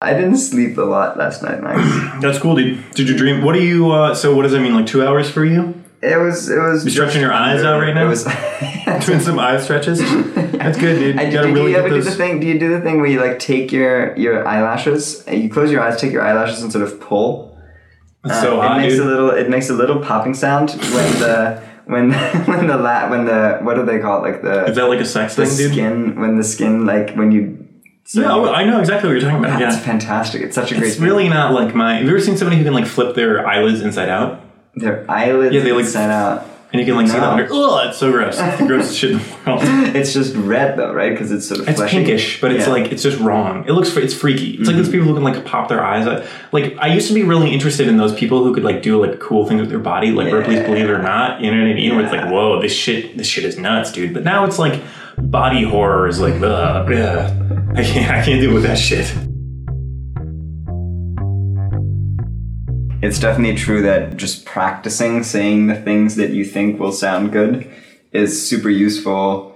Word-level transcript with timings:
I 0.00 0.14
didn't 0.14 0.36
sleep 0.36 0.78
a 0.78 0.82
lot 0.82 1.18
last 1.18 1.42
night, 1.42 1.60
Max. 1.60 1.80
That's 2.22 2.38
cool, 2.38 2.54
dude. 2.54 2.88
Did 2.92 3.08
you 3.08 3.16
dream? 3.16 3.42
What 3.42 3.54
do 3.54 3.62
you? 3.64 3.90
Uh, 3.90 4.14
so 4.14 4.34
what 4.34 4.42
does 4.42 4.52
that 4.52 4.60
mean? 4.60 4.74
Like 4.74 4.86
two 4.86 5.04
hours 5.04 5.28
for 5.28 5.44
you? 5.44 5.74
It 6.00 6.16
was. 6.16 6.48
It 6.48 6.58
was. 6.58 6.84
You 6.84 6.90
stretching 6.92 7.20
your 7.20 7.32
eyes 7.32 7.64
out 7.64 7.80
right 7.80 7.92
now? 7.92 8.04
It 8.04 8.08
was. 8.08 8.24
Doing 9.06 9.20
some 9.20 9.38
eye 9.40 9.60
stretches. 9.60 9.98
That's 9.98 10.78
good, 10.78 10.98
dude. 11.00 11.18
I, 11.18 11.22
You 11.24 11.30
do, 11.30 11.36
gotta 11.36 11.48
do 11.48 11.54
really 11.54 11.70
you 11.72 11.76
ever 11.78 11.88
get 11.88 11.94
do 11.96 12.02
the 12.02 12.10
thing? 12.12 12.38
Do 12.40 12.46
you 12.46 12.58
do 12.60 12.68
the 12.70 12.80
thing 12.80 12.98
where 12.98 13.06
you 13.10 13.20
like 13.20 13.40
take 13.40 13.72
your 13.72 14.16
your 14.16 14.46
eyelashes? 14.46 15.24
and 15.26 15.42
You 15.42 15.50
close 15.50 15.72
your 15.72 15.82
eyes, 15.82 16.00
take 16.00 16.12
your 16.12 16.22
eyelashes, 16.22 16.62
and 16.62 16.70
sort 16.70 16.84
of 16.84 17.00
pull. 17.00 17.58
That's 18.22 18.40
so 18.40 18.60
Uh, 18.60 18.68
hot, 18.68 18.78
it 18.78 18.82
makes 18.82 18.94
dude. 18.94 19.06
a 19.06 19.08
little. 19.08 19.30
It 19.30 19.50
makes 19.50 19.68
a 19.68 19.74
little 19.74 20.00
popping 20.00 20.34
sound 20.34 20.70
when 20.70 21.12
the 21.18 21.60
when 21.86 22.12
when 22.12 22.66
the 22.68 22.76
la- 22.76 23.10
when 23.10 23.24
the 23.24 23.58
what 23.62 23.74
do 23.74 23.84
they 23.84 23.98
call 23.98 24.24
it? 24.24 24.28
Like 24.30 24.42
the 24.42 24.66
Is 24.66 24.76
that 24.76 24.84
like 24.88 25.00
a 25.00 25.04
sex 25.04 25.34
thing, 25.34 25.48
dude? 25.56 25.72
skin 25.72 26.20
when 26.20 26.36
the 26.36 26.44
skin 26.44 26.86
like 26.86 27.14
when 27.16 27.32
you. 27.32 27.57
So 28.08 28.22
Yeah, 28.22 28.32
oh, 28.32 28.52
I 28.52 28.64
know 28.64 28.80
exactly 28.80 29.08
what 29.08 29.20
you're 29.20 29.30
talking 29.30 29.44
about. 29.44 29.58
That's 29.58 29.76
Yeah. 29.76 29.82
fantastic. 29.82 30.40
It's 30.42 30.54
such 30.54 30.72
a 30.72 30.76
great. 30.76 30.88
It's 30.88 30.98
really 30.98 31.28
not 31.28 31.52
like 31.52 31.74
my. 31.74 31.94
Have 31.96 32.04
you 32.04 32.08
ever 32.10 32.20
seen 32.20 32.36
somebody 32.38 32.56
who 32.56 32.64
can 32.64 32.72
like 32.72 32.86
flip 32.86 33.14
their 33.14 33.46
eyelids 33.46 33.82
inside 33.82 34.08
out? 34.08 34.40
their 34.76 35.04
eyelids 35.10 35.52
Yeah, 35.54 35.62
they, 35.62 35.72
like- 35.72 35.84
inside 35.86 36.10
out. 36.10 36.46
And 36.70 36.78
you 36.80 36.86
can 36.86 36.94
like 36.96 37.06
see 37.08 37.14
the 37.14 37.20
No. 37.20 37.30
under. 37.30 37.48
Oh, 37.50 37.88
it's 37.88 37.96
so 37.98 38.12
gross. 38.12 38.38
It's 38.40 38.58
the 38.60 38.66
grossest 38.66 38.96
shit 38.98 39.10
in 39.12 39.18
the 39.18 39.24
world. 39.46 39.60
It's 39.96 40.12
just 40.12 40.36
red 40.36 40.76
though, 40.78 40.92
right? 40.92 41.10
Because 41.10 41.32
it's 41.32 41.48
sort 41.48 41.60
of 41.60 41.68
It's 41.68 41.78
fleshy. 41.78 41.96
pinkish, 41.96 42.40
but 42.42 42.52
it's 42.52 42.66
Yeah. 42.66 42.72
like 42.74 42.92
it's 42.92 43.02
just 43.02 43.18
wrong. 43.20 43.64
It 43.66 43.72
looks 43.72 43.96
it's 43.96 44.12
freaky. 44.14 44.50
It's 44.50 44.58
like 44.58 44.68
Mm-hmm. 44.76 44.76
those 44.82 44.88
people 44.90 45.06
who 45.08 45.14
can 45.14 45.24
like 45.24 45.44
pop 45.46 45.68
their 45.70 45.82
eyes 45.82 46.06
out. 46.06 46.24
Like 46.52 46.76
I 46.78 46.88
used 46.88 47.08
to 47.08 47.14
be 47.14 47.22
really 47.24 47.50
interested 47.52 47.88
in 47.88 47.96
those 47.96 48.12
people 48.14 48.44
who 48.44 48.52
could 48.54 48.64
like 48.64 48.82
do 48.82 49.00
like 49.04 49.18
cool 49.18 49.46
things 49.46 49.60
with 49.62 49.70
their 49.70 49.78
body, 49.78 50.10
like 50.12 50.30
Ripley's 50.32 50.58
Yeah. 50.58 50.66
Believe 50.66 50.84
It 50.84 50.90
or 50.90 51.02
Not. 51.02 51.40
You 51.40 51.50
know 51.50 51.62
what 51.62 51.70
I 51.70 51.74
mean? 51.74 51.96
Where 51.96 52.04
it's 52.04 52.12
like, 52.12 52.26
whoa, 52.30 52.60
this 52.60 52.72
shit, 52.72 53.16
this 53.16 53.26
shit 53.26 53.44
is 53.44 53.58
nuts, 53.58 53.90
dude. 53.90 54.12
But 54.14 54.24
now 54.24 54.44
it's 54.44 54.58
like 54.58 54.78
body 55.22 55.64
horror 55.64 56.08
is 56.08 56.20
like, 56.20 56.34
ugh, 56.34 56.92
ugh. 56.92 57.76
I 57.76 57.84
can't, 57.84 58.10
I 58.10 58.24
can't 58.24 58.40
deal 58.40 58.54
with 58.54 58.62
that 58.64 58.78
shit. 58.78 59.12
It's 63.00 63.20
definitely 63.20 63.56
true 63.56 63.82
that 63.82 64.16
just 64.16 64.44
practicing 64.44 65.22
saying 65.22 65.68
the 65.68 65.76
things 65.76 66.16
that 66.16 66.30
you 66.30 66.44
think 66.44 66.80
will 66.80 66.92
sound 66.92 67.32
good 67.32 67.70
is 68.12 68.48
super 68.48 68.70
useful. 68.70 69.54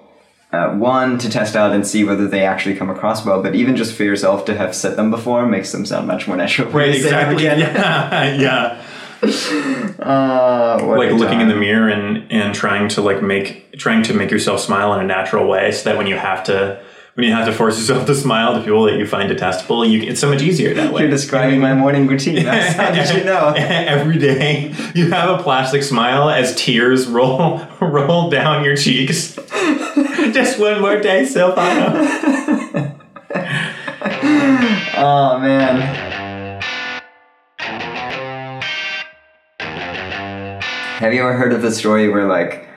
Uh, 0.52 0.74
one, 0.74 1.18
to 1.18 1.30
test 1.30 1.56
out 1.56 1.72
and 1.72 1.86
see 1.86 2.04
whether 2.04 2.28
they 2.28 2.44
actually 2.44 2.76
come 2.76 2.90
across 2.90 3.24
well, 3.24 3.42
but 3.42 3.54
even 3.54 3.74
just 3.74 3.96
for 3.96 4.04
yourself 4.04 4.44
to 4.44 4.54
have 4.54 4.74
said 4.74 4.96
them 4.96 5.10
before 5.10 5.46
makes 5.46 5.72
them 5.72 5.86
sound 5.86 6.06
much 6.06 6.28
more 6.28 6.36
natural. 6.36 6.70
Right, 6.70 6.94
you 6.94 7.02
say 7.02 7.10
them 7.10 7.32
exactly. 7.32 7.44
Yeah, 7.62 8.34
yeah. 8.34 8.86
Uh, 10.02 10.78
Like 10.84 11.12
looking 11.12 11.40
in 11.40 11.48
the 11.48 11.54
mirror 11.54 11.88
and 11.88 12.30
and 12.32 12.52
trying 12.54 12.88
to 12.88 13.00
like 13.02 13.22
make 13.22 13.78
trying 13.78 14.02
to 14.04 14.14
make 14.14 14.30
yourself 14.32 14.60
smile 14.60 14.92
in 14.94 15.00
a 15.00 15.06
natural 15.06 15.46
way, 15.46 15.70
so 15.70 15.88
that 15.88 15.96
when 15.96 16.06
you 16.08 16.16
have 16.16 16.42
to 16.44 16.80
when 17.14 17.26
you 17.28 17.32
have 17.32 17.46
to 17.46 17.52
force 17.52 17.78
yourself 17.78 18.06
to 18.06 18.14
smile 18.14 18.54
to 18.54 18.60
people 18.60 18.82
that 18.84 18.96
you 18.98 19.06
find 19.06 19.28
detestable, 19.28 19.84
you 19.84 20.02
it's 20.02 20.18
so 20.20 20.28
much 20.28 20.42
easier 20.42 20.74
that 20.74 20.92
way. 20.92 21.02
You're 21.02 21.10
describing 21.10 21.60
my 21.60 21.72
morning 21.74 22.06
routine. 22.08 22.44
That's 22.50 22.74
how 22.74 22.90
did 22.90 23.08
you 23.16 23.22
know? 23.24 23.52
Every 23.56 24.18
day 24.18 24.74
you 24.94 25.10
have 25.12 25.38
a 25.38 25.42
plastic 25.42 25.82
smile 25.84 26.28
as 26.28 26.54
tears 26.56 27.06
roll 27.06 27.60
roll 27.80 28.28
down 28.28 28.64
your 28.64 28.76
cheeks. 28.76 29.36
Just 30.32 30.58
one 30.58 30.80
more 30.80 30.98
day, 31.00 31.22
Silvano. 31.22 32.98
Oh 34.96 35.38
man. 35.38 36.11
Have 41.02 41.12
you 41.12 41.20
ever 41.22 41.32
heard 41.32 41.52
of 41.52 41.62
the 41.62 41.72
story 41.72 42.08
where 42.08 42.28
like 42.28 42.68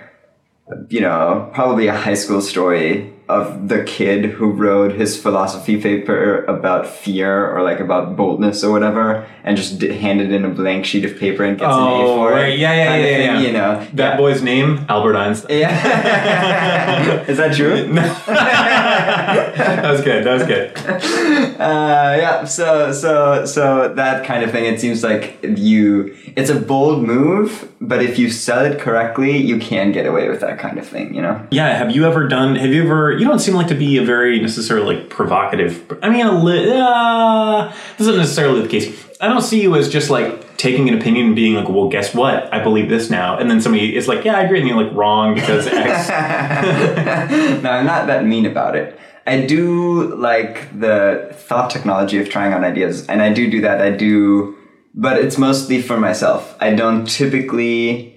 you 0.89 0.99
know, 0.99 1.47
probably 1.53 1.85
a 1.85 1.95
high 1.95 2.15
school 2.15 2.41
story 2.41 3.13
of 3.29 3.69
the 3.69 3.83
kid 3.83 4.25
who 4.25 4.49
wrote 4.49 4.93
his 4.93 5.19
philosophy 5.19 5.79
paper 5.79 6.43
about 6.45 6.87
fear 6.87 7.55
or 7.55 7.61
like 7.61 7.79
about 7.79 8.15
boldness 8.15 8.63
or 8.63 8.71
whatever 8.71 9.27
and 9.43 9.55
just 9.57 9.77
did, 9.77 9.91
handed 9.91 10.31
in 10.31 10.43
a 10.43 10.49
blank 10.49 10.85
sheet 10.85 11.05
of 11.05 11.17
paper 11.19 11.43
and 11.43 11.59
gets 11.59 11.71
an 11.71 11.79
A 11.79 11.85
Oh, 11.85 12.15
for 12.17 12.31
right. 12.31 12.53
it. 12.53 12.59
Yeah, 12.59 12.73
yeah, 12.73 12.95
yeah, 12.95 13.03
thing, 13.03 13.21
yeah. 13.21 13.39
You 13.41 13.51
know. 13.53 13.87
That 13.93 14.13
yeah. 14.13 14.17
boy's 14.17 14.41
name, 14.41 14.85
Albert 14.89 15.15
Einstein. 15.17 15.59
Yeah. 15.59 17.21
Is 17.27 17.37
that 17.37 17.55
true? 17.55 17.75
that 19.25 19.91
was 19.91 20.01
good. 20.01 20.25
That 20.25 20.33
was 20.33 20.43
good. 20.43 20.77
Uh, 21.55 22.15
yeah. 22.17 22.43
So 22.45 22.91
so 22.91 23.45
so 23.45 23.93
that 23.95 24.25
kind 24.25 24.43
of 24.43 24.51
thing. 24.51 24.65
It 24.65 24.79
seems 24.79 25.03
like 25.03 25.39
you. 25.43 26.15
It's 26.35 26.49
a 26.49 26.59
bold 26.59 27.03
move, 27.03 27.71
but 27.79 28.03
if 28.03 28.19
you 28.19 28.29
sell 28.29 28.65
it 28.65 28.79
correctly, 28.79 29.37
you 29.37 29.57
can 29.57 29.91
get 29.91 30.05
away 30.05 30.29
with 30.29 30.41
that 30.41 30.59
kind 30.59 30.77
of 30.77 30.87
thing. 30.87 31.13
You 31.13 31.21
know. 31.21 31.47
Yeah, 31.51 31.77
have 31.77 31.95
you 31.95 32.05
ever 32.05 32.27
done? 32.27 32.55
Have 32.55 32.71
you 32.71 32.83
ever? 32.83 33.11
You 33.13 33.25
don't 33.25 33.39
seem 33.39 33.55
like 33.55 33.67
to 33.67 33.75
be 33.75 33.97
a 33.97 34.03
very 34.03 34.39
necessarily 34.39 34.95
like 34.95 35.09
provocative. 35.09 35.97
I 36.01 36.09
mean, 36.09 36.25
a 36.25 36.43
li- 36.43 36.71
uh, 36.73 37.71
this 37.97 38.07
isn't 38.07 38.17
necessarily 38.17 38.61
the 38.61 38.67
case. 38.67 39.05
I 39.21 39.27
don't 39.27 39.41
see 39.41 39.61
you 39.61 39.75
as 39.75 39.87
just 39.89 40.09
like 40.09 40.57
taking 40.57 40.89
an 40.89 40.97
opinion 40.97 41.27
and 41.27 41.35
being 41.35 41.55
like, 41.55 41.69
"Well, 41.69 41.87
guess 41.87 42.13
what? 42.13 42.53
I 42.53 42.61
believe 42.61 42.89
this 42.89 43.09
now," 43.09 43.37
and 43.37 43.49
then 43.49 43.61
somebody 43.61 43.95
is 43.95 44.07
like, 44.07 44.25
"Yeah, 44.25 44.35
I 44.35 44.41
agree," 44.41 44.59
and 44.59 44.67
you're 44.67 44.81
like, 44.81 44.93
"Wrong 44.93 45.33
because 45.35 45.67
X." 45.67 46.09
no, 47.63 47.69
I'm 47.69 47.85
not 47.85 48.07
that 48.07 48.25
mean 48.25 48.45
about 48.45 48.75
it. 48.75 48.99
I 49.25 49.45
do 49.45 50.15
like 50.15 50.79
the 50.79 51.29
thought 51.33 51.69
technology 51.69 52.19
of 52.19 52.29
trying 52.29 52.53
on 52.53 52.63
ideas, 52.63 53.07
and 53.07 53.21
I 53.21 53.33
do 53.33 53.49
do 53.49 53.61
that. 53.61 53.81
I 53.81 53.89
do, 53.89 54.55
but 54.93 55.17
it's 55.17 55.37
mostly 55.37 55.81
for 55.81 55.97
myself. 55.97 56.55
I 56.59 56.75
don't 56.75 57.05
typically 57.07 58.15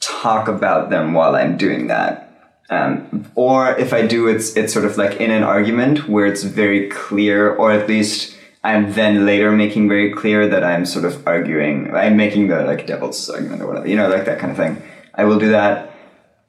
talk 0.00 0.48
about 0.48 0.90
them 0.90 1.12
while 1.12 1.36
I'm 1.36 1.56
doing 1.56 1.88
that. 1.88 2.26
Um, 2.70 3.30
or 3.34 3.76
if 3.76 3.92
I 3.92 4.06
do, 4.06 4.28
it's 4.28 4.56
it's 4.56 4.72
sort 4.72 4.84
of 4.84 4.96
like 4.96 5.20
in 5.20 5.30
an 5.30 5.42
argument 5.42 6.08
where 6.08 6.26
it's 6.26 6.42
very 6.42 6.88
clear, 6.88 7.54
or 7.54 7.70
at 7.72 7.86
least 7.88 8.34
I'm 8.62 8.92
then 8.92 9.26
later 9.26 9.52
making 9.52 9.88
very 9.88 10.12
clear 10.12 10.46
that 10.48 10.64
I'm 10.64 10.86
sort 10.86 11.04
of 11.04 11.26
arguing. 11.26 11.94
I'm 11.94 12.16
making 12.16 12.48
the 12.48 12.62
like 12.62 12.86
devil's 12.86 13.28
argument 13.28 13.62
or 13.62 13.66
whatever, 13.66 13.88
you 13.88 13.96
know, 13.96 14.08
like 14.08 14.24
that 14.24 14.38
kind 14.38 14.52
of 14.52 14.56
thing. 14.56 14.82
I 15.14 15.24
will 15.24 15.38
do 15.38 15.50
that. 15.50 15.94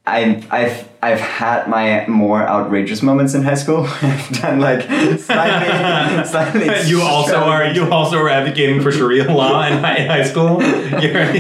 I've 0.06 0.52
I've 0.52 0.91
I've 1.04 1.20
had 1.20 1.68
my 1.68 2.06
more 2.06 2.48
outrageous 2.48 3.02
moments 3.02 3.34
in 3.34 3.42
high 3.42 3.56
school. 3.56 3.88
I've 4.02 4.30
done 4.40 4.60
like 4.60 4.84
slightly, 5.20 6.26
slightly 6.26 6.90
you 6.90 7.02
also 7.02 7.38
are. 7.38 7.66
You 7.74 7.92
also 7.92 8.20
are 8.20 8.30
advocating 8.30 8.82
for 8.82 8.92
Sharia 8.92 9.34
law 9.34 9.64
in 9.68 9.80
high, 9.80 10.06
high 10.06 10.24
school. 10.24 10.62
You're, 11.02 11.32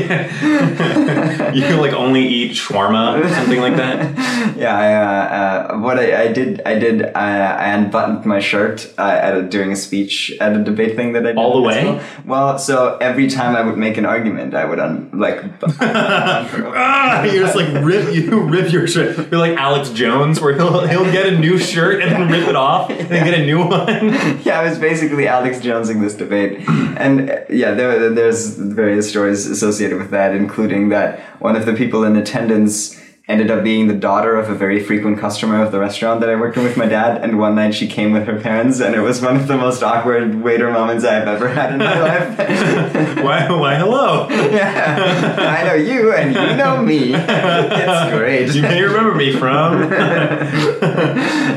you 1.54 1.80
like 1.80 1.94
only 1.94 2.28
eat 2.28 2.54
shawarma 2.54 3.24
or 3.24 3.30
something 3.30 3.60
like 3.60 3.76
that. 3.76 4.58
Yeah, 4.58 4.76
I, 4.76 4.94
uh, 4.94 5.76
uh, 5.76 5.80
what 5.80 6.00
I, 6.00 6.24
I 6.24 6.32
did, 6.32 6.62
I 6.66 6.80
did, 6.80 7.04
uh, 7.04 7.10
I 7.16 7.70
unbuttoned 7.74 8.26
my 8.26 8.40
shirt 8.40 8.92
uh, 8.98 9.02
at 9.02 9.38
a, 9.38 9.44
during 9.44 9.72
a 9.72 9.76
speech 9.76 10.36
at 10.40 10.56
a 10.56 10.64
debate 10.64 10.96
thing 10.96 11.14
that 11.14 11.24
I 11.24 11.34
did. 11.34 11.38
All 11.38 11.54
the 11.54 11.62
way? 11.62 11.82
school. 11.82 12.02
Well, 12.26 12.58
so 12.58 12.98
every 12.98 13.28
time 13.28 13.56
I 13.56 13.62
would 13.62 13.78
make 13.78 13.98
an 13.98 14.06
argument, 14.06 14.56
I 14.56 14.66
would 14.66 14.80
un, 14.80 15.12
like. 15.14 15.44
Ah, 15.82 17.24
you 17.24 17.40
just 17.40 17.56
like 17.56 17.84
rip 17.84 18.14
you 18.14 18.42
rip 18.42 18.72
your 18.72 18.88
shirt. 18.88 19.18
You're 19.32 19.40
like 19.40 19.51
Alex 19.58 19.90
Jones, 19.90 20.40
where 20.40 20.54
he'll 20.56 20.88
he'll 20.88 21.12
get 21.12 21.32
a 21.32 21.38
new 21.38 21.58
shirt 21.58 22.02
and 22.02 22.12
then 22.12 22.30
rip 22.30 22.48
it 22.48 22.56
off 22.56 22.90
and 22.90 23.08
then 23.10 23.26
get 23.26 23.40
a 23.40 23.46
new 23.46 23.60
one. 23.60 24.40
yeah, 24.44 24.60
I 24.60 24.70
was 24.70 24.78
basically 24.78 25.28
Alex 25.28 25.60
Jonesing 25.60 26.02
this 26.02 26.14
debate, 26.14 26.68
and 26.68 27.46
yeah, 27.50 27.74
there, 27.74 28.10
there's 28.10 28.58
various 28.58 29.10
stories 29.10 29.46
associated 29.48 29.98
with 29.98 30.12
that, 30.12 30.36
including 30.36 30.90
that 30.90 31.20
one 31.40 31.56
of 31.56 31.66
the 31.66 31.74
people 31.74 32.04
in 32.04 32.16
attendance 32.16 33.01
ended 33.32 33.50
up 33.50 33.64
being 33.64 33.88
the 33.88 33.96
daughter 33.96 34.36
of 34.36 34.50
a 34.50 34.56
very 34.56 34.84
frequent 34.84 35.18
customer 35.18 35.64
of 35.64 35.72
the 35.72 35.80
restaurant 35.80 36.20
that 36.20 36.30
I 36.30 36.36
worked 36.36 36.58
in 36.58 36.64
with 36.64 36.76
my 36.76 36.86
dad, 36.86 37.24
and 37.24 37.40
one 37.40 37.56
night 37.56 37.74
she 37.74 37.88
came 37.88 38.12
with 38.12 38.28
her 38.28 38.40
parents, 38.40 38.82
and 38.82 38.94
it 38.94 39.00
was 39.00 39.22
one 39.22 39.38
of 39.38 39.48
the 39.48 39.58
most 39.58 39.82
awkward 39.82 40.44
waiter 40.44 40.70
moments 40.72 41.06
I've 41.06 41.28
ever 41.28 41.48
had 41.48 41.72
in 41.74 41.80
my 41.80 42.00
life. 42.00 42.38
Why? 43.24 43.50
Why? 43.50 43.76
Hello. 43.76 44.28
yeah, 44.30 45.36
I 45.40 45.64
know 45.66 45.74
you, 45.74 46.14
and 46.14 46.36
you 46.36 46.56
know 46.58 46.82
me. 46.82 47.14
It's 47.14 48.16
great. 48.16 48.54
You 48.54 48.62
may 48.64 48.82
remember 48.82 49.16
me 49.16 49.34
from. 49.34 49.90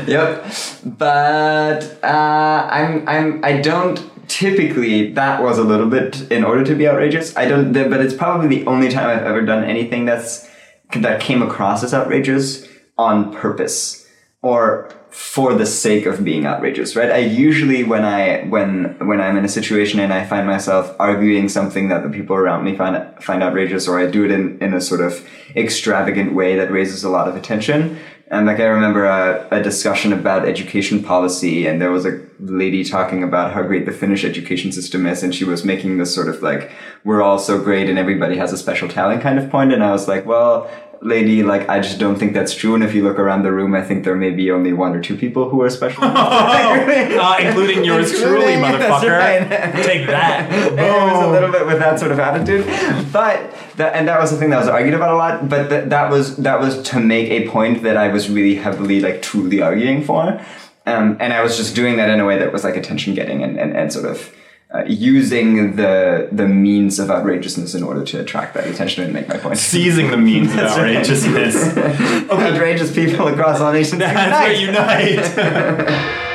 yep. 0.07 0.45
But 0.85 1.99
uh, 2.03 2.67
I'm 2.71 3.07
I'm 3.07 3.43
I 3.43 3.61
don't 3.61 3.99
typically 4.27 5.11
that 5.13 5.41
was 5.41 5.57
a 5.57 5.63
little 5.63 5.89
bit 5.89 6.31
in 6.31 6.43
order 6.43 6.63
to 6.63 6.75
be 6.75 6.87
outrageous. 6.87 7.35
I 7.35 7.45
don't 7.45 7.73
but 7.73 8.01
it's 8.01 8.13
probably 8.13 8.47
the 8.47 8.65
only 8.65 8.89
time 8.89 9.09
I've 9.09 9.25
ever 9.25 9.41
done 9.41 9.63
anything 9.63 10.05
that's 10.05 10.49
that 10.93 11.21
came 11.21 11.41
across 11.41 11.83
as 11.83 11.93
outrageous 11.93 12.67
on 12.97 13.33
purpose 13.33 14.07
or 14.41 14.89
for 15.09 15.53
the 15.53 15.65
sake 15.65 16.05
of 16.05 16.25
being 16.25 16.45
outrageous, 16.45 16.93
right? 16.93 17.09
I 17.09 17.19
usually 17.19 17.85
when 17.85 18.03
I 18.03 18.43
when 18.47 18.97
when 19.07 19.21
I'm 19.21 19.37
in 19.37 19.45
a 19.45 19.49
situation 19.49 19.99
and 20.01 20.11
I 20.11 20.25
find 20.25 20.45
myself 20.45 20.93
arguing 20.99 21.47
something 21.47 21.87
that 21.87 22.03
the 22.03 22.09
people 22.09 22.35
around 22.35 22.65
me 22.65 22.75
find 22.75 23.01
find 23.23 23.41
outrageous, 23.41 23.87
or 23.87 23.97
I 23.97 24.07
do 24.07 24.25
it 24.25 24.31
in, 24.31 24.59
in 24.59 24.73
a 24.73 24.81
sort 24.81 24.99
of 24.99 25.25
extravagant 25.55 26.35
way 26.35 26.57
that 26.57 26.69
raises 26.69 27.05
a 27.05 27.09
lot 27.09 27.29
of 27.29 27.35
attention. 27.37 27.97
And 28.27 28.47
like 28.47 28.59
I 28.59 28.65
remember 28.65 29.05
a, 29.05 29.47
a 29.51 29.61
discussion 29.61 30.11
about 30.11 30.47
education 30.47 31.03
policy, 31.03 31.67
and 31.67 31.79
there 31.79 31.91
was 31.91 32.07
a 32.07 32.25
lady 32.39 32.83
talking 32.83 33.21
about 33.21 33.53
how 33.53 33.61
great 33.61 33.85
the 33.85 33.91
Finnish 33.91 34.25
education 34.25 34.71
system 34.71 35.05
is, 35.05 35.21
and 35.21 35.33
she 35.33 35.43
was 35.43 35.63
making 35.63 35.99
this 35.99 36.13
sort 36.13 36.27
of 36.27 36.41
like 36.41 36.71
we're 37.03 37.21
all 37.21 37.37
so 37.37 37.61
great 37.61 37.87
and 37.87 37.99
everybody 37.99 38.35
has 38.35 38.51
a 38.51 38.57
special 38.57 38.89
talent 38.89 39.21
kind 39.21 39.37
of 39.37 39.49
point. 39.51 39.71
And 39.71 39.83
I 39.83 39.91
was 39.91 40.07
like, 40.07 40.25
well, 40.25 40.69
lady, 41.01 41.43
like 41.43 41.69
I 41.69 41.79
just 41.79 41.99
don't 41.99 42.17
think 42.17 42.33
that's 42.33 42.53
true. 42.53 42.75
And 42.75 42.83
if 42.83 42.93
you 42.93 43.03
look 43.03 43.19
around 43.19 43.43
the 43.43 43.51
room, 43.51 43.75
I 43.75 43.81
think 43.81 44.03
there 44.03 44.15
may 44.15 44.31
be 44.31 44.51
only 44.51 44.73
one 44.73 44.95
or 44.95 45.01
two 45.01 45.17
people 45.17 45.49
who 45.49 45.61
are 45.61 45.69
special. 45.69 46.03
uh, 46.05 47.37
including 47.39 47.83
yours 47.83 48.11
truly, 48.11 48.53
motherfucker. 48.63 49.17
right. 49.17 49.83
Take 49.83 50.07
that. 50.07 50.51
it 50.71 50.75
was 50.75 51.25
a 51.25 51.29
little 51.29 51.51
bit 51.51 51.65
with 51.65 51.79
that 51.79 51.99
sort 51.99 52.11
of 52.11 52.19
attitude, 52.19 52.65
but 53.11 53.53
that 53.77 53.95
and 53.95 54.07
that 54.07 54.19
was 54.19 54.31
the 54.31 54.37
thing 54.37 54.49
that 54.49 54.59
was 54.59 54.67
argued 54.67 54.93
about 54.93 55.11
a 55.11 55.17
lot. 55.17 55.49
But 55.49 55.69
th- 55.69 55.89
that 55.89 56.09
was 56.09 56.37
that 56.37 56.59
was 56.59 56.81
to 56.89 56.99
make 56.99 57.29
a 57.29 57.47
point 57.49 57.83
that 57.83 57.97
I 57.97 58.09
was 58.09 58.29
really 58.29 58.55
heavily 58.55 58.99
like 58.99 59.21
truly 59.21 59.61
arguing 59.61 60.03
for, 60.03 60.41
um, 60.85 61.17
and 61.19 61.33
I 61.33 61.41
was 61.41 61.57
just 61.57 61.75
doing 61.75 61.97
that 61.97 62.09
in 62.09 62.19
a 62.19 62.25
way 62.25 62.37
that 62.39 62.51
was 62.51 62.63
like 62.63 62.75
attention 62.75 63.13
getting 63.13 63.43
and, 63.43 63.59
and, 63.59 63.75
and 63.75 63.91
sort 63.91 64.05
of. 64.05 64.33
Uh, 64.75 64.83
using 64.87 65.77
the 65.77 66.27
the 66.33 66.45
means 66.45 66.99
of 66.99 67.09
outrageousness 67.09 67.75
in 67.75 67.83
order 67.83 68.03
to 68.03 68.19
attract 68.19 68.53
that 68.55 68.67
attention 68.67 69.05
and 69.05 69.13
make 69.13 69.25
my 69.29 69.37
point. 69.37 69.57
Seizing 69.57 70.11
the 70.11 70.17
means 70.17 70.51
of 70.51 70.59
outrageousness. 70.59 71.77
Outrageous 72.29 72.93
people 72.93 73.27
across 73.27 73.61
all 73.61 73.71
nations. 73.71 73.99
That's 73.99 74.59
unite! 74.59 75.11
unite. 75.11 75.39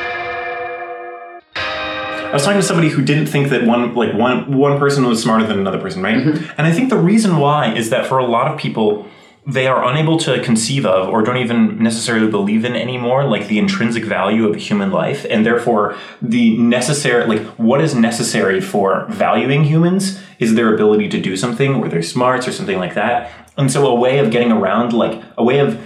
I 1.55 2.33
was 2.33 2.43
talking 2.43 2.59
to 2.59 2.65
somebody 2.65 2.89
who 2.89 3.03
didn't 3.03 3.27
think 3.27 3.49
that 3.49 3.63
one 3.63 3.93
like 3.93 4.15
one 4.15 4.57
one 4.57 4.79
person 4.79 5.05
was 5.05 5.21
smarter 5.21 5.45
than 5.45 5.59
another 5.59 5.79
person, 5.79 6.01
right? 6.01 6.15
And 6.15 6.61
I 6.61 6.71
think 6.71 6.89
the 6.89 6.97
reason 6.97 7.37
why 7.37 7.75
is 7.75 7.91
that 7.91 8.07
for 8.07 8.17
a 8.17 8.25
lot 8.25 8.51
of 8.51 8.57
people 8.57 9.05
they 9.45 9.65
are 9.65 9.83
unable 9.83 10.17
to 10.19 10.41
conceive 10.43 10.85
of 10.85 11.07
or 11.09 11.23
don't 11.23 11.37
even 11.37 11.81
necessarily 11.81 12.29
believe 12.29 12.63
in 12.63 12.75
anymore 12.75 13.25
like 13.25 13.47
the 13.47 13.57
intrinsic 13.57 14.03
value 14.03 14.47
of 14.47 14.55
human 14.55 14.91
life 14.91 15.25
and 15.31 15.43
therefore 15.43 15.97
the 16.21 16.55
necessary 16.57 17.25
like 17.25 17.45
what 17.57 17.81
is 17.81 17.95
necessary 17.95 18.61
for 18.61 19.07
valuing 19.09 19.63
humans 19.63 20.21
is 20.41 20.55
their 20.55 20.73
ability 20.73 21.07
to 21.07 21.21
do 21.21 21.37
something 21.37 21.75
or 21.75 21.87
their 21.87 22.01
smarts 22.01 22.47
or 22.47 22.51
something 22.51 22.79
like 22.79 22.95
that. 22.95 23.31
And 23.55 23.71
so 23.71 23.85
a 23.87 23.95
way 23.95 24.17
of 24.17 24.31
getting 24.31 24.51
around 24.51 24.91
like 24.91 25.23
a 25.37 25.43
way 25.43 25.59
of 25.59 25.79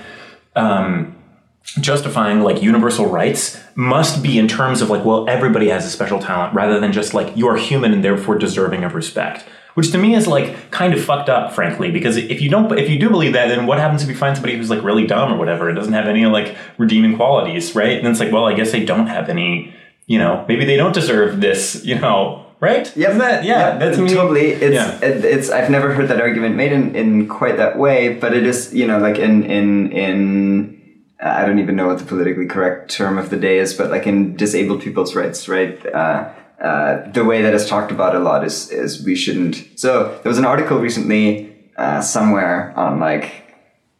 um, 0.55 1.13
justifying 1.61 2.39
like 2.39 2.63
universal 2.63 3.05
rights 3.05 3.59
must 3.75 4.23
be 4.23 4.39
in 4.39 4.47
terms 4.47 4.81
of 4.81 4.89
like 4.89 5.03
well 5.03 5.29
everybody 5.29 5.67
has 5.67 5.85
a 5.85 5.89
special 5.89 6.19
talent 6.19 6.53
rather 6.53 6.79
than 6.79 6.93
just 6.93 7.13
like 7.13 7.35
you're 7.35 7.57
human 7.57 7.91
and 7.91 8.03
therefore 8.03 8.37
deserving 8.37 8.83
of 8.85 8.95
respect 8.95 9.43
which 9.75 9.91
to 9.91 9.97
me 9.97 10.15
is 10.15 10.27
like 10.27 10.71
kind 10.71 10.93
of 10.93 11.03
fucked 11.03 11.29
up 11.29 11.53
frankly 11.53 11.91
because 11.91 12.17
if 12.17 12.41
you 12.41 12.49
don't 12.49 12.71
if 12.77 12.89
you 12.89 12.97
do 12.97 13.09
believe 13.09 13.33
that 13.33 13.47
then 13.47 13.67
what 13.67 13.77
happens 13.77 14.01
if 14.01 14.09
you 14.09 14.15
find 14.15 14.35
somebody 14.35 14.57
who's 14.57 14.69
like 14.69 14.83
really 14.83 15.05
dumb 15.05 15.31
or 15.31 15.37
whatever 15.37 15.69
and 15.69 15.77
doesn't 15.77 15.93
have 15.93 16.07
any 16.07 16.25
like 16.25 16.55
redeeming 16.77 17.15
qualities 17.15 17.75
right 17.75 17.99
and 17.99 18.07
it's 18.07 18.19
like 18.19 18.31
well 18.31 18.45
i 18.45 18.53
guess 18.53 18.71
they 18.71 18.83
don't 18.83 19.07
have 19.07 19.29
any 19.29 19.73
you 20.07 20.17
know 20.17 20.43
maybe 20.47 20.65
they 20.65 20.75
don't 20.75 20.93
deserve 20.93 21.39
this 21.39 21.85
you 21.85 21.97
know 21.99 22.45
right 22.59 22.95
Yep. 22.95 23.17
That 23.17 23.43
yeah 23.43 23.77
Yep, 23.77 23.79
that's 23.79 23.97
totally. 24.13 24.51
It's 24.51 24.73
yeah. 24.73 24.97
it, 25.03 25.25
it's 25.25 25.49
I've 25.49 25.69
never 25.69 25.93
heard 25.93 26.07
that 26.07 26.21
argument 26.21 26.55
made 26.55 26.71
in, 26.71 26.95
in 26.95 27.27
quite 27.27 27.57
that 27.57 27.77
way, 27.77 28.13
but 28.13 28.33
it 28.33 28.45
is 28.45 28.73
you 28.73 28.87
know 28.87 28.97
like 28.97 29.17
in 29.17 29.43
in 29.43 29.91
in 29.91 30.75
I 31.19 31.45
don't 31.45 31.59
even 31.59 31.75
know 31.75 31.87
what 31.87 31.99
the 31.99 32.05
politically 32.05 32.45
correct 32.45 32.91
term 32.91 33.17
of 33.17 33.29
the 33.29 33.37
day 33.37 33.57
is, 33.59 33.73
but 33.73 33.89
like 33.89 34.05
in 34.05 34.35
disabled 34.35 34.81
people's 34.81 35.15
rights, 35.15 35.47
right? 35.47 35.85
Uh, 35.85 36.31
uh, 36.61 37.09
the 37.11 37.23
way 37.23 37.41
that 37.41 37.53
is 37.53 37.67
talked 37.67 37.91
about 37.91 38.15
a 38.15 38.19
lot 38.19 38.45
is 38.45 38.69
is 38.71 39.03
we 39.03 39.15
shouldn't. 39.15 39.67
So 39.75 40.19
there 40.23 40.29
was 40.29 40.37
an 40.37 40.45
article 40.45 40.79
recently 40.79 41.53
uh, 41.77 42.01
somewhere 42.01 42.73
on 42.77 42.99
like 42.99 43.53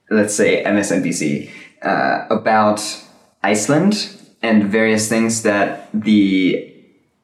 let's 0.09 0.35
say 0.35 0.63
MSNBC 0.63 1.49
uh, 1.81 2.25
about 2.29 2.81
Iceland 3.43 4.09
and 4.41 4.63
various 4.65 5.09
things 5.09 5.43
that 5.43 5.89
the 5.93 6.71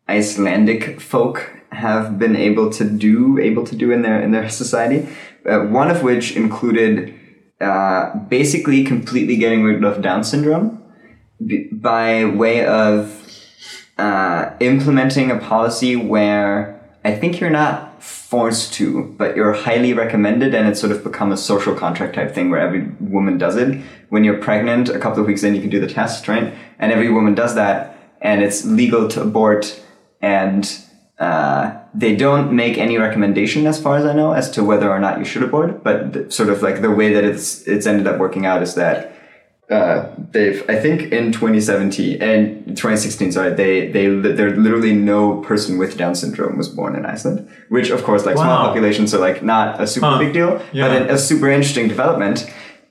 Icelandic 0.09 0.99
folk 0.99 1.49
have 1.71 2.19
been 2.19 2.35
able 2.35 2.69
to 2.71 2.83
do, 2.83 3.39
able 3.39 3.65
to 3.65 3.75
do 3.75 3.91
in 3.91 4.01
their 4.01 4.21
in 4.21 4.31
their 4.31 4.49
society. 4.49 5.07
Uh, 5.45 5.61
one 5.61 5.89
of 5.89 6.03
which 6.03 6.35
included 6.35 7.13
uh, 7.61 8.15
basically 8.27 8.83
completely 8.83 9.37
getting 9.37 9.63
rid 9.63 9.83
of 9.83 10.01
Down 10.01 10.23
syndrome 10.23 10.83
by 11.71 12.25
way 12.25 12.65
of 12.65 13.20
uh, 14.01 14.55
implementing 14.59 15.29
a 15.29 15.37
policy 15.37 15.95
where 15.95 16.53
I 17.05 17.11
think 17.13 17.39
you're 17.39 17.57
not 17.63 18.01
forced 18.01 18.73
to, 18.73 19.13
but 19.19 19.35
you're 19.35 19.53
highly 19.53 19.93
recommended, 19.93 20.55
and 20.55 20.67
it's 20.67 20.79
sort 20.79 20.91
of 20.91 21.03
become 21.03 21.31
a 21.31 21.37
social 21.37 21.75
contract 21.75 22.15
type 22.15 22.33
thing 22.33 22.49
where 22.49 22.59
every 22.59 22.83
woman 22.99 23.37
does 23.37 23.55
it. 23.57 23.79
When 24.09 24.23
you're 24.23 24.39
pregnant, 24.39 24.89
a 24.89 24.97
couple 24.97 25.19
of 25.21 25.27
weeks 25.27 25.43
in, 25.43 25.53
you 25.53 25.61
can 25.61 25.69
do 25.69 25.79
the 25.79 25.93
test, 25.99 26.27
right? 26.27 26.51
And 26.79 26.91
every 26.91 27.11
woman 27.11 27.35
does 27.35 27.53
that, 27.55 27.95
and 28.21 28.41
it's 28.41 28.65
legal 28.65 29.07
to 29.09 29.21
abort, 29.21 29.79
and 30.19 30.63
uh, 31.19 31.77
they 31.93 32.15
don't 32.15 32.51
make 32.51 32.79
any 32.79 32.97
recommendation, 32.97 33.67
as 33.67 33.79
far 33.79 33.97
as 33.97 34.05
I 34.05 34.13
know, 34.13 34.31
as 34.31 34.49
to 34.51 34.63
whether 34.63 34.89
or 34.89 34.99
not 34.99 35.19
you 35.19 35.25
should 35.25 35.43
abort. 35.43 35.83
But 35.83 36.13
th- 36.13 36.33
sort 36.33 36.49
of 36.49 36.63
like 36.63 36.81
the 36.81 36.89
way 36.89 37.13
that 37.13 37.23
it's 37.23 37.67
it's 37.67 37.85
ended 37.85 38.07
up 38.07 38.17
working 38.17 38.47
out 38.47 38.63
is 38.63 38.73
that 38.75 39.13
uh, 39.71 40.09
they've 40.31 40.63
I 40.69 40.75
think 40.75 41.11
in 41.13 41.31
2017 41.31 42.21
and 42.21 42.65
2016 42.77 43.31
sorry 43.31 43.53
they 43.53 43.87
they 43.95 44.07
there 44.07 44.51
literally 44.55 44.93
no 44.93 45.41
person 45.41 45.77
with 45.77 45.97
Down 45.97 46.13
syndrome 46.15 46.57
was 46.57 46.67
born 46.69 46.95
in 46.95 47.05
Iceland 47.05 47.47
which 47.69 47.89
of 47.89 48.03
course 48.03 48.25
like 48.25 48.35
small 48.35 48.47
Wow. 48.47 48.67
population 48.67 49.07
so 49.07 49.19
like 49.19 49.41
not 49.43 49.81
a 49.81 49.87
super 49.87 50.07
Huh. 50.07 50.19
big 50.19 50.33
deal 50.33 50.61
Yeah. 50.73 50.87
but 50.87 50.91
a, 51.09 51.13
a 51.13 51.17
super 51.17 51.49
interesting 51.49 51.87
development 51.87 52.37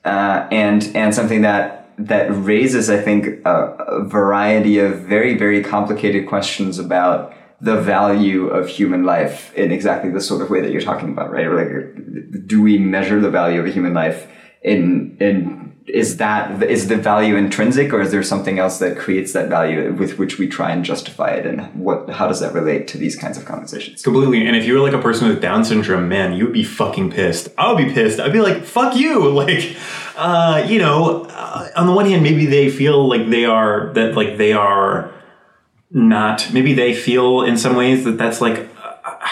uh, 0.05 0.47
and 0.51 0.89
and 0.95 1.13
something 1.13 1.41
that 1.43 1.63
that 1.97 2.25
raises 2.31 2.89
I 2.89 2.97
think 3.07 3.45
a, 3.45 3.55
a 3.99 4.03
variety 4.03 4.79
of 4.79 4.91
very 5.01 5.37
very 5.37 5.61
complicated 5.63 6.27
questions 6.27 6.79
about 6.79 7.33
the 7.63 7.75
value 7.79 8.47
of 8.47 8.67
human 8.67 9.03
life 9.03 9.53
in 9.55 9.71
exactly 9.71 10.09
the 10.09 10.19
sort 10.21 10.41
of 10.41 10.49
way 10.49 10.61
that 10.61 10.71
you're 10.71 10.81
talking 10.81 11.09
about 11.09 11.31
right 11.31 11.47
like 11.51 12.47
do 12.47 12.59
we 12.61 12.79
measure 12.79 13.19
the 13.21 13.29
value 13.29 13.59
of 13.59 13.67
a 13.67 13.71
human 13.71 13.93
life 13.93 14.25
in 14.63 15.15
in 15.19 15.70
is 15.87 16.17
that 16.17 16.61
is 16.63 16.87
the 16.87 16.95
value 16.95 17.35
intrinsic 17.35 17.91
or 17.91 18.01
is 18.01 18.11
there 18.11 18.21
something 18.21 18.59
else 18.59 18.77
that 18.77 18.97
creates 18.97 19.33
that 19.33 19.49
value 19.49 19.91
with 19.93 20.19
which 20.19 20.37
we 20.37 20.47
try 20.47 20.71
and 20.71 20.85
justify 20.85 21.31
it 21.31 21.45
and 21.45 21.61
what 21.73 22.07
how 22.11 22.27
does 22.27 22.39
that 22.39 22.53
relate 22.53 22.87
to 22.87 22.97
these 22.99 23.15
kinds 23.15 23.37
of 23.37 23.45
conversations 23.45 24.01
Completely. 24.03 24.45
And 24.45 24.55
if 24.55 24.65
you 24.65 24.73
were 24.73 24.79
like 24.79 24.93
a 24.93 25.01
person 25.01 25.27
with 25.27 25.41
Down 25.41 25.63
syndrome, 25.63 26.07
man, 26.09 26.33
you 26.33 26.45
would 26.45 26.53
be 26.53 26.63
fucking 26.63 27.11
pissed. 27.11 27.49
I 27.57 27.71
would 27.71 27.85
be 27.85 27.93
pissed. 27.93 28.19
I'd 28.19 28.33
be 28.33 28.41
like, 28.41 28.63
fuck 28.63 28.95
you. 28.95 29.31
Like, 29.41 29.75
uh, 30.17 30.67
you 30.67 30.77
know, 30.77 31.25
uh, 31.29 31.69
on 31.75 31.87
the 31.87 31.93
one 31.93 32.05
hand, 32.05 32.21
maybe 32.21 32.45
they 32.45 32.69
feel 32.69 33.07
like 33.07 33.29
they 33.29 33.45
are, 33.45 33.91
that 33.93 34.13
like 34.13 34.37
they 34.37 34.53
are 34.53 35.11
not, 35.89 36.51
maybe 36.53 36.73
they 36.73 36.93
feel 36.93 37.41
in 37.41 37.57
some 37.57 37.75
ways 37.75 38.03
that 38.03 38.17
that's 38.19 38.39
like, 38.39 38.69
uh, 38.83 39.27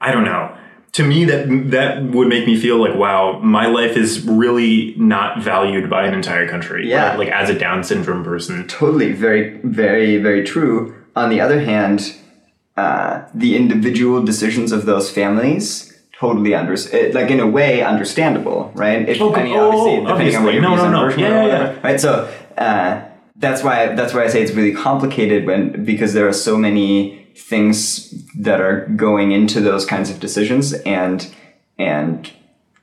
I 0.00 0.12
don't 0.12 0.24
know. 0.24 0.56
To 0.92 1.04
me, 1.04 1.24
that 1.26 1.46
that 1.70 2.02
would 2.02 2.28
make 2.28 2.46
me 2.46 2.58
feel 2.58 2.78
like, 2.80 2.94
wow, 2.96 3.38
my 3.40 3.66
life 3.66 3.96
is 3.96 4.24
really 4.26 4.94
not 4.96 5.40
valued 5.40 5.88
by 5.88 6.06
an 6.06 6.14
entire 6.14 6.48
country. 6.48 6.88
Yeah. 6.88 7.10
right? 7.10 7.18
Like 7.18 7.28
as 7.28 7.50
a 7.50 7.58
Down 7.58 7.84
syndrome 7.84 8.24
person. 8.24 8.66
totally 8.66 9.12
very 9.12 9.58
very 9.62 10.16
very 10.16 10.42
true 10.44 10.94
on 11.14 11.30
the 11.30 11.40
other 11.40 11.60
hand 11.60 12.16
uh, 12.76 13.24
the 13.34 13.56
individual 13.56 14.22
decisions 14.24 14.70
of 14.72 14.86
those 14.86 15.10
families 15.10 15.92
totally 16.18 16.54
under 16.54 16.72
it, 16.74 17.14
like 17.14 17.30
in 17.30 17.40
a 17.40 17.46
way 17.46 17.82
understandable 17.82 18.72
right 18.74 19.08
if, 19.08 19.20
Oh, 19.20 19.34
I 19.34 19.42
mean, 19.44 19.56
oh, 19.56 19.68
obviously, 19.68 19.96
depending 20.06 20.36
on 20.36 20.44
what 20.44 20.52
obviously. 20.52 20.52
your 20.54 20.62
No, 20.62 20.76
no, 20.76 20.90
no. 20.90 21.08
Yeah, 21.10 21.16
yeah, 21.16 21.28
yeah. 21.28 21.42
whatever, 21.42 21.80
right 21.82 22.00
so 22.00 22.32
uh, 22.56 23.02
that's 23.36 23.62
why 23.62 23.94
that's 23.94 24.12
why 24.14 24.24
I 24.24 24.28
say 24.28 24.42
it's 24.42 24.52
really 24.52 24.72
complicated 24.74 25.46
when 25.46 25.84
because 25.84 26.12
there 26.14 26.26
are 26.28 26.32
so 26.32 26.56
many 26.56 27.17
things 27.38 28.10
that 28.34 28.60
are 28.60 28.86
going 28.96 29.32
into 29.32 29.60
those 29.60 29.86
kinds 29.86 30.10
of 30.10 30.20
decisions 30.20 30.72
and 30.72 31.34
and 31.78 32.32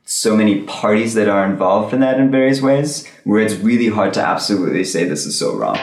so 0.05 0.35
many 0.37 0.61
parties 0.61 1.15
that 1.15 1.27
are 1.27 1.45
involved 1.45 1.93
in 1.93 1.99
that 1.99 2.19
in 2.19 2.31
various 2.31 2.61
ways 2.61 3.07
where 3.23 3.41
it's 3.41 3.55
really 3.55 3.89
hard 3.89 4.13
to 4.13 4.21
absolutely 4.21 4.83
say 4.83 5.03
this 5.03 5.25
is 5.25 5.37
so 5.37 5.55
wrong. 5.55 5.77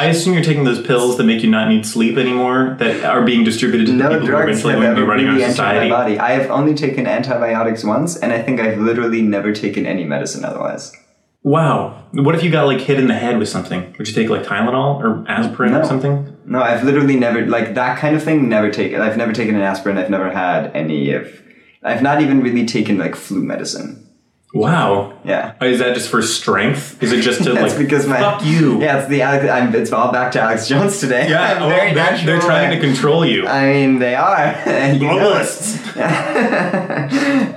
I 0.00 0.06
assume 0.06 0.32
you're 0.32 0.42
taking 0.42 0.64
those 0.64 0.80
pills 0.86 1.18
that 1.18 1.24
make 1.24 1.42
you 1.42 1.50
not 1.50 1.68
need 1.68 1.84
sleep 1.84 2.16
anymore 2.16 2.76
that 2.78 3.04
are 3.04 3.22
being 3.22 3.44
distributed 3.44 3.86
to 3.88 3.92
the 3.92 3.98
No 3.98 4.08
people 4.08 4.28
who 4.28 4.32
are 4.34 4.44
drugs 4.44 4.60
eventually 4.60 4.74
going 4.74 4.94
to 4.94 5.02
be 5.02 5.06
running 5.06 5.26
really 5.26 5.42
our 5.42 5.50
entered 5.50 5.62
my 5.62 5.72
society. 5.74 5.90
body. 5.90 6.18
I 6.18 6.30
have 6.30 6.50
only 6.50 6.74
taken 6.74 7.06
antibiotics 7.06 7.84
once, 7.84 8.16
and 8.16 8.32
I 8.32 8.40
think 8.40 8.60
I've 8.60 8.78
literally 8.78 9.20
never 9.20 9.52
taken 9.52 9.84
any 9.84 10.04
medicine 10.04 10.42
otherwise. 10.42 10.94
Wow. 11.42 12.04
What 12.12 12.34
if 12.34 12.42
you 12.42 12.50
got 12.50 12.66
like 12.66 12.80
hit 12.80 12.98
in 12.98 13.06
the 13.08 13.14
head 13.14 13.38
with 13.38 13.48
something? 13.48 13.94
Would 13.98 14.08
you 14.08 14.14
take 14.14 14.28
like 14.28 14.42
Tylenol 14.42 14.96
or 15.02 15.24
aspirin 15.28 15.72
No. 15.72 15.80
or 15.80 15.84
something? 15.84 16.36
No, 16.44 16.60
I've 16.60 16.84
literally 16.84 17.16
never 17.16 17.46
like 17.46 17.74
that 17.74 17.98
kind 17.98 18.14
of 18.14 18.22
thing. 18.22 18.48
Never 18.48 18.70
taken. 18.70 19.00
I've 19.00 19.16
never 19.16 19.32
taken 19.32 19.54
an 19.54 19.62
aspirin. 19.62 19.96
I've 19.96 20.10
never 20.10 20.30
had 20.30 20.74
any 20.76 21.12
of. 21.12 21.28
I've 21.82 22.02
not 22.02 22.20
even 22.20 22.42
really 22.42 22.66
taken 22.66 22.98
like 22.98 23.14
flu 23.16 23.42
medicine. 23.42 24.06
Wow. 24.52 25.16
Yeah. 25.24 25.54
Is 25.62 25.78
that 25.78 25.94
just 25.94 26.08
for 26.08 26.22
strength? 26.22 27.00
Is 27.00 27.12
it 27.12 27.22
just 27.22 27.44
to 27.44 27.52
like 27.62 27.78
because 27.78 28.06
my 28.06 28.18
fuck 28.18 28.44
you? 28.44 28.80
Yeah, 28.80 28.98
it's 28.98 29.08
the 29.08 29.22
Alex. 29.22 29.48
I'm, 29.48 29.72
it's 29.74 29.92
all 29.92 30.10
back 30.10 30.32
to 30.32 30.40
Alex 30.40 30.66
Jones 30.66 30.98
today. 30.98 31.28
Yeah, 31.28 31.60
well, 31.60 31.68
very 31.68 31.94
they're, 31.94 32.40
trying 32.40 32.70
to 32.72 32.80
control 32.84 33.24
you. 33.24 33.46
I 33.46 33.72
mean, 33.72 34.00
they 34.00 34.16
are. 34.16 34.36
Globalists. 34.64 35.96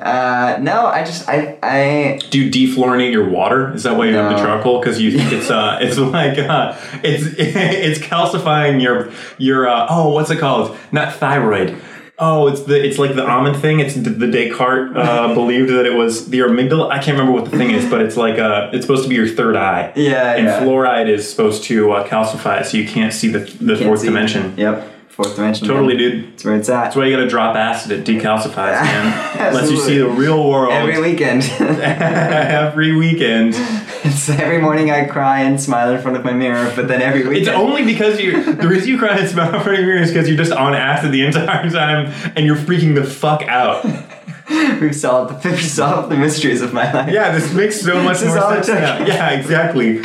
uh, 0.04 0.58
no, 0.60 0.86
I 0.86 1.04
just 1.04 1.28
I 1.28 1.58
I 1.64 2.20
Do 2.30 2.40
you 2.40 2.52
defluorinate 2.52 3.12
your 3.12 3.28
water? 3.28 3.74
Is 3.74 3.84
that 3.84 3.96
why 3.98 4.06
you 4.06 4.16
have 4.16 4.30
the 4.30 4.38
No. 4.38 4.44
charcoal? 4.44 4.80
Because 4.80 5.02
you 5.02 5.12
think 5.18 5.32
it's 5.32 5.50
uh, 5.50 5.80
it's 5.82 5.98
like 5.98 6.38
uh, 6.38 6.78
it's 7.04 7.26
it's 7.38 8.00
calcifying 8.00 8.82
your 8.82 9.12
your 9.40 9.68
uh, 9.68 9.88
oh, 9.90 10.10
what's 10.10 10.30
it 10.30 10.38
called? 10.38 10.78
Not 10.92 11.16
thyroid. 11.16 11.76
Oh, 12.20 12.48
it's 12.48 12.62
the 12.62 12.84
it's 12.86 13.00
like 13.00 13.16
the 13.16 13.28
almond 13.28 13.58
thing. 13.58 13.80
It's 13.80 13.96
the, 13.96 14.28
Descartes 14.28 14.96
uh, 14.96 15.34
believed 15.34 15.72
that 15.72 15.86
it 15.86 15.96
was 15.96 16.30
the 16.30 16.40
amygdala. 16.40 16.90
I 16.92 16.98
can't 17.00 17.18
remember 17.18 17.32
what 17.32 17.50
the 17.50 17.58
thing 17.58 17.72
is, 17.72 17.90
but 17.90 18.02
it's 18.02 18.16
like 18.16 18.38
uh, 18.38 18.70
it's 18.72 18.86
supposed 18.86 19.04
to 19.04 19.10
be 19.10 19.16
your 19.16 19.28
third 19.28 19.56
eye. 19.56 19.92
Yeah, 19.96 20.36
and 20.36 20.46
yeah. 20.46 20.60
fluoride 20.62 21.10
is 21.10 21.30
supposed 21.30 21.64
to 21.66 21.92
uh, 21.92 22.08
calcify 22.08 22.62
it, 22.62 22.66
so 22.68 22.78
you 22.78 22.88
can't 22.88 23.12
see 23.14 23.30
the 23.30 23.40
the 23.40 23.76
Can't 23.76 23.88
fourth 23.88 24.02
see. 24.02 24.08
dimension. 24.08 24.54
Yep, 24.58 25.10
fourth 25.10 25.36
dimension. 25.36 25.68
Totally, 25.68 25.98
man. 25.98 26.12
dude. 26.12 26.34
That's 26.34 26.46
where 26.46 26.56
it's 26.56 26.70
at. 26.70 26.84
That's 26.84 26.96
why 26.96 27.06
you 27.08 27.16
gotta 27.16 27.28
drop 27.28 27.56
acid. 27.56 27.92
It 27.92 28.06
decalcifies, 28.06 28.80
man. 28.82 29.54
Lets 29.54 29.72
you 29.72 29.78
see 29.78 29.98
the 29.98 30.08
real 30.08 30.48
world 30.48 30.72
Every 30.72 31.02
weekend. 31.02 31.44
every 31.60 32.96
weekend. 32.96 33.56
It's 34.04 34.30
every 34.30 34.60
morning 34.60 34.92
I 34.92 35.06
cry 35.06 35.42
and 35.42 35.62
smile 35.62 35.94
in 35.94 36.02
front 36.02 36.18
of 36.18 36.26
my 36.26 36.34
mirror, 36.34 36.72
but 36.76 36.88
then 36.88 37.02
every 37.02 37.26
week. 37.26 37.42
It's 37.42 37.50
only 37.50 37.86
because 37.86 38.20
you. 38.20 38.54
The 38.54 38.68
reason 38.68 38.90
you 38.90 38.98
cry 38.98 39.18
and 39.18 39.30
smile 39.30 39.56
in 39.56 39.62
front 39.62 39.78
of 39.78 39.80
your 39.80 39.88
mirror 39.88 40.02
is 40.02 40.12
because 40.12 40.28
you're 40.28 40.38
just 40.38 40.52
on 40.52 40.74
acid 40.74 41.12
the 41.12 41.26
entire 41.26 41.70
time, 41.70 42.08
and 42.36 42.46
you're 42.46 42.58
freaking 42.58 42.96
the 42.96 43.04
fuck 43.06 43.44
out. 43.44 43.86
we've 44.82 44.96
solved 44.96 45.46
we've 45.46 45.62
solved 45.62 46.12
the 46.12 46.18
mysteries 46.18 46.62
of 46.62 46.74
my 46.74 46.92
life. 46.92 47.12
Yeah, 47.12 47.32
this 47.32 47.54
makes 47.54 47.80
so 47.80 47.96
much 48.04 48.22
more 48.24 48.40
sense 48.40 48.68
now. 48.68 49.06
Yeah, 49.06 49.30
exactly. 49.30 50.02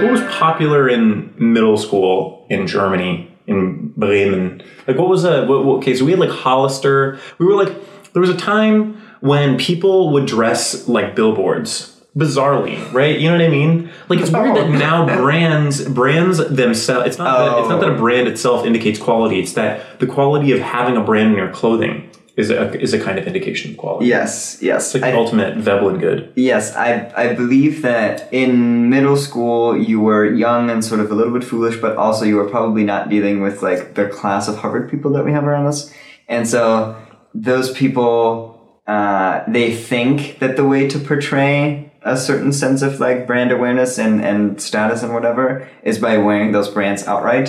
What 0.00 0.10
was 0.10 0.22
popular 0.32 0.88
in 0.88 1.34
middle 1.36 1.76
school 1.76 2.46
in 2.48 2.66
Germany, 2.66 3.30
in 3.46 3.88
Bremen? 3.96 4.62
Like, 4.88 4.96
what 4.96 5.08
was 5.08 5.24
a 5.24 5.44
what, 5.44 5.64
what, 5.64 5.76
okay? 5.78 5.94
So 5.94 6.06
we 6.06 6.12
had 6.12 6.20
like 6.20 6.30
Hollister. 6.30 7.18
We 7.38 7.44
were 7.44 7.54
like, 7.54 7.74
there 8.14 8.20
was 8.20 8.30
a 8.30 8.36
time 8.36 9.01
when 9.22 9.56
people 9.56 10.12
would 10.12 10.26
dress 10.26 10.88
like 10.88 11.14
billboards. 11.14 11.88
Bizarrely, 12.14 12.92
right? 12.92 13.18
You 13.18 13.30
know 13.30 13.38
what 13.38 13.46
I 13.46 13.48
mean? 13.48 13.90
Like 14.10 14.20
it's 14.20 14.30
weird 14.30 14.54
that 14.54 14.66
oh. 14.66 14.72
now 14.72 15.06
brands 15.16 15.82
brands 15.88 16.36
themselves. 16.36 17.06
It's 17.06 17.16
not 17.16 17.38
that, 17.38 17.58
it's 17.60 17.68
not 17.70 17.80
that 17.80 17.88
a 17.88 17.94
oh. 17.94 17.98
brand 17.98 18.28
itself 18.28 18.66
indicates 18.66 18.98
quality. 18.98 19.40
It's 19.40 19.54
that 19.54 19.98
the 19.98 20.06
quality 20.06 20.52
of 20.52 20.60
having 20.60 20.98
a 20.98 21.02
brand 21.02 21.30
in 21.30 21.38
your 21.38 21.50
clothing 21.50 22.10
is 22.36 22.50
a 22.50 22.78
is 22.78 22.92
a 22.92 22.98
kind 22.98 23.18
of 23.18 23.26
indication 23.26 23.70
of 23.70 23.78
quality. 23.78 24.06
Yes, 24.06 24.58
yes. 24.60 24.86
It's 24.86 25.02
like 25.02 25.04
I- 25.04 25.12
the 25.12 25.16
ultimate 25.16 25.56
Veblen 25.56 26.00
good. 26.00 26.32
Yes, 26.34 26.74
I, 26.74 27.10
I 27.16 27.32
believe 27.32 27.80
that 27.82 28.30
in 28.32 28.90
middle 28.90 29.16
school 29.16 29.76
you 29.76 30.00
were 30.00 30.26
young 30.26 30.68
and 30.68 30.84
sort 30.84 31.00
of 31.00 31.10
a 31.10 31.14
little 31.14 31.32
bit 31.32 31.44
foolish, 31.44 31.76
but 31.80 31.96
also 31.96 32.24
you 32.24 32.36
were 32.36 32.48
probably 32.48 32.84
not 32.84 33.08
dealing 33.08 33.40
with 33.40 33.62
like 33.62 33.94
the 33.94 34.08
class 34.08 34.48
of 34.48 34.58
Harvard 34.58 34.90
people 34.90 35.12
that 35.12 35.24
we 35.24 35.32
have 35.32 35.44
around 35.44 35.66
us. 35.66 35.92
And 36.28 36.46
so 36.46 36.96
those 37.34 37.70
people, 37.72 38.61
uh, 38.92 39.44
they 39.56 39.68
think 39.90 40.14
that 40.40 40.52
the 40.60 40.64
way 40.72 40.82
to 40.92 40.98
portray 41.10 41.90
a 42.14 42.16
certain 42.16 42.52
sense 42.62 42.80
of 42.88 42.92
like 43.06 43.18
brand 43.30 43.50
awareness 43.56 43.92
and, 44.04 44.14
and 44.30 44.60
status 44.68 45.02
and 45.04 45.12
whatever 45.16 45.46
is 45.90 45.96
by 46.06 46.14
wearing 46.26 46.50
those 46.56 46.68
brands 46.76 47.02
outright. 47.12 47.48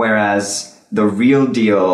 Whereas 0.00 0.46
the 0.98 1.06
real 1.06 1.44
deal 1.46 1.86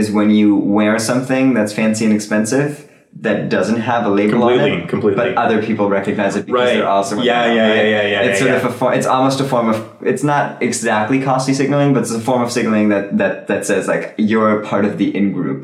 is 0.00 0.10
when 0.18 0.30
you 0.30 0.48
wear 0.56 0.98
something 0.98 1.44
that's 1.56 1.72
fancy 1.80 2.04
and 2.06 2.14
expensive 2.14 2.88
that 3.20 3.50
doesn't 3.50 3.80
have 3.90 4.06
a 4.06 4.08
label 4.20 4.42
on 4.44 4.58
it, 4.58 4.88
completely. 4.88 5.16
but 5.22 5.28
other 5.44 5.58
people 5.68 5.84
recognize 5.90 6.34
it 6.34 6.46
because 6.46 6.60
Right. 6.64 6.74
they're 6.78 6.88
also 6.88 7.14
Yeah, 7.20 7.40
wearing 7.42 7.52
it, 7.52 7.56
yeah, 7.56 7.68
right? 7.68 7.76
yeah, 7.76 8.02
yeah, 8.02 8.08
yeah, 8.14 8.20
It's 8.30 8.40
yeah, 8.40 8.46
sort 8.46 8.50
yeah. 8.52 8.56
of 8.56 8.64
a 8.64 8.78
form. 8.78 8.92
It's 8.98 9.06
almost 9.16 9.38
a 9.40 9.44
form 9.52 9.68
of. 9.68 9.76
It's 10.12 10.24
not 10.34 10.44
exactly 10.62 11.18
costly 11.20 11.52
signaling, 11.60 11.92
but 11.94 12.00
it's 12.04 12.10
a 12.22 12.24
form 12.30 12.40
of 12.46 12.50
signaling 12.50 12.88
that 12.94 13.04
that 13.20 13.34
that 13.50 13.66
says 13.66 13.86
like 13.92 14.14
you're 14.16 14.54
part 14.72 14.84
of 14.88 14.96
the 15.00 15.08
in 15.14 15.26
group. 15.38 15.60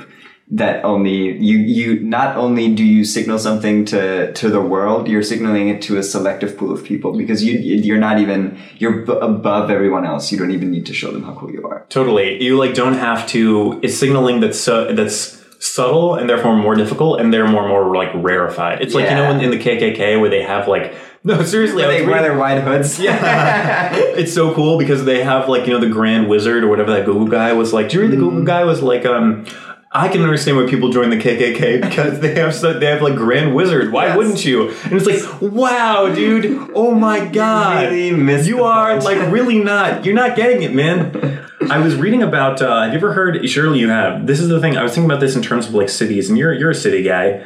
That 0.50 0.82
only 0.82 1.36
you 1.38 1.58
you 1.58 2.00
not 2.00 2.36
only 2.38 2.74
do 2.74 2.82
you 2.82 3.04
signal 3.04 3.38
something 3.38 3.84
to 3.86 4.32
to 4.32 4.48
the 4.48 4.62
world, 4.62 5.06
you're 5.06 5.22
signaling 5.22 5.68
it 5.68 5.82
to 5.82 5.98
a 5.98 6.02
selective 6.02 6.56
pool 6.56 6.72
of 6.72 6.82
people 6.84 7.12
because 7.18 7.44
you 7.44 7.58
you're 7.58 7.98
not 7.98 8.18
even 8.18 8.58
you're 8.78 9.04
b- 9.04 9.12
above 9.20 9.70
everyone 9.70 10.06
else. 10.06 10.32
You 10.32 10.38
don't 10.38 10.50
even 10.52 10.70
need 10.70 10.86
to 10.86 10.94
show 10.94 11.10
them 11.10 11.22
how 11.22 11.34
cool 11.34 11.50
you 11.52 11.66
are. 11.66 11.84
Totally. 11.90 12.42
You 12.42 12.56
like 12.56 12.72
don't 12.72 12.94
have 12.94 13.26
to. 13.28 13.78
It's 13.82 13.94
signaling 13.98 14.40
that's 14.40 14.58
so, 14.58 14.94
that's 14.94 15.36
subtle 15.60 16.14
and 16.14 16.30
therefore 16.30 16.56
more 16.56 16.74
difficult, 16.76 17.20
and 17.20 17.30
they're 17.30 17.46
more 17.46 17.68
more 17.68 17.94
like 17.94 18.08
rarefied. 18.14 18.80
It's 18.80 18.94
like 18.94 19.10
you 19.10 19.16
know 19.16 19.24
Yeah. 19.30 19.38
in, 19.38 19.44
in 19.44 19.50
the 19.50 19.58
KKK 19.58 20.18
where 20.18 20.30
they 20.30 20.42
have 20.42 20.66
like 20.66 20.94
no 21.24 21.42
seriously. 21.42 21.84
I 21.84 21.88
was 21.88 21.96
They 21.98 22.06
wear 22.06 22.22
their 22.22 22.38
wide 22.38 22.62
hoods. 22.62 22.98
Yeah. 22.98 23.90
it's 24.20 24.32
so 24.32 24.54
cool 24.54 24.78
because 24.78 25.04
they 25.04 25.22
have 25.24 25.46
like 25.46 25.66
you 25.66 25.74
know 25.74 25.80
the 25.80 25.90
Grand 25.90 26.26
Wizard 26.26 26.64
or 26.64 26.68
whatever 26.68 26.90
that 26.92 27.04
Google 27.04 27.26
guy 27.28 27.52
was 27.52 27.74
like. 27.74 27.90
Do 27.90 27.96
you 27.98 28.02
read 28.04 28.12
the 28.12 28.16
Mm. 28.16 28.20
Google 28.20 28.44
guy 28.44 28.64
was 28.64 28.82
like 28.82 29.04
um. 29.04 29.44
I 29.90 30.08
can 30.08 30.22
understand 30.22 30.58
why 30.58 30.66
people 30.66 30.90
join 30.90 31.08
the 31.10 31.16
KKK 31.16 31.80
because 31.88 32.20
they 32.20 32.34
have 32.34 32.54
so, 32.54 32.78
they 32.78 32.86
have 32.86 33.00
like 33.02 33.16
Grand 33.16 33.54
Wizard. 33.54 33.90
Why 33.92 34.06
Yes. 34.08 34.16
wouldn't 34.16 34.44
you? 34.44 34.68
And 34.84 34.92
it's 34.92 35.06
like, 35.06 35.40
wow, 35.40 36.12
dude! 36.14 36.70
Oh 36.74 36.94
my 36.94 37.24
god! 37.32 37.90
really 37.90 38.46
you 38.46 38.64
are 38.64 38.92
point. 39.00 39.04
like 39.04 39.32
really 39.32 39.58
not. 39.58 40.04
You're 40.04 40.14
not 40.14 40.36
getting 40.36 40.62
it, 40.62 40.74
man. 40.74 41.44
I 41.70 41.78
was 41.78 41.96
reading 41.96 42.22
about. 42.22 42.60
Uh, 42.62 42.82
have 42.82 42.92
you 42.92 42.98
ever 42.98 43.12
heard? 43.14 43.48
Surely 43.48 43.78
you 43.78 43.88
have. 43.88 44.26
This 44.26 44.40
is 44.40 44.48
the 44.48 44.60
thing. 44.60 44.76
I 44.76 44.82
was 44.82 44.92
thinking 44.92 45.10
about 45.10 45.20
this 45.20 45.34
in 45.36 45.42
terms 45.42 45.66
of 45.68 45.74
like 45.74 45.88
cities, 45.88 46.28
and 46.28 46.36
you're 46.38 46.52
you're 46.52 46.70
a 46.70 46.74
city 46.74 47.02
guy. 47.02 47.44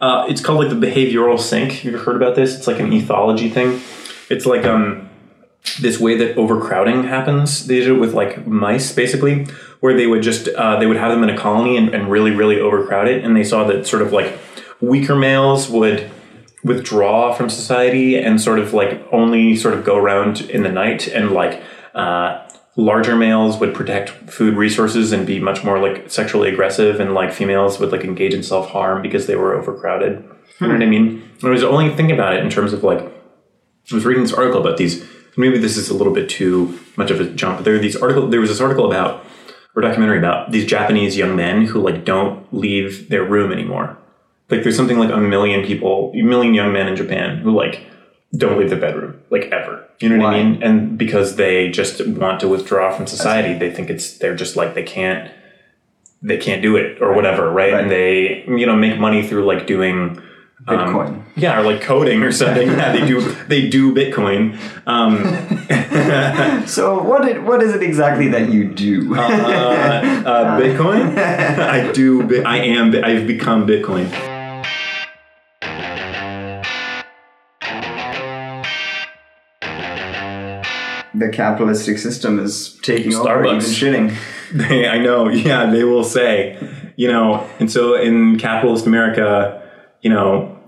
Uh, 0.00 0.26
it's 0.28 0.40
called 0.40 0.58
like 0.60 0.68
the 0.68 0.86
behavioral 0.86 1.40
sink. 1.40 1.84
You 1.84 1.92
ever 1.94 2.04
heard 2.04 2.16
about 2.16 2.36
this? 2.36 2.56
It's 2.56 2.66
like 2.66 2.78
an 2.80 2.90
ethology 2.90 3.50
thing. 3.52 3.80
It's 4.30 4.46
like 4.46 4.64
um 4.64 5.08
this 5.80 5.98
way 5.98 6.16
that 6.18 6.36
overcrowding 6.36 7.04
happens. 7.04 7.66
They 7.66 7.80
did 7.80 7.88
it 7.88 7.92
with 7.94 8.14
like 8.14 8.46
mice, 8.46 8.92
basically, 8.92 9.46
where 9.80 9.96
they 9.96 10.06
would 10.06 10.22
just 10.22 10.48
uh, 10.48 10.78
they 10.78 10.86
would 10.86 10.96
have 10.96 11.10
them 11.10 11.22
in 11.22 11.30
a 11.30 11.38
colony 11.38 11.76
and, 11.76 11.94
and 11.94 12.10
really 12.10 12.30
really 12.30 12.60
overcrowd 12.60 13.08
it, 13.08 13.24
and 13.24 13.36
they 13.36 13.44
saw 13.44 13.64
that 13.64 13.86
sort 13.86 14.02
of 14.02 14.12
like 14.12 14.38
weaker 14.80 15.16
males 15.16 15.68
would 15.68 16.10
withdraw 16.64 17.32
from 17.32 17.48
society 17.48 18.16
and 18.16 18.40
sort 18.40 18.58
of 18.58 18.74
like 18.74 19.06
only 19.12 19.54
sort 19.56 19.74
of 19.74 19.84
go 19.84 19.96
around 19.96 20.40
in 20.42 20.62
the 20.62 20.68
night 20.68 21.06
and 21.06 21.30
like 21.30 21.62
uh, 21.94 22.46
larger 22.76 23.16
males 23.16 23.58
would 23.58 23.74
protect 23.74 24.10
food 24.30 24.54
resources 24.54 25.12
and 25.12 25.26
be 25.26 25.38
much 25.38 25.64
more 25.64 25.78
like 25.78 26.10
sexually 26.10 26.48
aggressive 26.48 27.00
and 27.00 27.14
like 27.14 27.32
females 27.32 27.78
would 27.78 27.92
like 27.92 28.02
engage 28.02 28.34
in 28.34 28.42
self-harm 28.42 29.00
because 29.02 29.26
they 29.26 29.36
were 29.36 29.54
overcrowded 29.54 30.22
you 30.60 30.66
know 30.66 30.74
what 30.74 30.82
i 30.82 30.86
mean 30.86 31.28
i 31.44 31.48
was 31.48 31.62
only 31.62 31.88
thinking 31.94 32.12
about 32.12 32.34
it 32.34 32.42
in 32.42 32.50
terms 32.50 32.72
of 32.72 32.82
like 32.82 33.00
I 33.90 33.94
was 33.94 34.04
reading 34.04 34.22
this 34.22 34.34
article 34.34 34.60
about 34.60 34.76
these. 34.76 35.04
Maybe 35.36 35.56
this 35.56 35.76
is 35.76 35.88
a 35.88 35.94
little 35.94 36.12
bit 36.12 36.28
too 36.28 36.78
much 36.96 37.10
of 37.10 37.20
a 37.20 37.30
jump, 37.30 37.58
but 37.58 37.64
there 37.64 37.74
are 37.74 37.78
these 37.78 37.96
article. 37.96 38.28
There 38.28 38.40
was 38.40 38.50
this 38.50 38.60
article 38.60 38.86
about 38.86 39.24
or 39.78 39.80
documentary 39.80 40.18
about 40.18 40.50
these 40.50 40.66
Japanese 40.66 41.16
young 41.16 41.36
men 41.36 41.64
who 41.64 41.80
like 41.80 42.04
don't 42.04 42.52
leave 42.52 43.08
their 43.10 43.22
room 43.22 43.52
anymore. 43.52 43.96
Like 44.50 44.64
there's 44.64 44.76
something 44.76 44.98
like 44.98 45.12
a 45.12 45.18
million 45.18 45.64
people, 45.64 46.10
a 46.16 46.22
million 46.22 46.52
young 46.52 46.72
men 46.72 46.88
in 46.88 46.96
Japan 46.96 47.38
who 47.38 47.52
like 47.52 47.86
don't 48.36 48.58
leave 48.58 48.70
their 48.70 48.80
bedroom 48.80 49.22
like 49.30 49.44
ever. 49.52 49.88
You 50.00 50.08
know 50.08 50.24
what 50.24 50.34
I 50.34 50.42
mean? 50.42 50.62
And 50.64 50.98
because 50.98 51.36
they 51.36 51.70
just 51.70 52.04
want 52.08 52.40
to 52.40 52.48
withdraw 52.48 52.92
from 52.92 53.06
society, 53.06 53.56
they 53.56 53.72
think 53.72 53.88
it's 53.88 54.18
they're 54.18 54.34
just 54.34 54.56
like 54.56 54.74
they 54.74 54.82
can't 54.82 55.30
they 56.22 56.38
can't 56.38 56.60
do 56.60 56.74
it 56.74 57.00
or 57.00 57.12
whatever, 57.12 57.48
right? 57.48 57.72
Right. 57.72 57.82
And 57.82 57.88
they 57.88 58.44
you 58.48 58.66
know 58.66 58.74
make 58.74 58.98
money 58.98 59.26
through 59.28 59.44
like 59.44 59.68
doing 59.68 60.20
um, 60.66 60.76
Bitcoin. 60.78 61.22
yeah, 61.36 61.60
or 61.60 61.62
like 61.64 61.80
coding 61.82 62.22
or 62.22 62.32
something. 62.32 62.68
yeah, 62.68 62.92
they 62.92 63.06
do 63.06 63.20
they 63.48 63.68
do 63.68 63.94
Bitcoin. 63.94 64.58
Um, 64.86 65.24
So 66.66 67.02
what 67.02 67.42
what 67.42 67.62
is 67.62 67.74
it 67.74 67.82
exactly 67.82 68.28
that 68.28 68.50
you 68.50 68.64
do? 68.72 69.14
uh, 69.14 69.20
uh, 69.20 70.60
Bitcoin. 70.60 71.16
I 71.16 71.90
do. 71.92 72.44
I 72.44 72.58
am. 72.58 72.94
I've 73.04 73.26
become 73.26 73.66
Bitcoin. 73.66 74.08
the 81.14 81.28
capitalistic 81.32 81.98
system 81.98 82.38
is 82.38 82.78
taking 82.82 83.14
over, 83.14 83.44
even 83.46 83.58
Starbucks. 83.58 84.10
shitting. 84.10 84.16
They, 84.52 84.88
I 84.88 84.98
know. 84.98 85.28
Yeah, 85.28 85.66
they 85.66 85.84
will 85.84 86.04
say, 86.04 86.56
you 86.96 87.08
know, 87.08 87.46
and 87.58 87.70
so 87.70 87.94
in 87.94 88.38
capitalist 88.38 88.86
America, 88.86 89.57
you 90.00 90.10
know, 90.10 90.58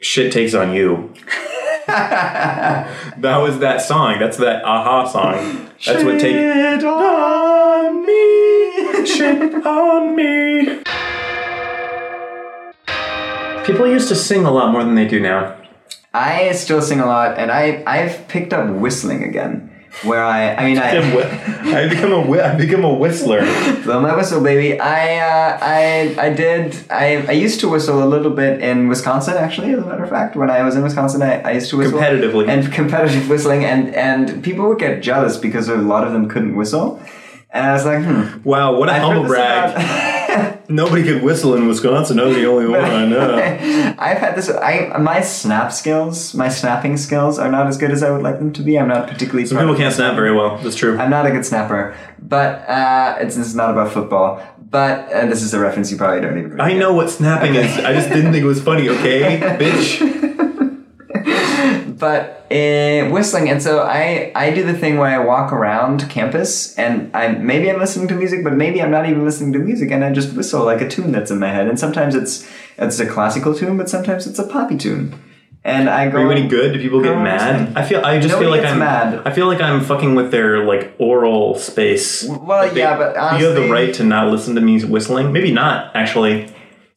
shit 0.00 0.32
takes 0.32 0.54
on 0.54 0.72
you. 0.72 1.12
that 1.86 3.38
was 3.38 3.58
that 3.60 3.80
song. 3.80 4.18
That's 4.18 4.36
that 4.38 4.64
aha 4.64 5.06
song. 5.06 5.70
That's 5.86 6.04
what 6.04 6.20
take 6.20 6.34
Shit 6.34 6.84
on 6.84 8.04
me. 8.06 9.06
shit 9.06 9.66
on 9.66 10.16
me. 10.16 10.82
People 13.64 13.86
used 13.86 14.08
to 14.08 14.14
sing 14.14 14.44
a 14.44 14.50
lot 14.50 14.72
more 14.72 14.82
than 14.84 14.94
they 14.94 15.06
do 15.06 15.20
now. 15.20 15.56
I 16.14 16.52
still 16.52 16.80
sing 16.80 17.00
a 17.00 17.06
lot, 17.06 17.38
and 17.38 17.50
I 17.50 17.82
I've 17.86 18.26
picked 18.28 18.52
up 18.52 18.68
whistling 18.74 19.22
again. 19.24 19.70
Where 20.04 20.22
I 20.24 20.54
I 20.54 20.64
mean 20.64 20.78
I 20.78 20.90
I 21.74 21.88
become 21.88 22.12
a 22.12 22.40
I 22.40 22.54
become 22.54 22.84
a 22.84 22.94
whistler. 22.94 23.40
Blow 23.84 24.00
my 24.00 24.14
whistle, 24.14 24.40
baby. 24.42 24.78
I 24.78 25.18
uh, 25.18 25.58
I 25.60 26.14
I 26.26 26.32
did. 26.32 26.76
I 26.88 27.24
I 27.28 27.32
used 27.32 27.58
to 27.60 27.68
whistle 27.68 28.02
a 28.02 28.06
little 28.06 28.30
bit 28.30 28.60
in 28.62 28.88
Wisconsin, 28.88 29.34
actually. 29.36 29.72
As 29.72 29.80
a 29.82 29.86
matter 29.86 30.04
of 30.04 30.10
fact, 30.10 30.36
when 30.36 30.50
I 30.50 30.62
was 30.62 30.76
in 30.76 30.82
Wisconsin, 30.82 31.20
I, 31.22 31.40
I 31.40 31.50
used 31.52 31.70
to 31.70 31.76
whistle 31.78 31.98
Competitively. 31.98 32.48
and 32.48 32.72
competitive 32.80 33.28
whistling, 33.28 33.64
and 33.64 33.92
and 33.94 34.42
people 34.44 34.68
would 34.68 34.78
get 34.78 35.02
jealous 35.02 35.36
because 35.36 35.68
a 35.68 35.76
lot 35.76 36.06
of 36.06 36.12
them 36.12 36.28
couldn't 36.28 36.54
whistle, 36.54 37.02
and 37.50 37.66
I 37.66 37.72
was 37.72 37.84
like, 37.84 38.04
hmm. 38.04 38.42
Wow, 38.48 38.78
what 38.78 38.88
a 38.88 38.92
I've 38.92 39.02
humble 39.02 39.24
brag. 39.26 40.14
Nobody 40.70 41.02
could 41.02 41.22
whistle 41.22 41.54
in 41.54 41.66
Wisconsin. 41.66 42.20
I 42.20 42.24
was 42.24 42.36
the 42.36 42.46
only 42.46 42.66
one 42.66 42.84
I 42.84 43.06
know. 43.06 43.36
I've 43.98 44.18
had 44.18 44.36
this. 44.36 44.50
I 44.50 44.98
my 44.98 45.22
snap 45.22 45.72
skills, 45.72 46.34
my 46.34 46.50
snapping 46.50 46.98
skills, 46.98 47.38
are 47.38 47.50
not 47.50 47.66
as 47.66 47.78
good 47.78 47.90
as 47.90 48.02
I 48.02 48.10
would 48.10 48.22
like 48.22 48.38
them 48.38 48.52
to 48.52 48.62
be. 48.62 48.78
I'm 48.78 48.88
not 48.88 49.08
particularly. 49.08 49.46
Some 49.46 49.56
people 49.58 49.76
can't 49.76 49.94
snap 49.94 50.14
very 50.14 50.34
well. 50.34 50.58
That's 50.58 50.76
true. 50.76 50.98
I'm 50.98 51.08
not 51.08 51.24
a 51.24 51.30
good 51.30 51.46
snapper, 51.46 51.96
But 52.20 52.68
uh, 52.68 53.16
it's 53.20 53.34
this 53.36 53.46
is 53.46 53.54
not 53.54 53.70
about 53.70 53.92
football. 53.92 54.42
But 54.70 55.10
uh, 55.10 55.24
this 55.26 55.42
is 55.42 55.54
a 55.54 55.58
reference 55.58 55.90
you 55.90 55.96
probably 55.96 56.20
don't 56.20 56.36
even. 56.36 56.50
Really 56.50 56.74
I 56.74 56.76
know 56.76 56.92
what 56.92 57.08
snapping 57.08 57.54
is. 57.54 57.78
I 57.78 57.94
just 57.94 58.10
didn't 58.10 58.32
think 58.32 58.44
it 58.44 58.48
was 58.48 58.62
funny. 58.62 58.90
Okay, 58.90 59.40
bitch. 59.58 60.27
But 61.98 62.46
uh, 62.50 63.10
whistling 63.10 63.50
and 63.50 63.62
so 63.62 63.82
i 63.82 64.32
i 64.34 64.50
do 64.50 64.62
the 64.64 64.72
thing 64.72 64.96
where 64.96 65.10
i 65.20 65.22
walk 65.22 65.52
around 65.52 66.08
campus 66.08 66.74
and 66.78 67.14
i 67.14 67.28
maybe 67.28 67.70
i'm 67.70 67.78
listening 67.78 68.08
to 68.08 68.14
music 68.14 68.42
but 68.42 68.54
maybe 68.54 68.80
i'm 68.80 68.90
not 68.90 69.06
even 69.06 69.22
listening 69.22 69.52
to 69.52 69.58
music 69.58 69.90
and 69.90 70.02
i 70.02 70.10
just 70.10 70.34
whistle 70.34 70.64
like 70.64 70.80
a 70.80 70.88
tune 70.88 71.12
that's 71.12 71.30
in 71.30 71.38
my 71.38 71.48
head 71.48 71.66
and 71.68 71.78
sometimes 71.78 72.14
it's 72.14 72.48
it's 72.78 72.98
a 73.00 73.06
classical 73.06 73.54
tune 73.54 73.76
but 73.76 73.86
sometimes 73.90 74.26
it's 74.26 74.38
a 74.38 74.46
poppy 74.46 74.78
tune 74.78 75.12
and 75.62 75.90
i 75.90 76.08
go 76.08 76.16
Are 76.18 76.22
you 76.22 76.30
any 76.30 76.48
good? 76.48 76.72
Do 76.72 76.80
people 76.80 77.02
get 77.02 77.16
mad? 77.18 77.76
I 77.76 77.84
feel. 77.84 78.00
I 78.02 78.18
just 78.18 78.38
feel 78.38 78.48
like 78.48 78.64
I'm 78.64 78.78
mad. 78.78 79.26
I 79.26 79.30
feel 79.34 79.46
like 79.46 79.60
I'm 79.60 79.82
fucking 79.84 80.14
with 80.14 80.30
their 80.30 80.64
like 80.64 80.94
aural 80.98 81.56
space. 81.58 82.24
Well, 82.24 82.38
Like, 82.48 82.72
they- 82.72 82.80
yeah, 82.80 82.96
but 82.96 83.14
you 83.38 83.44
have 83.46 83.56
the 83.56 83.68
right 83.68 83.92
to 83.94 84.04
not 84.04 84.28
listen 84.28 84.54
to 84.54 84.60
me 84.62 84.82
whistling. 84.84 85.32
Maybe 85.32 85.52
not 85.52 85.94
actually. 85.94 86.48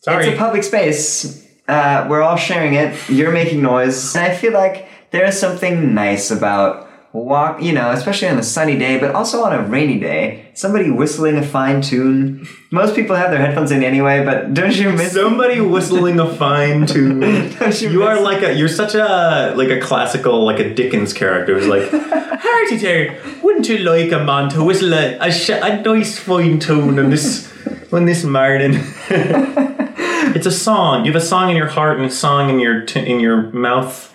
Sorry. 0.03 0.25
It's 0.27 0.35
a 0.35 0.37
public 0.37 0.63
space. 0.63 1.45
Uh, 1.67 2.05
we're 2.09 2.21
all 2.21 2.37
sharing 2.37 2.75
it. 2.75 2.95
You're 3.09 3.31
making 3.31 3.61
noise. 3.61 4.15
And 4.15 4.23
I 4.31 4.35
feel 4.35 4.53
like 4.53 4.87
there 5.11 5.25
is 5.25 5.39
something 5.39 5.93
nice 5.93 6.31
about 6.31 6.87
walk, 7.13 7.61
you 7.61 7.73
know, 7.73 7.91
especially 7.91 8.29
on 8.29 8.37
a 8.37 8.43
sunny 8.43 8.77
day, 8.77 8.97
but 8.97 9.13
also 9.13 9.43
on 9.43 9.53
a 9.53 9.61
rainy 9.67 9.99
day. 9.99 10.49
Somebody 10.53 10.89
whistling 10.89 11.35
a 11.37 11.43
fine 11.45 11.81
tune. 11.81 12.47
Most 12.71 12.95
people 12.95 13.17
have 13.17 13.31
their 13.31 13.39
headphones 13.39 13.71
in 13.71 13.83
anyway, 13.83 14.23
but 14.23 14.53
don't 14.53 14.73
you 14.75 14.91
miss 14.93 15.13
Somebody 15.13 15.59
whistling 15.59 16.19
a 16.19 16.33
fine 16.33 16.85
tune. 16.93 17.19
Don't 17.19 17.81
you 17.81 17.89
You 17.89 18.03
are 18.03 18.21
like 18.21 18.41
a 18.43 18.53
you're 18.53 18.69
such 18.69 18.95
a 18.95 19.53
like 19.57 19.69
a 19.69 19.81
classical 19.81 20.45
like 20.45 20.59
a 20.59 20.73
Dickens 20.73 21.13
character 21.13 21.59
who's 21.59 21.67
like 21.67 21.89
Hearty 22.43 22.77
there, 22.77 23.19
wouldn't 23.43 23.67
you 23.69 23.77
like 23.79 24.11
a 24.11 24.23
man 24.23 24.49
to 24.49 24.63
whistle 24.63 24.93
a, 24.93 25.17
a, 25.19 25.31
sh- 25.31 25.49
a 25.49 25.81
nice 25.81 26.17
fine 26.17 26.59
tune 26.59 26.97
on 26.97 27.09
this 27.09 27.51
on 27.91 28.05
this 28.05 28.23
morning? 28.23 28.71
it's 29.09 30.47
a 30.47 30.51
song. 30.51 31.05
You 31.05 31.11
have 31.11 31.21
a 31.21 31.25
song 31.25 31.49
in 31.51 31.57
your 31.57 31.67
heart 31.67 31.97
and 31.97 32.05
a 32.05 32.09
song 32.09 32.49
in 32.49 32.59
your 32.59 32.85
t- 32.85 33.05
in 33.05 33.19
your 33.19 33.51
mouth. 33.51 34.09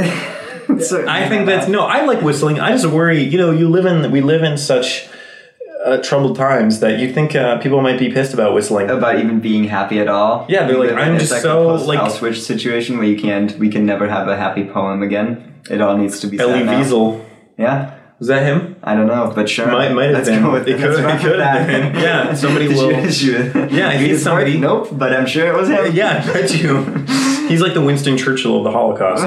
So- 0.80 1.06
I 1.08 1.28
think 1.28 1.46
that's 1.46 1.68
no. 1.68 1.84
I 1.86 2.04
like 2.04 2.20
whistling. 2.22 2.60
I 2.60 2.70
just 2.72 2.86
worry. 2.86 3.22
You 3.22 3.38
know, 3.38 3.50
you 3.50 3.68
live 3.68 3.86
in 3.86 4.10
we 4.10 4.20
live 4.20 4.42
in 4.42 4.56
such 4.58 5.08
uh, 5.84 5.98
troubled 6.02 6.36
times 6.36 6.80
that 6.80 6.98
you 6.98 7.12
think 7.12 7.36
uh, 7.36 7.58
people 7.58 7.80
might 7.80 7.98
be 7.98 8.10
pissed 8.10 8.34
about 8.34 8.54
whistling. 8.54 8.90
about 8.90 9.18
even 9.20 9.38
being 9.40 9.64
happy 9.64 10.00
at 10.00 10.08
all. 10.08 10.44
Yeah, 10.48 10.66
they're 10.66 10.76
like, 10.78 10.90
I'm 10.92 11.14
it's 11.14 11.28
just 11.28 11.34
a 11.38 11.40
so, 11.40 11.64
post 11.76 11.86
like- 11.86 12.10
switch 12.10 12.40
situation 12.42 12.98
where 12.98 13.06
you 13.06 13.16
can't, 13.20 13.56
we 13.58 13.68
can 13.68 13.86
never 13.86 14.08
have 14.08 14.26
a 14.28 14.36
happy 14.36 14.64
poem 14.64 15.02
again. 15.02 15.54
It 15.70 15.80
all 15.80 15.96
needs 15.96 16.18
to 16.20 16.26
be 16.26 16.38
Elie 16.40 16.64
sad. 16.64 16.84
Wiesel. 16.86 17.24
Yeah, 17.58 17.94
Was 18.18 18.28
that 18.28 18.42
him? 18.42 18.76
I 18.82 18.94
don't 18.94 19.06
know, 19.06 19.32
but 19.34 19.48
sure. 19.48 19.66
Might, 19.70 19.92
might 19.92 20.06
have 20.06 20.14
Let's 20.14 20.28
been. 20.28 20.42
Go 20.42 20.52
with 20.52 20.66
it 20.68 20.78
let's 20.80 20.96
could, 20.96 21.04
it 21.04 21.06
with 21.12 21.20
could 21.22 21.40
that. 21.40 21.68
have 21.68 21.92
been. 21.92 22.02
Yeah, 22.02 22.34
somebody 22.34 22.68
Did 22.70 22.76
will. 22.76 22.90
you, 22.92 23.00
did 23.02 23.20
you, 23.22 23.32
Yeah, 23.76 23.88
read 23.90 24.00
he's 24.00 24.08
his 24.10 24.18
work? 24.26 24.46
somebody- 24.46 24.58
Nope, 24.58 24.88
but 24.92 25.12
I'm 25.14 25.26
sure 25.26 25.46
it 25.46 25.54
was 25.54 25.68
him. 25.68 25.94
Yeah, 25.94 26.22
I 26.26 26.32
bet 26.32 26.52
you. 26.54 26.82
He's 27.48 27.60
like 27.60 27.74
the 27.74 27.80
Winston 27.80 28.16
Churchill 28.18 28.58
of 28.58 28.64
the 28.64 28.72
Holocaust. 28.72 29.22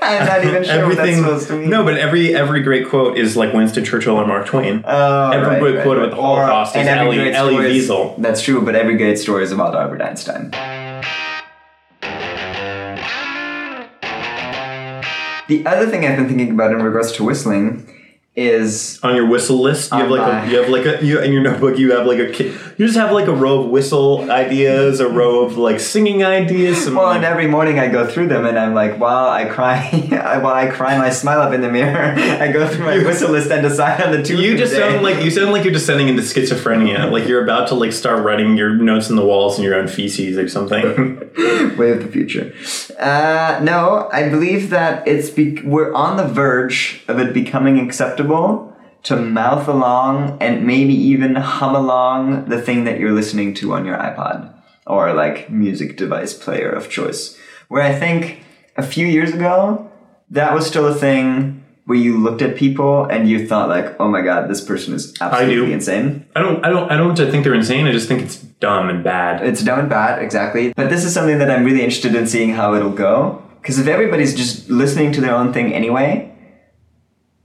I'm 0.02 0.26
not 0.26 0.44
even 0.44 0.64
sure 0.64 0.86
what 0.86 0.96
that's 0.96 1.00
Everything. 1.00 1.16
supposed 1.22 1.48
to 1.48 1.56
mean. 1.56 1.68
No, 1.70 1.84
but 1.84 1.98
every 1.98 2.34
every 2.34 2.62
great 2.62 2.88
quote 2.88 3.18
is 3.18 3.36
like 3.36 3.52
Winston 3.52 3.84
Churchill 3.84 4.16
or 4.16 4.26
Mark 4.26 4.46
Twain. 4.46 4.82
Oh, 4.86 5.30
every 5.30 5.46
right, 5.46 5.60
great 5.60 5.74
right, 5.76 5.82
quote 5.84 5.98
right. 5.98 6.06
about 6.06 6.16
the 6.16 6.22
Holocaust 6.22 6.76
and 6.76 6.88
is 6.88 6.94
Elie- 6.94 7.16
great 7.16 7.34
Elie 7.34 7.76
is- 7.76 7.88
Wiesel. 7.90 8.16
That's 8.20 8.40
true, 8.42 8.62
but 8.62 8.74
every 8.74 8.96
great 8.96 9.18
story 9.18 9.44
is 9.44 9.52
about 9.52 9.74
Albert 9.74 10.00
Einstein. 10.02 10.50
The 15.48 15.66
other 15.66 15.86
thing 15.88 16.06
I've 16.06 16.16
been 16.16 16.28
thinking 16.28 16.50
about 16.52 16.70
in 16.72 16.80
regards 16.80 17.10
to 17.12 17.24
whistling 17.24 17.92
is 18.40 18.98
on 19.02 19.14
your 19.14 19.26
whistle 19.26 19.58
list, 19.60 19.92
you 19.92 19.98
have 19.98 20.10
like 20.10 20.20
my- 20.20 20.44
a, 20.46 20.50
you 20.50 20.60
have 20.60 20.68
like 20.70 20.86
a 20.86 21.04
you 21.04 21.20
in 21.20 21.32
your 21.32 21.42
notebook 21.42 21.78
you 21.78 21.92
have 21.92 22.06
like 22.06 22.18
a 22.18 22.42
you 22.78 22.86
just 22.86 22.96
have 22.96 23.12
like 23.12 23.26
a 23.28 23.32
row 23.34 23.60
of 23.62 23.70
whistle 23.70 24.30
ideas, 24.30 25.00
a 25.00 25.08
row 25.08 25.44
of 25.44 25.58
like 25.58 25.78
singing 25.80 26.24
ideas. 26.24 26.88
Well, 26.88 27.04
like, 27.04 27.16
and 27.16 27.24
every 27.24 27.46
morning 27.46 27.78
I 27.78 27.88
go 27.88 28.06
through 28.06 28.28
them 28.28 28.46
and 28.46 28.58
I'm 28.58 28.72
like, 28.74 28.98
while 28.98 29.28
I 29.28 29.44
cry, 29.44 29.86
while 30.42 30.54
I 30.54 30.68
cry 30.68 30.96
my 30.96 31.10
smile 31.10 31.40
up 31.40 31.52
in 31.52 31.60
the 31.60 31.70
mirror, 31.70 32.14
I 32.16 32.50
go 32.50 32.66
through 32.66 32.86
my 32.86 32.98
whistle 32.98 33.30
list 33.30 33.50
and 33.50 33.62
decide 33.62 34.00
on 34.02 34.12
the 34.12 34.22
two. 34.22 34.40
you 34.40 34.56
just 34.56 34.72
sound 34.72 35.02
like 35.02 35.22
you 35.22 35.30
sound 35.30 35.52
like 35.52 35.64
you're 35.64 35.72
descending 35.74 36.08
into 36.08 36.22
schizophrenia. 36.22 37.10
like 37.12 37.28
you're 37.28 37.44
about 37.44 37.68
to 37.68 37.74
like 37.74 37.92
start 37.92 38.24
writing 38.24 38.56
your 38.56 38.74
notes 38.74 39.10
in 39.10 39.16
the 39.16 39.24
walls 39.24 39.58
in 39.58 39.64
your 39.64 39.74
own 39.74 39.86
feces 39.86 40.38
or 40.38 40.48
something. 40.48 41.18
way 41.76 41.90
of 41.90 42.02
the 42.02 42.08
future. 42.10 42.54
Uh, 42.98 43.60
no, 43.62 44.08
I 44.12 44.28
believe 44.28 44.70
that 44.70 45.06
it's 45.06 45.30
be- 45.30 45.60
we're 45.62 45.92
on 45.92 46.16
the 46.16 46.26
verge 46.26 47.02
of 47.08 47.18
it 47.18 47.32
becoming 47.34 47.78
acceptable 47.78 48.29
to 49.02 49.16
mouth 49.16 49.66
along 49.66 50.36
and 50.40 50.66
maybe 50.66 50.94
even 50.94 51.34
hum 51.36 51.74
along 51.74 52.46
the 52.46 52.60
thing 52.60 52.84
that 52.84 52.98
you're 52.98 53.12
listening 53.12 53.54
to 53.54 53.72
on 53.72 53.84
your 53.84 53.96
iPod 53.96 54.52
or 54.86 55.12
like 55.14 55.50
music 55.50 55.96
device 55.96 56.34
player 56.34 56.70
of 56.70 56.90
choice. 56.90 57.38
Where 57.68 57.82
I 57.82 57.94
think 57.94 58.40
a 58.76 58.82
few 58.82 59.06
years 59.06 59.32
ago 59.32 59.90
that 60.30 60.54
was 60.54 60.66
still 60.66 60.86
a 60.86 60.94
thing 60.94 61.64
where 61.86 61.98
you 61.98 62.16
looked 62.16 62.40
at 62.40 62.56
people 62.56 63.04
and 63.06 63.28
you 63.28 63.48
thought 63.48 63.68
like, 63.68 63.98
"Oh 63.98 64.08
my 64.08 64.20
god, 64.20 64.48
this 64.48 64.60
person 64.60 64.94
is 64.94 65.12
absolutely 65.20 65.66
do. 65.66 65.72
insane." 65.72 66.24
I 66.36 66.40
don't 66.40 66.64
I 66.64 66.68
don't 66.68 66.90
I 66.92 66.96
don't 66.96 67.16
think 67.16 67.42
they're 67.42 67.54
insane. 67.54 67.86
I 67.86 67.92
just 67.92 68.06
think 68.06 68.22
it's 68.22 68.36
dumb 68.36 68.88
and 68.88 69.02
bad. 69.02 69.44
It's 69.44 69.62
dumb 69.62 69.80
and 69.80 69.88
bad, 69.88 70.22
exactly. 70.22 70.72
But 70.76 70.88
this 70.88 71.04
is 71.04 71.12
something 71.12 71.38
that 71.38 71.50
I'm 71.50 71.64
really 71.64 71.82
interested 71.82 72.14
in 72.14 72.26
seeing 72.28 72.50
how 72.50 72.74
it'll 72.74 72.92
go. 72.92 73.42
Because 73.60 73.78
if 73.78 73.88
everybody's 73.88 74.34
just 74.36 74.70
listening 74.70 75.12
to 75.12 75.20
their 75.20 75.34
own 75.34 75.52
thing 75.52 75.74
anyway, 75.74 76.29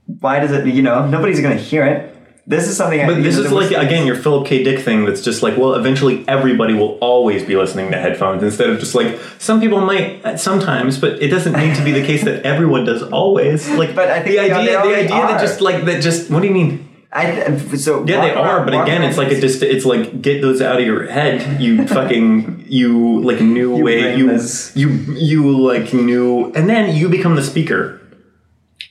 why 0.06 0.40
does 0.40 0.52
it, 0.52 0.66
you 0.66 0.82
know, 0.82 1.06
nobody's 1.08 1.40
going 1.40 1.56
to 1.56 1.62
hear 1.62 1.84
it. 1.84 2.12
This 2.48 2.68
is 2.68 2.76
something 2.76 3.04
But 3.04 3.16
you 3.16 3.22
this 3.24 3.38
is 3.38 3.50
like 3.50 3.70
whistling- 3.70 3.86
again 3.86 4.06
your 4.06 4.14
Philip 4.14 4.46
K. 4.46 4.62
Dick 4.62 4.78
thing. 4.78 5.04
That's 5.04 5.20
just 5.20 5.42
like 5.42 5.56
well, 5.56 5.74
eventually 5.74 6.24
everybody 6.28 6.74
will 6.74 6.96
always 7.00 7.42
be 7.44 7.56
listening 7.56 7.90
to 7.90 7.98
headphones 7.98 8.40
instead 8.44 8.70
of 8.70 8.78
just 8.78 8.94
like 8.94 9.18
some 9.38 9.60
people 9.60 9.80
might 9.80 10.24
uh, 10.24 10.36
sometimes, 10.36 10.96
but 10.96 11.20
it 11.20 11.26
doesn't 11.26 11.54
need 11.54 11.74
to 11.74 11.82
be 11.82 11.90
the 11.90 12.06
case 12.06 12.22
that 12.22 12.44
everyone 12.44 12.84
does 12.84 13.02
always. 13.02 13.68
Like, 13.70 13.96
But 13.96 14.10
I 14.10 14.22
think 14.22 14.36
the 14.36 14.38
idea, 14.38 14.80
the 14.80 14.96
idea 14.96 15.08
that 15.08 15.40
just 15.40 15.60
like 15.60 15.84
that, 15.86 16.00
just 16.00 16.30
what 16.30 16.40
do 16.40 16.46
you 16.46 16.54
mean? 16.54 16.88
I, 17.12 17.56
so 17.76 18.04
Yeah, 18.06 18.20
they 18.20 18.32
are, 18.32 18.64
but 18.64 18.80
again, 18.80 19.02
it's 19.02 19.18
like 19.18 19.32
a 19.32 19.40
just 19.40 19.62
It's 19.62 19.84
like 19.84 20.22
get 20.22 20.40
those 20.40 20.60
out 20.60 20.78
of 20.78 20.86
your 20.86 21.08
head, 21.08 21.60
you 21.60 21.84
fucking 21.98 22.66
you 22.68 23.22
like 23.22 23.40
new 23.40 23.76
You 23.76 23.84
way 23.84 24.16
you 24.16 24.38
you 24.74 24.88
you 25.16 25.58
like 25.58 25.92
new, 25.92 26.52
and 26.52 26.68
then 26.68 26.94
you 26.94 27.08
become 27.08 27.34
the 27.34 27.42
speaker. 27.42 28.00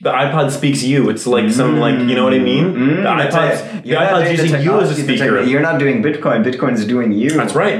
The 0.00 0.12
iPod 0.12 0.50
speaks 0.50 0.82
you. 0.82 1.08
It's 1.08 1.26
like 1.26 1.50
some 1.50 1.78
like 1.78 1.98
you 1.98 2.14
know 2.14 2.24
what 2.24 2.34
I 2.34 2.38
mean. 2.38 2.74
the 2.74 3.08
iPod 3.08 3.82
the 3.82 3.92
iPod's 3.92 4.36
the 4.36 4.42
using 4.44 4.62
you 4.62 4.80
as 4.80 4.90
a 4.90 5.02
speaker. 5.02 5.40
You're 5.40 5.62
not 5.62 5.78
doing 5.78 6.02
Bitcoin. 6.02 6.44
Bitcoin's 6.44 6.84
doing 6.84 7.12
you. 7.12 7.30
That's 7.30 7.54
right. 7.54 7.76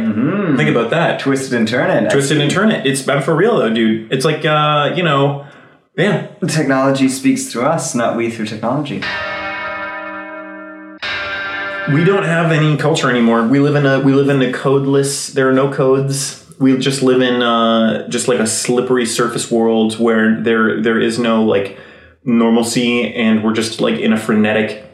Think 0.56 0.70
about 0.70 0.90
that. 0.90 1.20
Twist 1.20 1.52
it 1.52 1.56
and 1.56 1.68
turn 1.68 1.90
it. 1.90 2.10
Twist 2.10 2.30
it 2.30 2.38
and 2.38 2.50
turn 2.50 2.70
it. 2.70 2.86
It's 2.86 3.06
I'm 3.06 3.22
for 3.22 3.36
real 3.36 3.58
though, 3.58 3.72
dude. 3.72 4.10
It's 4.10 4.24
like 4.24 4.44
uh, 4.46 4.94
you 4.96 5.02
know, 5.02 5.46
yeah. 5.96 6.28
Technology 6.48 7.08
speaks 7.08 7.52
through 7.52 7.64
us, 7.66 7.94
not 7.94 8.16
we 8.16 8.30
through 8.30 8.46
technology. 8.46 9.02
We 11.92 12.02
don't 12.02 12.24
have 12.24 12.50
any 12.50 12.76
culture 12.76 13.10
anymore. 13.10 13.46
We 13.46 13.60
live 13.60 13.76
in 13.76 13.86
a 13.86 14.00
we 14.00 14.12
live 14.12 14.28
in 14.28 14.40
a 14.42 14.52
codeless. 14.52 15.32
There 15.32 15.48
are 15.48 15.52
no 15.52 15.72
codes. 15.72 16.44
We 16.58 16.76
just 16.78 17.02
live 17.02 17.20
in 17.20 17.42
uh, 17.42 18.08
just 18.08 18.26
like 18.26 18.38
a 18.40 18.46
slippery 18.46 19.04
surface 19.04 19.50
world 19.50 19.98
where 20.00 20.40
there 20.40 20.80
there 20.80 20.98
is 20.98 21.18
no 21.18 21.44
like 21.44 21.78
normalcy, 22.26 23.14
and 23.14 23.42
we're 23.42 23.54
just 23.54 23.80
like 23.80 23.98
in 23.98 24.12
a 24.12 24.18
frenetic 24.18 24.84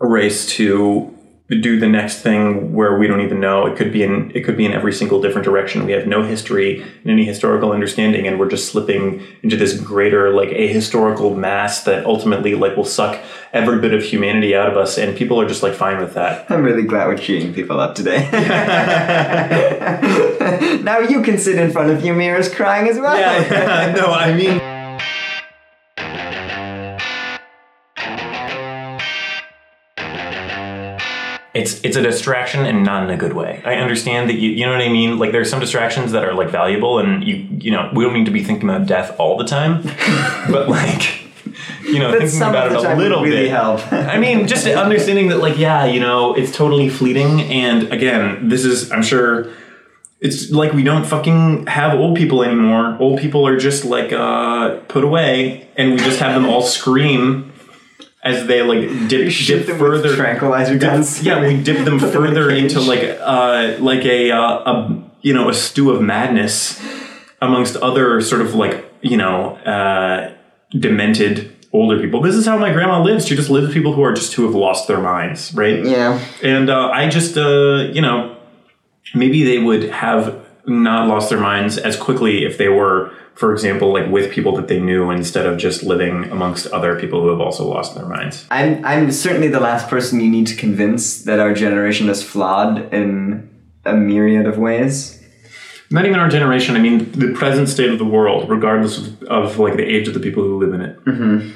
race 0.00 0.46
to 0.46 1.14
do 1.48 1.80
the 1.80 1.88
next 1.88 2.20
thing 2.20 2.74
where 2.74 2.98
we 2.98 3.06
don't 3.06 3.22
even 3.22 3.40
know. 3.40 3.66
It 3.66 3.76
could 3.76 3.90
be 3.90 4.02
in 4.02 4.30
it 4.34 4.44
could 4.44 4.56
be 4.56 4.66
in 4.66 4.72
every 4.72 4.92
single 4.92 5.22
different 5.22 5.46
direction. 5.46 5.86
We 5.86 5.92
have 5.92 6.06
no 6.06 6.22
history 6.22 6.82
and 6.82 7.10
any 7.10 7.24
historical 7.24 7.72
understanding, 7.72 8.26
and 8.26 8.38
we're 8.38 8.50
just 8.50 8.70
slipping 8.70 9.22
into 9.42 9.56
this 9.56 9.80
greater 9.80 10.34
like 10.34 10.50
ahistorical 10.50 11.34
mass 11.34 11.84
that 11.84 12.04
ultimately 12.04 12.54
like 12.54 12.76
will 12.76 12.84
suck 12.84 13.18
every 13.54 13.80
bit 13.80 13.94
of 13.94 14.02
humanity 14.02 14.54
out 14.54 14.70
of 14.70 14.76
us. 14.76 14.98
And 14.98 15.16
people 15.16 15.40
are 15.40 15.48
just 15.48 15.62
like 15.62 15.74
fine 15.74 16.00
with 16.00 16.12
that. 16.14 16.50
I'm 16.50 16.62
really 16.62 16.82
glad 16.82 17.08
we're 17.08 17.16
cheering 17.16 17.54
people 17.54 17.80
up 17.80 17.94
today. 17.94 18.28
now 20.82 20.98
you 20.98 21.22
can 21.22 21.38
sit 21.38 21.58
in 21.58 21.70
front 21.70 21.90
of 21.90 22.04
your 22.04 22.14
mirrors 22.14 22.54
crying 22.54 22.88
as 22.88 22.98
well. 22.98 23.18
Yeah, 23.18 23.92
no, 23.96 24.12
I 24.12 24.34
mean. 24.34 24.77
It's 31.54 31.82
it's 31.82 31.96
a 31.96 32.02
distraction 32.02 32.66
and 32.66 32.84
not 32.84 33.04
in 33.04 33.10
a 33.10 33.16
good 33.16 33.32
way. 33.32 33.62
I 33.64 33.76
understand 33.76 34.28
that 34.28 34.34
you 34.34 34.50
you 34.50 34.66
know 34.66 34.72
what 34.72 34.82
I 34.82 34.88
mean. 34.88 35.18
Like 35.18 35.32
there's 35.32 35.48
some 35.50 35.60
distractions 35.60 36.12
that 36.12 36.24
are 36.24 36.34
like 36.34 36.50
valuable, 36.50 36.98
and 36.98 37.24
you 37.24 37.36
you 37.50 37.70
know 37.70 37.90
we 37.94 38.04
don't 38.04 38.12
need 38.12 38.26
to 38.26 38.30
be 38.30 38.44
thinking 38.44 38.68
about 38.68 38.86
death 38.86 39.16
all 39.18 39.36
the 39.38 39.44
time, 39.44 39.82
but 40.50 40.68
like 40.68 41.22
you 41.84 41.98
know 41.98 42.10
But 42.12 42.20
thinking 42.20 42.42
about 42.42 42.72
it 42.72 42.76
a 42.84 42.94
little 42.96 43.22
really 43.22 43.44
bit. 43.44 43.50
help. 43.50 43.80
I 43.92 44.18
mean, 44.18 44.46
just 44.46 44.66
understanding 44.66 45.28
that, 45.28 45.38
like, 45.38 45.56
yeah, 45.58 45.86
you 45.86 46.00
know, 46.00 46.34
it's 46.34 46.54
totally 46.54 46.90
fleeting. 46.90 47.40
And 47.42 47.90
again, 47.92 48.50
this 48.50 48.64
is, 48.66 48.92
I'm 48.92 49.02
sure, 49.02 49.50
it's 50.20 50.50
like 50.50 50.72
we 50.74 50.82
don't 50.82 51.06
fucking 51.06 51.66
have 51.66 51.98
old 51.98 52.16
people 52.16 52.42
anymore. 52.44 52.96
Old 53.00 53.18
people 53.20 53.46
are 53.46 53.56
just 53.56 53.84
like 53.86 54.12
uh, 54.12 54.76
put 54.88 55.02
away, 55.02 55.66
and 55.76 55.92
we 55.92 55.96
just 55.98 56.18
have 56.20 56.34
them 56.34 56.44
all 56.50 56.60
scream 56.62 57.52
as 58.28 58.46
they 58.46 58.62
like 58.62 59.08
dip, 59.08 59.32
dip 59.32 59.66
them 59.66 59.78
further 59.78 60.14
tranquilizer 60.14 60.78
guns. 60.78 61.22
yeah, 61.22 61.40
we 61.40 61.62
dip 61.62 61.84
them 61.84 61.98
Put 62.00 62.12
them 62.12 62.24
in 62.24 62.30
further 62.30 62.50
into 62.50 62.80
like 62.80 63.18
uh 63.20 63.76
like 63.80 64.04
a 64.04 64.30
uh, 64.30 64.72
a 64.72 65.04
you 65.22 65.34
know 65.34 65.48
a 65.48 65.54
stew 65.54 65.90
of 65.90 66.00
madness 66.02 66.80
amongst 67.40 67.76
other 67.76 68.20
sort 68.20 68.40
of 68.40 68.54
like 68.54 68.84
you 69.02 69.16
know 69.16 69.56
uh 69.56 70.34
demented 70.78 71.54
older 71.72 72.00
people. 72.00 72.20
This 72.20 72.34
is 72.34 72.46
how 72.46 72.58
my 72.58 72.72
grandma 72.72 73.02
lives. 73.02 73.26
She 73.26 73.36
just 73.36 73.50
lives 73.50 73.66
with 73.66 73.74
people 73.74 73.92
who 73.92 74.02
are 74.02 74.12
just 74.12 74.34
who 74.34 74.44
have 74.44 74.54
lost 74.54 74.88
their 74.88 75.00
minds, 75.00 75.54
right? 75.54 75.84
Yeah. 75.84 76.20
And 76.42 76.70
uh, 76.70 76.88
I 76.88 77.08
just, 77.08 77.36
uh, 77.36 77.88
you 77.92 78.00
know, 78.00 78.36
maybe 79.14 79.44
they 79.44 79.58
would 79.58 79.84
have 79.90 80.44
not 80.66 81.08
lost 81.08 81.30
their 81.30 81.40
minds 81.40 81.78
as 81.78 81.96
quickly 81.96 82.44
if 82.44 82.58
they 82.58 82.68
were, 82.68 83.12
for 83.38 83.52
example, 83.52 83.92
like 83.92 84.10
with 84.10 84.32
people 84.32 84.56
that 84.56 84.66
they 84.66 84.80
knew 84.80 85.12
instead 85.12 85.46
of 85.46 85.58
just 85.58 85.84
living 85.84 86.24
amongst 86.24 86.66
other 86.68 86.98
people 86.98 87.22
who 87.22 87.28
have 87.28 87.40
also 87.40 87.64
lost 87.64 87.94
their 87.94 88.04
minds. 88.04 88.44
I'm 88.50 88.84
I'm 88.84 89.12
certainly 89.12 89.46
the 89.46 89.60
last 89.60 89.88
person 89.88 90.20
you 90.20 90.28
need 90.28 90.48
to 90.48 90.56
convince 90.56 91.22
that 91.22 91.38
our 91.38 91.54
generation 91.54 92.08
is 92.08 92.20
flawed 92.20 92.92
in 92.92 93.48
a 93.84 93.94
myriad 93.94 94.46
of 94.46 94.58
ways. 94.58 95.22
Not 95.88 96.04
even 96.04 96.18
our 96.18 96.28
generation. 96.28 96.74
I 96.74 96.80
mean, 96.80 97.12
the 97.12 97.32
present 97.32 97.68
state 97.68 97.90
of 97.90 97.98
the 98.00 98.04
world, 98.04 98.50
regardless 98.50 98.98
of, 98.98 99.22
of 99.22 99.58
like 99.60 99.76
the 99.76 99.84
age 99.84 100.08
of 100.08 100.14
the 100.14 100.20
people 100.20 100.42
who 100.42 100.58
live 100.58 100.74
in 100.74 100.80
it. 100.80 101.04
Mm-hmm. 101.04 101.50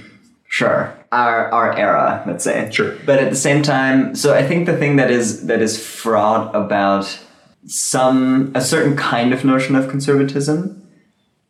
Sure. 0.46 0.96
Our 1.10 1.50
our 1.50 1.76
era, 1.76 2.22
let's 2.28 2.44
say. 2.44 2.70
Sure. 2.70 2.96
But 3.04 3.18
at 3.18 3.28
the 3.28 3.36
same 3.36 3.60
time, 3.60 4.14
so 4.14 4.34
I 4.34 4.46
think 4.46 4.66
the 4.66 4.76
thing 4.76 4.96
that 4.96 5.10
is 5.10 5.48
that 5.48 5.60
is 5.60 5.84
fraught 5.84 6.54
about 6.54 7.18
some 7.66 8.52
a 8.54 8.60
certain 8.60 8.96
kind 8.96 9.32
of 9.32 9.44
notion 9.44 9.74
of 9.74 9.88
conservatism, 9.88 10.81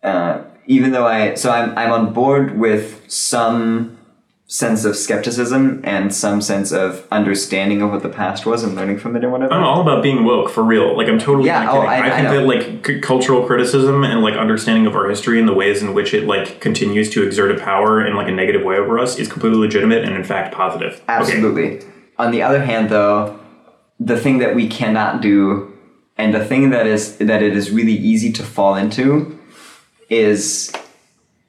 uh, 0.03 0.43
even 0.67 0.93
though 0.93 1.07
I 1.07 1.35
so 1.35 1.51
I'm 1.51 1.77
I'm 1.79 1.93
on 1.93 2.13
board 2.13 2.59
with 2.59 3.03
some 3.11 3.99
sense 4.47 4.85
of 4.85 4.95
skepticism 4.95 5.81
and 5.83 6.15
some 6.15 6.43
sense 6.43 6.73
of 6.73 7.07
understanding 7.11 7.81
of 7.81 7.91
what 7.91 8.03
the 8.03 8.09
past 8.11 8.45
was 8.45 8.63
and 8.63 8.75
learning 8.75 8.99
from 8.99 9.17
it 9.17 9.23
and 9.23 9.33
whatever. 9.33 9.51
I'm 9.55 9.65
all 9.65 9.81
about 9.81 10.03
being 10.03 10.25
woke 10.25 10.51
for 10.51 10.63
real. 10.63 10.95
Like 10.95 11.09
I'm 11.09 11.19
totally 11.19 11.47
Yeah, 11.47 11.71
oh, 11.71 11.75
kidding. 11.77 11.89
I- 11.89 12.07
I 12.09 12.11
think 12.11 12.25
know. 12.25 12.41
that 12.41 12.47
like 12.47 12.87
c- 12.87 13.01
cultural 13.01 13.47
criticism 13.47 14.05
and 14.05 14.21
like 14.21 14.35
understanding 14.35 14.87
of 14.87 14.95
our 14.95 15.09
history 15.09 15.39
and 15.39 15.49
the 15.49 15.55
ways 15.55 15.83
in 15.83 15.95
which 15.95 16.13
it 16.13 16.27
like 16.27 16.61
continues 16.61 17.09
to 17.11 17.23
exert 17.23 17.51
a 17.51 17.59
power 17.65 18.05
in 18.05 18.15
like 18.15 18.29
a 18.29 18.33
negative 18.33 18.63
way 18.63 18.77
over 18.77 18.99
us 18.99 19.19
is 19.19 19.27
completely 19.27 19.59
legitimate 19.59 20.05
and 20.05 20.15
in 20.15 20.23
fact 20.25 20.55
positive. 20.55 20.95
Okay. 20.95 21.03
Absolutely. 21.09 21.81
On 22.19 22.31
the 22.31 22.43
other 22.43 22.63
hand, 22.63 22.91
though, 22.91 23.39
the 23.99 24.19
thing 24.21 24.37
that 24.39 24.55
we 24.55 24.69
cannot 24.69 25.23
do, 25.23 25.73
and 26.19 26.35
the 26.35 26.45
thing 26.45 26.69
that 26.71 26.87
is 26.87 27.17
that 27.17 27.43
it 27.43 27.57
is 27.57 27.71
really 27.71 27.95
easy 27.95 28.31
to 28.33 28.43
fall 28.43 28.75
into, 28.75 29.39
is 30.13 30.73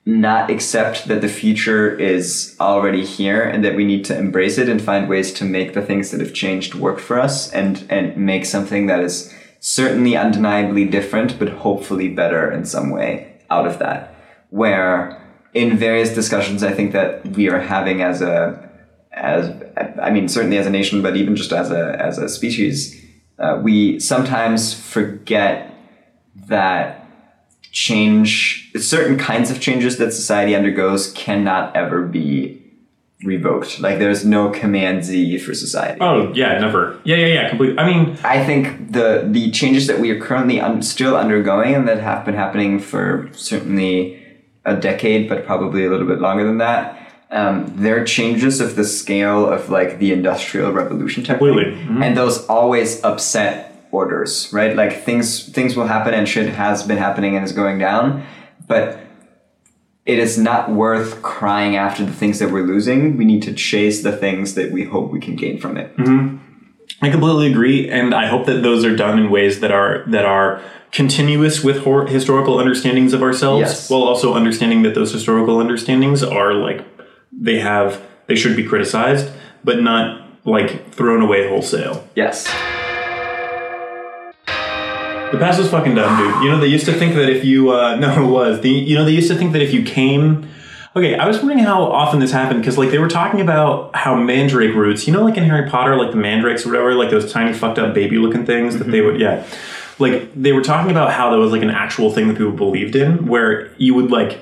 not 0.06 0.50
accept 0.50 1.08
that 1.08 1.22
the 1.22 1.30
future 1.30 1.98
is 1.98 2.56
already 2.60 3.06
here 3.06 3.42
and 3.42 3.64
that 3.64 3.76
we 3.76 3.86
need 3.86 4.04
to 4.06 4.18
embrace 4.18 4.58
it 4.58 4.68
and 4.68 4.82
find 4.82 5.08
ways 5.08 5.32
to 5.34 5.46
make 5.46 5.74
the 5.74 5.82
things 5.82 6.12
that 6.12 6.20
have 6.20 6.34
changed 6.34 6.76
work 6.76 7.00
for 7.00 7.20
us 7.20 7.52
and 7.54 7.86
and 7.90 8.18
make 8.18 8.46
something 8.46 8.88
that 8.88 9.00
is 9.00 9.34
certainly 9.60 10.18
undeniably 10.18 10.86
different 10.86 11.40
but 11.40 11.50
hopefully 11.50 12.10
better 12.10 12.52
in 12.52 12.66
some 12.66 12.90
way 12.90 13.40
out 13.50 13.66
of 13.66 13.80
that. 13.80 14.14
Where 14.50 15.20
in 15.54 15.78
various 15.78 16.10
discussions 16.16 16.64
i 16.64 16.72
think 16.72 16.94
that 16.94 17.24
we 17.38 17.48
are 17.48 17.60
having 17.60 18.02
as 18.02 18.22
a 18.22 18.64
as 19.14 19.52
I 20.02 20.10
mean, 20.10 20.28
certainly 20.28 20.58
as 20.58 20.66
a 20.66 20.72
nation, 20.72 21.02
but 21.02 21.16
even 21.16 21.36
just 21.36 21.54
as 21.54 21.72
a 21.72 21.96
as 22.00 22.18
a 22.18 22.28
species, 22.28 23.00
uh, 23.40 23.60
we 23.62 24.00
sometimes 24.00 24.74
forget 24.74 25.74
that 26.48 27.03
change, 27.74 28.72
certain 28.78 29.18
kinds 29.18 29.52
of 29.52 29.60
changes 29.60 29.98
that 29.98 30.14
society 30.14 30.56
undergoes, 30.56 31.12
cannot 31.14 31.76
ever 31.76 32.04
be 32.04 32.62
revoked. 33.26 33.80
Like 33.80 34.00
there's 34.00 34.24
no 34.24 34.50
command 34.52 35.04
Z 35.04 35.40
for 35.40 35.54
society. 35.54 35.98
Oh 36.00 36.32
yeah, 36.34 36.60
never. 36.60 37.00
Yeah, 37.04 37.16
yeah, 37.18 37.26
yeah. 37.28 37.50
Completely. 37.50 37.78
I 37.80 37.86
mean, 37.92 38.18
I 38.24 38.46
think 38.46 38.92
the 38.92 39.28
the 39.30 39.52
changes 39.52 39.88
that 39.88 40.00
we 40.00 40.12
are 40.12 40.20
currently 40.20 40.62
un- 40.62 40.82
still 40.84 41.16
undergoing 41.18 41.74
and 41.76 41.88
that 41.88 42.00
have 42.00 42.24
been 42.26 42.36
happening 42.36 42.80
for 42.80 43.30
certainly 43.34 44.22
a 44.66 44.76
decade, 44.76 45.28
but 45.28 45.46
probably 45.46 45.84
a 45.86 45.90
little 45.90 46.08
bit 46.08 46.20
longer 46.22 46.46
than 46.46 46.60
that. 46.60 47.00
Um, 47.32 47.74
they're 47.76 48.06
changes 48.06 48.62
of 48.62 48.76
the 48.76 48.84
scale 48.84 49.50
of 49.50 49.70
like 49.70 49.98
the 49.98 50.14
industrial 50.14 50.72
revolution 50.72 51.24
type. 51.24 51.40
Completely. 51.40 51.72
Mhm. 51.74 52.04
and 52.06 52.16
those 52.16 52.46
always 52.46 53.04
upset 53.04 53.73
orders, 53.94 54.52
right? 54.52 54.76
Like 54.76 55.04
things 55.04 55.48
things 55.50 55.76
will 55.76 55.88
happen 55.88 56.14
and 56.14 56.28
shit 56.28 56.48
has 56.54 56.84
been 56.84 56.98
happening 56.98 57.36
and 57.36 57.46
is 57.46 57.52
going 57.54 57.78
down, 57.80 58.26
but 58.68 59.00
it 60.06 60.20
is 60.20 60.38
not 60.38 60.70
worth 60.70 61.22
crying 61.22 61.78
after 61.78 62.04
the 62.06 62.12
things 62.12 62.40
that 62.40 62.52
we're 62.52 62.66
losing. 62.66 63.16
We 63.16 63.24
need 63.26 63.42
to 63.44 63.54
chase 63.54 64.04
the 64.04 64.12
things 64.12 64.56
that 64.56 64.72
we 64.72 64.84
hope 64.84 65.12
we 65.12 65.20
can 65.20 65.36
gain 65.36 65.60
from 65.60 65.78
it. 65.78 65.96
Mm-hmm. 65.96 66.38
I 67.02 67.10
completely 67.10 67.50
agree, 67.52 67.90
and 67.90 68.14
I 68.14 68.28
hope 68.28 68.46
that 68.48 68.62
those 68.64 68.84
are 68.84 68.96
done 68.96 69.18
in 69.20 69.30
ways 69.30 69.60
that 69.62 69.72
are 69.72 70.04
that 70.08 70.26
are 70.26 70.62
continuous 70.92 71.64
with 71.64 71.78
hor- 71.84 72.06
historical 72.08 72.60
understandings 72.60 73.14
of 73.14 73.22
ourselves, 73.24 73.62
Yes. 73.62 73.90
while 73.90 74.04
also 74.04 74.34
understanding 74.34 74.84
that 74.84 74.94
those 74.94 75.12
historical 75.12 75.60
understandings 75.60 76.22
are 76.24 76.54
like 76.54 76.86
they 77.32 77.60
have 77.60 78.02
they 78.28 78.36
should 78.36 78.56
be 78.56 78.64
criticized, 78.64 79.32
but 79.64 79.82
not 79.82 80.22
like 80.46 80.92
thrown 80.94 81.22
away 81.22 81.48
wholesale. 81.48 82.06
Yes. 82.16 82.48
The 85.34 85.40
past 85.40 85.58
was 85.58 85.72
fucking 85.72 85.96
dumb, 85.96 86.16
dude. 86.16 86.44
You 86.44 86.52
know 86.52 86.60
they 86.60 86.68
used 86.68 86.86
to 86.86 86.94
think 86.94 87.16
that 87.16 87.28
if 87.28 87.44
you 87.44 87.72
uh, 87.72 87.96
no, 88.00 88.24
it 88.24 88.30
was 88.30 88.62
the 88.62 88.70
you 88.70 88.96
know 88.96 89.04
they 89.04 89.12
used 89.12 89.30
to 89.30 89.36
think 89.36 89.54
that 89.54 89.64
if 89.64 89.74
you 89.74 89.82
came. 89.82 90.48
Okay, 90.96 91.16
I 91.16 91.28
was 91.28 91.40
wondering 91.40 91.58
how 91.58 91.82
often 91.82 92.20
this 92.20 92.30
happened 92.30 92.62
because 92.62 92.78
like 92.78 92.92
they 92.92 93.00
were 93.00 93.10
talking 93.10 93.42
about 93.42 93.96
how 93.96 94.16
mandrake 94.16 94.76
roots, 94.76 95.08
you 95.08 95.14
know, 95.14 95.24
like 95.24 95.36
in 95.36 95.44
Harry 95.46 95.68
Potter, 95.68 95.96
like 95.96 96.12
the 96.12 96.18
mandrakes 96.18 96.68
or 96.68 96.70
whatever, 96.70 96.94
like 96.94 97.10
those 97.10 97.32
tiny 97.32 97.52
fucked 97.52 97.80
up 97.80 97.96
baby 97.96 98.20
looking 98.20 98.46
things 98.46 98.78
that 98.78 98.84
they 98.92 99.02
would, 99.02 99.20
yeah, 99.20 99.44
like 99.98 100.32
they 100.36 100.54
were 100.54 100.62
talking 100.62 100.92
about 100.92 101.12
how 101.12 101.32
that 101.32 101.38
was 101.38 101.52
like 101.52 101.64
an 101.64 101.72
actual 101.72 102.12
thing 102.12 102.28
that 102.28 102.38
people 102.38 102.52
believed 102.52 102.96
in, 102.96 103.26
where 103.26 103.74
you 103.78 103.96
would 103.96 104.12
like 104.12 104.38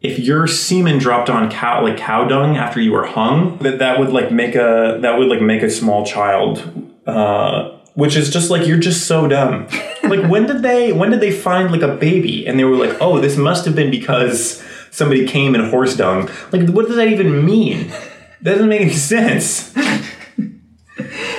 if 0.00 0.20
your 0.20 0.46
semen 0.46 0.98
dropped 0.98 1.28
on 1.28 1.50
cow 1.50 1.82
like 1.82 1.96
cow 1.96 2.28
dung 2.28 2.56
after 2.56 2.80
you 2.80 2.92
were 2.92 3.06
hung, 3.06 3.58
that 3.58 3.80
that 3.80 3.98
would 3.98 4.10
like 4.10 4.30
make 4.30 4.54
a 4.54 4.98
that 5.02 5.18
would 5.18 5.26
like 5.26 5.40
make 5.40 5.64
a 5.64 5.70
small 5.70 6.06
child. 6.06 6.92
Uh, 7.04 7.75
which 7.96 8.14
is 8.14 8.28
just 8.30 8.50
like 8.50 8.66
you're 8.66 8.78
just 8.78 9.06
so 9.06 9.26
dumb. 9.26 9.66
like 10.04 10.30
when 10.30 10.46
did 10.46 10.62
they 10.62 10.92
when 10.92 11.10
did 11.10 11.20
they 11.20 11.32
find 11.32 11.72
like 11.72 11.82
a 11.82 11.94
baby 11.96 12.46
and 12.46 12.58
they 12.58 12.64
were 12.64 12.76
like, 12.76 12.96
oh, 13.00 13.18
this 13.18 13.36
must 13.36 13.64
have 13.64 13.74
been 13.74 13.90
because 13.90 14.62
somebody 14.90 15.26
came 15.26 15.54
in 15.54 15.70
horse 15.70 15.96
dung. 15.96 16.30
Like 16.52 16.68
what 16.68 16.86
does 16.86 16.96
that 16.96 17.08
even 17.08 17.44
mean? 17.44 17.88
That 18.42 18.52
doesn't 18.52 18.68
make 18.68 18.82
any 18.82 18.92
sense. 18.92 19.74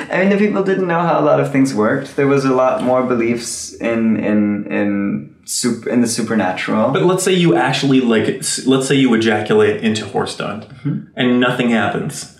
I 0.09 0.21
mean, 0.21 0.29
the 0.29 0.37
people 0.37 0.63
didn't 0.63 0.87
know 0.87 0.99
how 0.99 1.19
a 1.19 1.21
lot 1.21 1.39
of 1.39 1.51
things 1.51 1.75
worked. 1.75 2.15
There 2.15 2.27
was 2.27 2.43
a 2.43 2.53
lot 2.53 2.83
more 2.83 3.03
beliefs 3.03 3.73
in 3.73 4.17
in 4.17 4.65
in 4.71 5.35
sup- 5.45 5.85
in 5.85 6.01
the 6.01 6.07
supernatural. 6.07 6.91
But 6.91 7.03
let's 7.03 7.23
say 7.23 7.33
you 7.33 7.55
actually 7.55 8.01
like 8.01 8.25
let's 8.65 8.87
say 8.87 8.95
you 8.95 9.13
ejaculate 9.13 9.83
into 9.83 10.05
horse 10.05 10.35
dung 10.35 10.61
mm-hmm. 10.61 11.01
and 11.15 11.39
nothing 11.39 11.69
happens. 11.69 12.36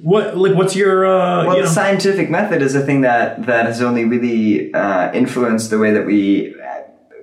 What 0.00 0.36
like 0.36 0.54
what's 0.54 0.74
your 0.74 1.04
uh 1.04 1.44
well, 1.44 1.56
you 1.56 1.62
the 1.62 1.68
know, 1.68 1.74
scientific 1.74 2.30
method 2.30 2.62
is 2.62 2.74
a 2.74 2.80
thing 2.80 3.02
that 3.02 3.44
that 3.46 3.66
has 3.66 3.82
only 3.82 4.04
really 4.04 4.72
uh, 4.72 5.12
influenced 5.12 5.70
the 5.70 5.78
way 5.78 5.92
that 5.92 6.06
we 6.06 6.54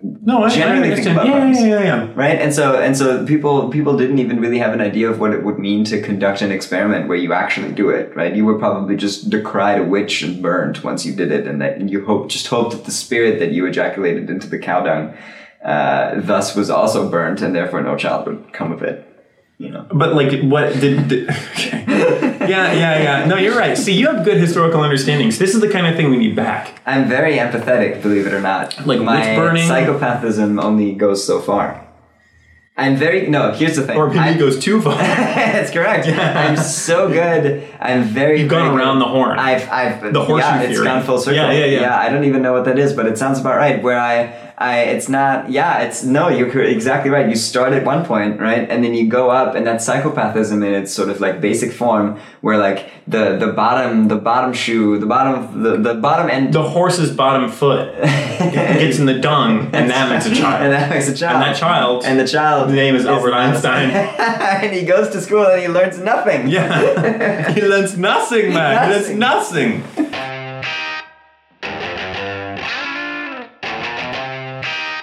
no, 0.02 0.44
I, 0.44 0.46
I 0.46 0.50
generally 0.50 0.96
think 0.96 1.08
understand. 1.08 1.18
about 1.18 1.28
yeah, 1.28 1.68
yeah, 1.68 1.68
yeah, 1.68 1.84
yeah. 2.06 2.14
right 2.16 2.40
and 2.40 2.54
so 2.54 2.80
and 2.80 2.96
so 2.96 3.26
people 3.26 3.70
people 3.70 3.98
didn't 3.98 4.20
even 4.20 4.40
really 4.40 4.60
have 4.60 4.74
an 4.74 4.82
idea 4.82 5.10
of 5.10 5.20
what 5.20 5.34
it 5.34 5.44
would 5.44 5.60
mean 5.60 5.84
to 5.86 6.02
conduct 6.02 6.42
an 6.42 6.52
experiment 6.52 7.08
where 7.08 7.18
you 7.18 7.34
actually 7.34 7.72
do 7.74 7.90
it 7.90 8.16
right 8.16 8.36
you 8.36 8.46
were 8.46 8.58
probably 8.58 8.96
just 8.96 9.30
decried 9.30 9.80
a 9.80 9.84
witch 9.84 10.22
and 10.22 10.42
burned 10.42 10.78
once 10.80 11.06
you 11.06 11.14
did 11.14 11.32
it 11.32 11.48
and 11.48 11.62
that 11.62 11.78
and 11.78 11.90
you 11.90 12.06
hope 12.06 12.30
just 12.30 12.48
hoped 12.48 12.72
that 12.72 12.86
the 12.86 12.92
spirit 12.92 13.40
that 13.40 13.52
you 13.52 13.66
ejaculated 13.66 14.30
into 14.30 14.48
the 14.48 14.60
cow 14.60 14.82
dung 14.82 15.14
uh, 15.64 16.20
thus 16.22 16.56
was 16.56 16.70
also 16.70 17.10
burnt 17.10 17.42
and 17.42 17.54
therefore 17.54 17.82
no 17.82 17.98
child 17.98 18.26
would 18.26 18.54
come 18.54 18.72
of 18.72 18.82
it 18.82 19.06
you 19.60 19.70
know 19.70 19.86
But 19.94 20.16
like, 20.16 20.42
what 20.42 20.74
did? 20.80 21.08
did 21.10 21.30
okay. 21.30 21.84
Yeah, 22.50 22.74
yeah, 22.74 23.04
yeah. 23.04 23.26
No, 23.26 23.36
you're 23.38 23.56
right. 23.56 23.78
See, 23.78 23.94
you 23.94 24.08
have 24.08 24.26
good 24.26 24.38
historical 24.38 24.82
understandings. 24.82 25.38
This 25.38 25.54
is 25.54 25.62
the 25.62 25.70
kind 25.70 25.86
of 25.86 25.96
thing 25.96 26.10
we 26.10 26.18
need 26.18 26.36
back. 26.36 26.82
I'm 26.86 27.08
very 27.08 27.34
empathetic, 27.36 28.02
believe 28.02 28.26
it 28.26 28.34
or 28.34 28.42
not. 28.42 28.88
Like 28.88 29.02
my 29.02 29.36
burning? 29.36 29.68
psychopathism 29.68 30.60
only 30.60 30.94
goes 30.94 31.24
so 31.24 31.40
far. 31.40 31.86
I'm 32.76 32.96
very 32.96 33.28
no. 33.28 33.52
Here's 33.52 33.76
the 33.76 33.86
thing. 33.86 33.98
Or 33.98 34.10
maybe 34.10 34.38
it 34.38 34.40
goes 34.40 34.58
too 34.58 34.82
far. 34.82 34.96
That's 34.98 35.70
correct. 35.70 36.08
I'm 36.08 36.56
so 36.56 37.10
good. 37.10 37.68
I'm 37.80 38.04
very. 38.04 38.42
You've 38.42 38.50
gone 38.50 38.76
around 38.78 39.00
the 39.00 39.06
horn. 39.06 39.40
I've, 39.40 39.70
I've 39.70 40.14
The 40.14 40.24
horseshoe 40.24 40.48
yeah, 40.48 40.62
it's 40.64 40.82
gone 40.82 41.04
full 41.04 41.20
circle. 41.20 41.36
Yeah, 41.36 41.52
yeah, 41.52 41.82
yeah. 41.82 41.98
I 41.98 42.10
don't 42.10 42.26
even 42.26 42.42
know 42.42 42.54
what 42.54 42.66
that 42.66 42.78
is, 42.78 42.94
but 42.94 43.06
it 43.06 43.18
sounds 43.18 43.40
about 43.40 43.56
right. 43.56 43.82
Where 43.82 43.98
I, 43.98 44.50
I 44.58 44.82
it's 44.82 45.08
not 45.08 45.50
yeah 45.50 45.84
it's 45.84 46.04
no 46.04 46.28
you're 46.28 46.50
exactly 46.64 47.10
right 47.10 47.30
you 47.30 47.36
start 47.38 47.72
at 47.72 47.86
one 47.86 48.06
point 48.06 48.42
right 48.42 48.70
and 48.70 48.84
then 48.84 48.94
you 48.94 49.08
go 49.08 49.30
up 49.30 49.56
and 49.56 49.66
that's 49.66 49.86
psychopathism 49.86 50.62
in 50.64 50.74
its 50.74 50.92
sort 50.92 51.08
of 51.08 51.22
like 51.22 51.40
basic 51.40 51.72
form 51.72 52.20
where 52.42 52.58
like 52.58 52.92
the 53.08 53.38
the 53.38 53.54
bottom 53.54 54.10
the 54.10 54.18
bottom 54.18 54.52
shoe 54.52 55.00
the 55.00 55.06
bottom 55.06 55.64
the, 55.64 55.78
the 55.78 55.94
bottom 55.94 56.30
end 56.30 56.52
The 56.54 56.64
horse's 56.64 57.10
bottom 57.16 57.50
foot 57.50 57.96
gets 58.02 59.00
in 59.00 59.06
the 59.06 59.20
dung, 59.20 59.70
and 59.74 59.90
that 59.90 60.10
makes 60.10 60.26
a 60.26 60.36
child. 60.36 60.64
and 60.64 60.74
that 60.74 60.90
makes 60.90 61.08
a 61.08 61.16
child 61.16 61.36
And 61.36 61.44
that 61.44 61.58
child, 61.58 62.04
and 62.04 62.20
the 62.20 62.28
child 62.28 62.70
the 62.70 62.74
name 62.76 62.96
is 62.96 63.06
Albert 63.06 63.34
Einstein. 63.34 63.90
and 64.64 64.74
he 64.74 64.84
goes 64.84 65.10
to 65.10 65.22
school 65.22 65.46
and 65.46 65.62
he 65.62 65.68
learns 65.70 66.00
nothing 66.00 66.50
Yeah, 66.50 67.54
learns 67.70 67.98
nothing, 67.98 68.54
man. 68.54 68.90
Learns 68.90 69.10
Nothing. 69.12 69.84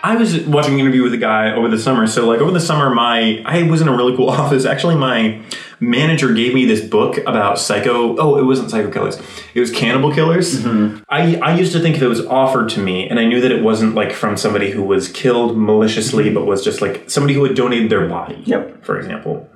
I 0.02 0.14
was 0.14 0.40
watching 0.42 0.74
an 0.74 0.80
interview 0.80 1.02
with 1.02 1.14
a 1.14 1.18
guy 1.18 1.52
over 1.52 1.68
the 1.68 1.78
summer. 1.78 2.06
So, 2.06 2.28
like 2.28 2.40
over 2.40 2.52
the 2.52 2.60
summer, 2.60 2.94
my 2.94 3.42
I 3.44 3.64
was 3.64 3.80
in 3.80 3.88
a 3.88 3.96
really 3.96 4.16
cool 4.16 4.30
office. 4.42 4.64
Actually, 4.64 4.94
my 4.94 5.42
manager 5.80 6.32
gave 6.32 6.54
me 6.54 6.64
this 6.64 6.80
book 6.80 7.18
about 7.26 7.58
psycho. 7.58 8.16
Oh, 8.16 8.36
it 8.38 8.44
wasn't 8.44 8.70
psycho 8.70 8.90
killers. 8.90 9.20
It 9.54 9.60
was 9.60 9.72
cannibal 9.72 10.12
killers. 10.12 10.60
Mm-hmm. 10.60 11.02
I 11.08 11.36
I 11.36 11.56
used 11.56 11.72
to 11.72 11.80
think 11.80 11.96
if 11.96 12.02
it 12.02 12.08
was 12.08 12.24
offered 12.26 12.68
to 12.70 12.80
me, 12.80 13.08
and 13.08 13.18
I 13.18 13.26
knew 13.26 13.40
that 13.40 13.50
it 13.50 13.62
wasn't 13.62 13.94
like 13.94 14.12
from 14.12 14.36
somebody 14.36 14.70
who 14.70 14.82
was 14.82 15.08
killed 15.08 15.58
maliciously, 15.58 16.26
mm-hmm. 16.26 16.34
but 16.34 16.46
was 16.46 16.62
just 16.62 16.80
like 16.80 17.10
somebody 17.10 17.34
who 17.34 17.42
had 17.44 17.56
donated 17.56 17.90
their 17.90 18.06
body. 18.08 18.42
Yep. 18.44 18.84
For 18.84 18.98
example. 18.98 19.48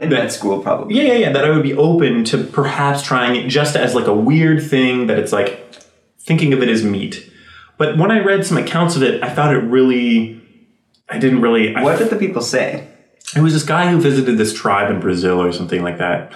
In 0.00 0.08
med 0.08 0.32
school 0.32 0.62
probably 0.62 0.96
Yeah, 0.96 1.12
yeah, 1.12 1.18
yeah. 1.18 1.32
That 1.32 1.44
I 1.44 1.50
would 1.50 1.62
be 1.62 1.74
open 1.74 2.24
to 2.24 2.42
perhaps 2.42 3.02
trying 3.02 3.36
it 3.36 3.48
just 3.48 3.76
as 3.76 3.94
like 3.94 4.06
a 4.06 4.14
weird 4.14 4.62
thing 4.62 5.06
that 5.06 5.18
it's 5.18 5.32
like 5.32 5.74
thinking 6.18 6.52
of 6.52 6.62
it 6.62 6.68
as 6.68 6.82
meat. 6.82 7.30
But 7.78 7.96
when 7.96 8.10
I 8.10 8.18
read 8.18 8.44
some 8.44 8.56
accounts 8.56 8.96
of 8.96 9.02
it, 9.02 9.22
I 9.22 9.32
found 9.34 9.56
it 9.56 9.60
really. 9.60 10.40
I 11.08 11.18
didn't 11.18 11.40
really. 11.40 11.74
I, 11.74 11.82
what 11.82 11.98
did 11.98 12.10
the 12.10 12.16
people 12.16 12.42
say 12.42 12.88
it 13.36 13.40
was 13.40 13.52
this 13.52 13.62
guy 13.62 13.90
who 13.90 14.00
visited 14.00 14.38
this 14.38 14.52
tribe 14.52 14.90
in 14.90 15.00
Brazil 15.00 15.40
or 15.40 15.52
something 15.52 15.82
like 15.82 15.98
that, 15.98 16.32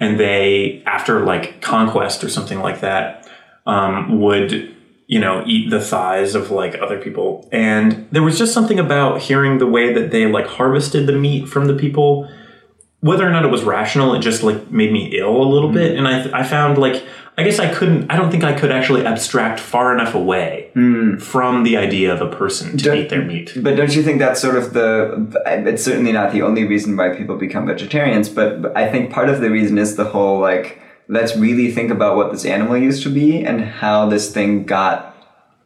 and 0.00 0.18
they, 0.18 0.82
after 0.86 1.24
like 1.24 1.60
conquest 1.62 2.22
or 2.24 2.28
something 2.28 2.60
like 2.60 2.80
that, 2.80 3.28
um, 3.66 4.20
would 4.20 4.74
you 5.06 5.20
know 5.20 5.42
eat 5.46 5.70
the 5.70 5.80
thighs 5.80 6.34
of 6.34 6.50
like 6.50 6.74
other 6.80 7.00
people, 7.00 7.48
and 7.52 8.08
there 8.10 8.22
was 8.22 8.38
just 8.38 8.52
something 8.52 8.78
about 8.78 9.20
hearing 9.20 9.58
the 9.58 9.66
way 9.66 9.92
that 9.92 10.10
they 10.10 10.26
like 10.26 10.46
harvested 10.46 11.06
the 11.06 11.12
meat 11.12 11.48
from 11.48 11.66
the 11.66 11.74
people 11.74 12.28
whether 13.08 13.26
or 13.28 13.30
not 13.30 13.44
it 13.44 13.50
was 13.56 13.62
rational, 13.64 14.14
it 14.14 14.20
just 14.20 14.42
like 14.42 14.70
made 14.70 14.90
me 14.98 15.02
ill 15.20 15.36
a 15.46 15.48
little 15.54 15.70
bit, 15.70 15.96
and 15.96 16.08
I 16.08 16.40
I 16.40 16.42
found 16.42 16.78
like 16.78 16.96
I 17.36 17.42
guess 17.42 17.58
I 17.58 17.68
couldn't. 17.76 18.10
I 18.12 18.16
don't 18.16 18.30
think 18.30 18.44
I 18.44 18.52
could 18.58 18.70
actually 18.70 19.04
abstract 19.04 19.58
far 19.60 19.92
enough 19.92 20.14
away 20.14 20.70
from 21.18 21.64
the 21.64 21.76
idea 21.76 22.08
of 22.14 22.20
a 22.20 22.30
person 22.34 22.76
to 22.78 22.84
Don't- 22.84 22.98
eat 22.98 23.08
their 23.10 23.22
meat. 23.22 23.52
But 23.56 23.76
don't 23.76 23.94
you 23.94 24.02
think 24.02 24.20
that's 24.20 24.40
sort 24.40 24.56
of 24.56 24.72
the? 24.72 24.88
It's 25.46 25.84
certainly 25.84 26.12
not 26.12 26.32
the 26.32 26.42
only 26.42 26.64
reason 26.64 26.96
why 26.96 27.08
people 27.20 27.36
become 27.36 27.66
vegetarians, 27.66 28.28
but 28.28 28.62
but 28.62 28.76
I 28.76 28.90
think 28.90 29.12
part 29.12 29.28
of 29.28 29.40
the 29.42 29.50
reason 29.50 29.76
is 29.78 29.96
the 29.96 30.04
whole 30.04 30.38
like 30.40 30.80
let's 31.08 31.36
really 31.36 31.70
think 31.70 31.90
about 31.90 32.16
what 32.16 32.32
this 32.32 32.44
animal 32.46 32.76
used 32.78 33.02
to 33.02 33.10
be 33.10 33.44
and 33.44 33.60
how 33.82 34.08
this 34.08 34.32
thing 34.32 34.64
got 34.64 35.14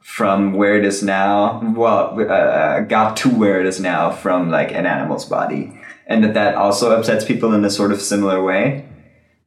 from 0.01 0.55
where 0.55 0.77
it 0.77 0.85
is 0.85 1.03
now. 1.03 1.61
Well, 1.77 2.19
uh, 2.29 2.81
got 2.81 3.17
to 3.19 3.29
where 3.29 3.61
it 3.61 3.67
is 3.67 3.79
now 3.79 4.11
from 4.11 4.51
like 4.51 4.73
an 4.73 4.87
animal's 4.87 5.27
body, 5.27 5.78
and 6.09 6.25
that 6.25 6.35
that 6.35 6.55
also 6.55 6.91
upsets 6.97 7.25
people 7.25 7.55
in 7.55 7.65
a 7.65 7.71
sort 7.71 7.93
of 7.93 8.01
similar 8.01 8.43
way. 8.43 8.89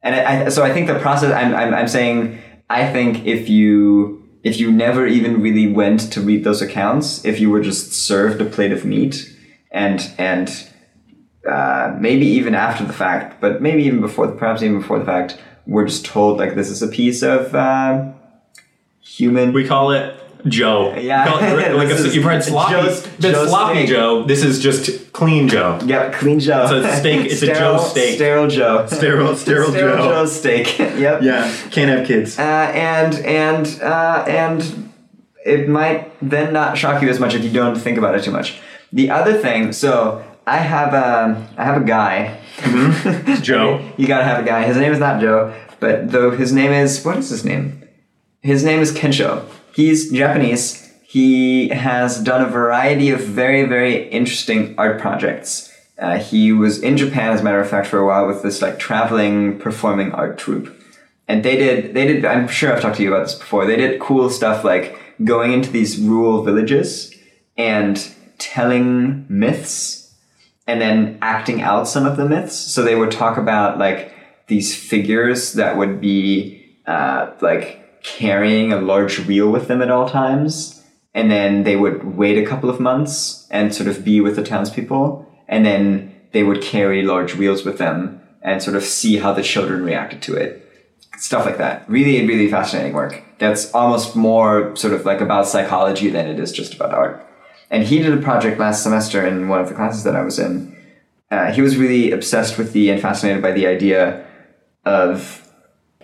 And 0.02 0.14
I, 0.14 0.46
I, 0.46 0.48
so 0.48 0.62
I 0.62 0.72
think 0.72 0.86
the 0.86 0.98
process. 0.98 1.32
I'm, 1.32 1.54
I'm 1.54 1.74
I'm 1.74 1.88
saying 1.88 2.40
I 2.70 2.90
think 2.90 3.26
if 3.26 3.48
you 3.48 4.22
if 4.42 4.58
you 4.58 4.72
never 4.72 5.06
even 5.06 5.42
really 5.42 5.70
went 5.70 6.12
to 6.12 6.20
read 6.20 6.44
those 6.44 6.62
accounts, 6.62 7.24
if 7.24 7.38
you 7.38 7.50
were 7.50 7.60
just 7.60 7.92
served 7.92 8.40
a 8.40 8.44
plate 8.44 8.72
of 8.72 8.84
meat 8.84 9.36
and 9.70 10.10
and 10.18 10.68
uh, 11.48 11.96
maybe 12.00 12.26
even 12.26 12.54
after 12.54 12.84
the 12.84 12.92
fact, 12.92 13.40
but 13.40 13.60
maybe 13.60 13.82
even 13.82 14.00
before, 14.00 14.28
perhaps 14.28 14.62
even 14.62 14.78
before 14.78 14.98
the 14.98 15.04
fact, 15.04 15.38
we're 15.66 15.86
just 15.86 16.04
told 16.04 16.38
like 16.38 16.54
this 16.54 16.70
is 16.70 16.82
a 16.82 16.88
piece 16.88 17.22
of 17.22 17.54
uh, 17.54 18.12
human. 19.00 19.52
We 19.52 19.66
call 19.66 19.90
it 19.90 20.18
Joe. 20.46 20.94
Yeah. 20.96 21.26
Call 21.26 21.40
like 21.76 21.90
a, 21.90 22.08
you've 22.08 22.24
heard 22.24 22.42
sloppy. 22.42 22.72
Joe's- 22.72 23.02
that's 23.02 23.20
Joe's 23.38 23.48
sloppy 23.48 23.74
steak. 23.80 23.88
Joe. 23.88 24.24
This 24.24 24.42
is 24.44 24.60
just 24.60 25.12
clean 25.12 25.48
Joe. 25.48 25.78
Yep, 25.84 26.14
clean 26.14 26.40
Joe. 26.40 26.66
So 26.66 26.80
it's 26.80 26.86
a 26.94 26.96
steak- 26.96 27.30
it's 27.30 27.42
a 27.42 27.46
Joe 27.46 27.78
steak. 27.78 28.16
Sterile 28.16 28.48
Joe. 28.48 28.86
Sterile- 28.90 29.36
sterile 29.36 29.72
Joe. 29.72 29.96
Joe 29.98 30.26
steak. 30.26 30.78
yep. 30.78 31.22
Yeah, 31.22 31.54
can't 31.70 31.90
have 31.90 32.06
kids. 32.06 32.38
Uh, 32.38 32.42
and 32.42 33.14
and 33.24 33.80
uh, 33.82 34.24
and 34.26 34.92
it 35.44 35.68
might 35.68 36.12
then 36.20 36.52
not 36.52 36.76
shock 36.78 37.02
you 37.02 37.08
as 37.08 37.18
much 37.20 37.34
if 37.34 37.42
you 37.44 37.50
don't 37.50 37.76
think 37.76 37.98
about 37.98 38.14
it 38.14 38.22
too 38.24 38.30
much. 38.30 38.60
The 38.92 39.10
other 39.10 39.34
thing, 39.34 39.72
so 39.72 40.24
I 40.46 40.58
have 40.58 40.92
a 40.94 41.48
I 41.56 41.64
have 41.64 41.80
a 41.80 41.84
guy. 41.84 42.38
Joe. 43.42 43.80
You 43.96 44.06
gotta 44.06 44.24
have 44.24 44.42
a 44.42 44.46
guy. 44.46 44.64
His 44.64 44.76
name 44.76 44.92
is 44.92 44.98
not 44.98 45.20
Joe, 45.20 45.54
but 45.80 46.10
though 46.10 46.30
his 46.32 46.52
name 46.52 46.72
is 46.72 47.04
what 47.04 47.16
is 47.18 47.30
his 47.30 47.44
name? 47.44 47.78
His 48.40 48.64
name 48.64 48.80
is 48.80 48.92
Kensho. 48.92 49.44
He's 49.74 50.10
Japanese. 50.10 50.90
He 51.02 51.68
has 51.68 52.22
done 52.22 52.42
a 52.42 52.48
variety 52.48 53.10
of 53.10 53.20
very 53.20 53.64
very 53.64 54.08
interesting 54.08 54.74
art 54.78 55.00
projects. 55.00 55.70
Uh, 55.98 56.18
he 56.18 56.52
was 56.52 56.82
in 56.82 56.96
Japan, 56.96 57.32
as 57.32 57.40
a 57.40 57.44
matter 57.44 57.60
of 57.60 57.68
fact, 57.68 57.86
for 57.86 57.98
a 57.98 58.06
while 58.06 58.26
with 58.26 58.42
this 58.42 58.60
like 58.60 58.78
traveling 58.78 59.58
performing 59.58 60.12
art 60.12 60.38
troupe 60.38 60.76
and 61.28 61.44
they 61.44 61.56
did 61.56 61.94
they 61.94 62.06
did 62.06 62.24
i'm 62.24 62.46
sure 62.48 62.72
i've 62.72 62.80
talked 62.80 62.96
to 62.96 63.02
you 63.02 63.12
about 63.12 63.24
this 63.26 63.34
before 63.34 63.66
they 63.66 63.76
did 63.76 64.00
cool 64.00 64.28
stuff 64.28 64.64
like 64.64 64.98
going 65.24 65.52
into 65.52 65.70
these 65.70 65.98
rural 65.98 66.42
villages 66.42 67.14
and 67.56 68.14
telling 68.38 69.24
myths 69.28 70.14
and 70.66 70.80
then 70.80 71.18
acting 71.22 71.62
out 71.62 71.88
some 71.88 72.06
of 72.06 72.16
the 72.16 72.28
myths 72.28 72.56
so 72.56 72.82
they 72.82 72.94
would 72.94 73.10
talk 73.10 73.38
about 73.38 73.78
like 73.78 74.12
these 74.48 74.76
figures 74.76 75.54
that 75.54 75.76
would 75.76 76.00
be 76.00 76.76
uh, 76.86 77.30
like 77.40 77.81
carrying 78.02 78.72
a 78.72 78.80
large 78.80 79.20
wheel 79.20 79.50
with 79.50 79.68
them 79.68 79.82
at 79.82 79.90
all 79.90 80.08
times 80.08 80.82
and 81.14 81.30
then 81.30 81.64
they 81.64 81.76
would 81.76 82.16
wait 82.16 82.38
a 82.38 82.46
couple 82.46 82.70
of 82.70 82.80
months 82.80 83.46
and 83.50 83.74
sort 83.74 83.88
of 83.88 84.04
be 84.04 84.20
with 84.20 84.36
the 84.36 84.42
townspeople 84.42 85.26
and 85.48 85.64
then 85.64 86.14
they 86.32 86.42
would 86.42 86.62
carry 86.62 87.02
large 87.02 87.34
wheels 87.34 87.64
with 87.64 87.78
them 87.78 88.20
and 88.40 88.62
sort 88.62 88.76
of 88.76 88.82
see 88.82 89.18
how 89.18 89.32
the 89.32 89.42
children 89.42 89.84
reacted 89.84 90.22
to 90.22 90.34
it 90.34 90.62
stuff 91.22 91.46
like 91.46 91.58
that. 91.58 91.88
Really, 91.88 92.26
really 92.26 92.50
fascinating 92.50 92.94
work. 92.94 93.22
That's 93.38 93.72
almost 93.72 94.16
more 94.16 94.74
sort 94.74 94.92
of 94.92 95.04
like 95.04 95.20
about 95.20 95.46
psychology 95.46 96.10
than 96.10 96.26
it 96.26 96.40
is 96.40 96.50
just 96.50 96.74
about 96.74 96.92
art. 96.92 97.26
And 97.70 97.84
he 97.84 98.00
did 98.00 98.12
a 98.12 98.20
project 98.20 98.58
last 98.58 98.82
semester 98.82 99.24
in 99.24 99.48
one 99.48 99.60
of 99.60 99.68
the 99.68 99.74
classes 99.74 100.02
that 100.02 100.16
I 100.16 100.22
was 100.22 100.38
in. 100.38 100.76
Uh, 101.30 101.52
he 101.52 101.62
was 101.62 101.76
really 101.76 102.10
obsessed 102.10 102.58
with 102.58 102.72
the 102.72 102.90
and 102.90 103.00
fascinated 103.00 103.40
by 103.40 103.52
the 103.52 103.66
idea 103.66 104.26
of 104.84 105.41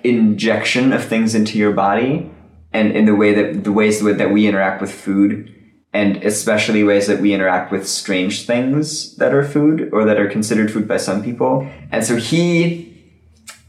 injection 0.05 0.93
of 0.93 1.05
things 1.05 1.35
into 1.35 1.59
your 1.59 1.73
body 1.73 2.31
and 2.73 2.93
in 2.93 3.07
the 3.07 3.15
way 3.15 3.35
that 3.35 3.65
the 3.65 3.73
ways 3.73 4.03
that 4.03 4.31
we 4.31 4.47
interact 4.47 4.81
with 4.81 4.93
food 4.93 5.55
and 5.93 6.19
especially 6.19 6.85
ways 6.85 7.07
that 7.07 7.21
we 7.21 7.33
interact 7.33 7.73
with 7.73 7.89
strange 7.89 8.47
things 8.47 9.17
that 9.17 9.33
are 9.35 9.45
food 9.45 9.89
or 9.93 10.05
that 10.05 10.19
are 10.19 10.29
considered 10.29 10.71
food 10.71 10.87
by 10.87 10.99
some 10.99 11.23
people. 11.23 11.69
And 11.91 12.05
so 12.05 12.17
he 12.17 12.87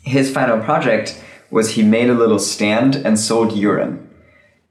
his 0.04 0.32
final 0.32 0.60
project 0.64 1.22
was 1.52 1.72
he 1.72 1.84
made 1.84 2.10
a 2.10 2.14
little 2.14 2.40
stand 2.40 2.96
and 2.96 3.20
sold 3.20 3.54
urine 3.54 4.10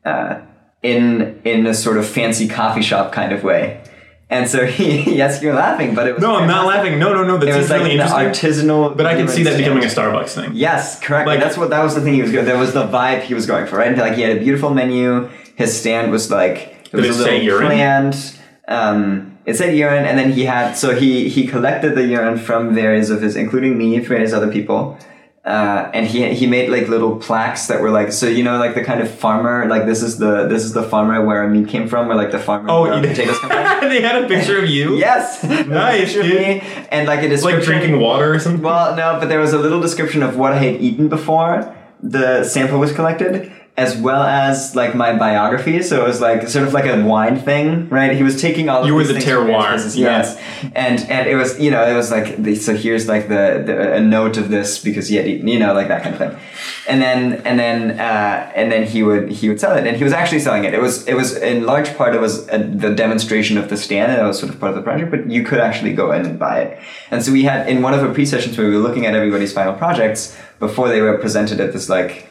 uh, 0.04 0.40
in 0.82 1.40
in 1.44 1.66
a 1.66 1.74
sort 1.74 1.96
of 1.96 2.06
fancy 2.06 2.48
coffee 2.48 2.82
shop 2.82 3.12
kind 3.12 3.32
of 3.32 3.42
way. 3.42 3.82
And 4.30 4.48
so 4.48 4.66
he 4.76 5.16
yes, 5.16 5.42
you're 5.42 5.54
laughing, 5.54 5.94
but 5.94 6.06
it 6.06 6.14
was 6.14 6.22
No, 6.22 6.36
I'm 6.36 6.48
not 6.48 6.66
laughing. 6.66 6.98
No, 6.98 7.12
no, 7.12 7.24
no. 7.24 7.38
That's 7.38 7.56
It 7.56 7.58
was 7.58 7.70
like 7.70 7.80
really 7.82 7.98
an 7.98 8.00
interesting. 8.06 8.50
artisanal, 8.68 8.96
But 8.96 9.06
I 9.06 9.14
can 9.14 9.28
see 9.28 9.42
that 9.44 9.56
becoming 9.56 9.84
a. 9.84 9.86
Starbucks 9.86 10.30
thing. 10.34 10.50
Yes, 10.54 11.00
correct. 11.00 11.26
Like- 11.26 11.40
that's 11.40 11.56
what 11.56 11.70
that 11.70 11.82
was 11.82 11.94
the 11.94 12.00
thing 12.02 12.14
he 12.14 12.22
was 12.22 12.32
going. 12.32 12.46
That 12.46 12.58
was 12.58 12.72
the 12.74 12.86
vibe 12.86 13.22
he 13.22 13.34
was 13.34 13.46
going 13.46 13.66
for, 13.66 13.76
right? 13.76 13.96
Like 13.96 14.14
he 14.14 14.22
had 14.22 14.36
a 14.36 14.40
beautiful 14.40 14.70
menu. 14.70 15.28
His 15.56 15.78
stand 15.78 16.12
was 16.12 16.30
like 16.30 16.76
it 16.92 16.94
was 16.94 17.20
a 17.20 17.24
little 17.24 17.60
planned. 17.60 18.34
Um, 18.68 19.38
it 19.46 19.56
said 19.56 19.74
urine, 19.74 20.04
and 20.04 20.18
then 20.18 20.30
he 20.32 20.44
had 20.44 20.74
so 20.74 20.94
he 20.94 21.30
he 21.30 21.46
collected 21.46 21.94
the 21.94 22.04
urine 22.06 22.36
from 22.36 22.74
various 22.74 23.08
of 23.08 23.22
his, 23.22 23.34
including 23.34 23.78
me, 23.78 23.98
various 24.00 24.34
other 24.34 24.52
people. 24.52 24.98
Uh, 25.44 25.90
and 25.94 26.06
he 26.06 26.34
he 26.34 26.46
made 26.46 26.68
like 26.68 26.88
little 26.88 27.16
plaques 27.16 27.68
that 27.68 27.80
were 27.80 27.90
like 27.90 28.12
so 28.12 28.26
you 28.26 28.42
know 28.42 28.58
like 28.58 28.74
the 28.74 28.84
kind 28.84 29.00
of 29.00 29.08
farmer 29.08 29.66
like 29.66 29.86
this 29.86 30.02
is 30.02 30.18
the 30.18 30.46
this 30.46 30.62
is 30.62 30.74
the 30.74 30.82
farmer 30.82 31.24
where 31.24 31.38
our 31.38 31.48
meat 31.48 31.66
came 31.68 31.88
from 31.88 32.06
where 32.06 32.16
like 32.16 32.32
the 32.32 32.38
farmer 32.38 32.68
Oh, 32.68 32.84
you 32.92 33.00
potatoes 33.00 33.38
come 33.38 33.50
from. 33.50 33.88
they 33.88 34.02
had 34.02 34.22
a 34.24 34.28
picture 34.28 34.58
of 34.62 34.68
you. 34.68 34.96
Yes, 34.96 35.42
Nice, 35.66 36.14
of 36.16 36.26
me 36.26 36.60
and 36.90 37.06
like 37.06 37.20
a 37.20 37.32
It's 37.32 37.44
like 37.44 37.62
drinking 37.62 37.98
water 38.00 38.34
or 38.34 38.38
something. 38.40 38.62
Well, 38.62 38.94
no, 38.96 39.16
but 39.20 39.28
there 39.30 39.40
was 39.40 39.52
a 39.54 39.58
little 39.58 39.80
description 39.80 40.22
of 40.22 40.36
what 40.36 40.52
I 40.52 40.58
had 40.58 40.80
eaten 40.82 41.08
before 41.08 41.74
the 42.02 42.44
sample 42.44 42.78
was 42.78 42.92
collected, 42.92 43.50
as 43.78 43.96
well 43.96 44.24
as 44.24 44.74
like 44.74 44.96
my 44.96 45.16
biography. 45.16 45.82
So 45.82 46.04
it 46.04 46.08
was 46.08 46.20
like 46.20 46.48
sort 46.48 46.66
of 46.66 46.74
like 46.74 46.86
a 46.86 47.00
wine 47.04 47.38
thing, 47.38 47.88
right? 47.88 48.12
He 48.12 48.24
was 48.24 48.40
taking 48.40 48.68
all. 48.68 48.80
Of 48.80 48.88
You 48.88 48.94
were 48.96 49.04
the 49.04 49.14
things 49.14 49.24
from 49.24 49.46
various 49.46 49.64
terroir, 49.64 49.68
places, 49.68 49.96
yeah. 49.96 50.18
Yes, 50.18 50.36
and 50.74 50.98
and 51.08 51.28
it 51.28 51.36
was 51.36 51.58
you 51.60 51.70
know 51.70 51.86
it 51.86 51.94
was 51.94 52.10
like 52.10 52.42
the, 52.42 52.56
so 52.56 52.74
here's 52.74 53.06
like 53.06 53.28
the, 53.28 53.62
the 53.64 53.94
a 53.94 54.00
note 54.00 54.36
of 54.36 54.48
this 54.48 54.82
because 54.82 55.08
he 55.08 55.14
had 55.14 55.26
you 55.26 55.58
know 55.60 55.72
like 55.72 55.86
that 55.86 56.02
kind 56.02 56.14
of 56.16 56.18
thing, 56.18 56.40
and 56.88 57.00
then 57.00 57.34
and 57.46 57.56
then 57.58 58.00
uh, 58.00 58.52
and 58.56 58.72
then 58.72 58.84
he 58.84 59.04
would 59.04 59.30
he 59.30 59.48
would 59.48 59.60
sell 59.60 59.76
it 59.76 59.86
and 59.86 59.96
he 59.96 60.02
was 60.02 60.12
actually 60.12 60.40
selling 60.40 60.64
it. 60.64 60.74
It 60.74 60.82
was 60.82 61.06
it 61.06 61.14
was 61.14 61.36
in 61.36 61.64
large 61.64 61.96
part 61.96 62.16
it 62.16 62.20
was 62.20 62.48
a, 62.48 62.58
the 62.58 62.92
demonstration 62.92 63.56
of 63.58 63.68
the 63.68 63.76
stand 63.76 64.10
and 64.10 64.20
it 64.20 64.24
was 64.24 64.40
sort 64.40 64.52
of 64.52 64.58
part 64.58 64.70
of 64.70 64.76
the 64.76 64.82
project, 64.82 65.12
but 65.12 65.30
you 65.30 65.44
could 65.44 65.60
actually 65.60 65.92
go 65.92 66.10
in 66.10 66.26
and 66.26 66.36
buy 66.36 66.62
it. 66.62 66.82
And 67.12 67.22
so 67.24 67.30
we 67.30 67.44
had 67.44 67.68
in 67.68 67.80
one 67.82 67.94
of 67.94 68.00
the 68.00 68.12
pre 68.12 68.26
sessions 68.26 68.58
where 68.58 68.68
we 68.68 68.74
were 68.74 68.82
looking 68.82 69.06
at 69.06 69.14
everybody's 69.14 69.52
final 69.52 69.74
projects 69.74 70.36
before 70.58 70.88
they 70.88 71.00
were 71.00 71.16
presented 71.18 71.60
at 71.60 71.72
this 71.72 71.88
like 71.88 72.27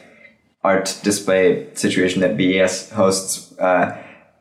art 0.68 0.86
display 1.02 1.44
situation 1.74 2.20
that 2.24 2.32
BES 2.38 2.90
hosts, 3.00 3.30
uh, 3.58 3.96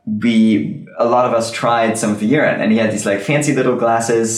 we 0.06 0.86
a 0.98 1.06
lot 1.06 1.26
of 1.28 1.34
us 1.40 1.52
tried 1.52 1.98
some 1.98 2.12
of 2.12 2.20
the 2.20 2.26
urine, 2.38 2.60
and 2.62 2.72
he 2.72 2.78
had 2.78 2.92
these 2.92 3.06
like 3.06 3.20
fancy 3.22 3.54
little 3.60 3.76
glasses. 3.84 4.30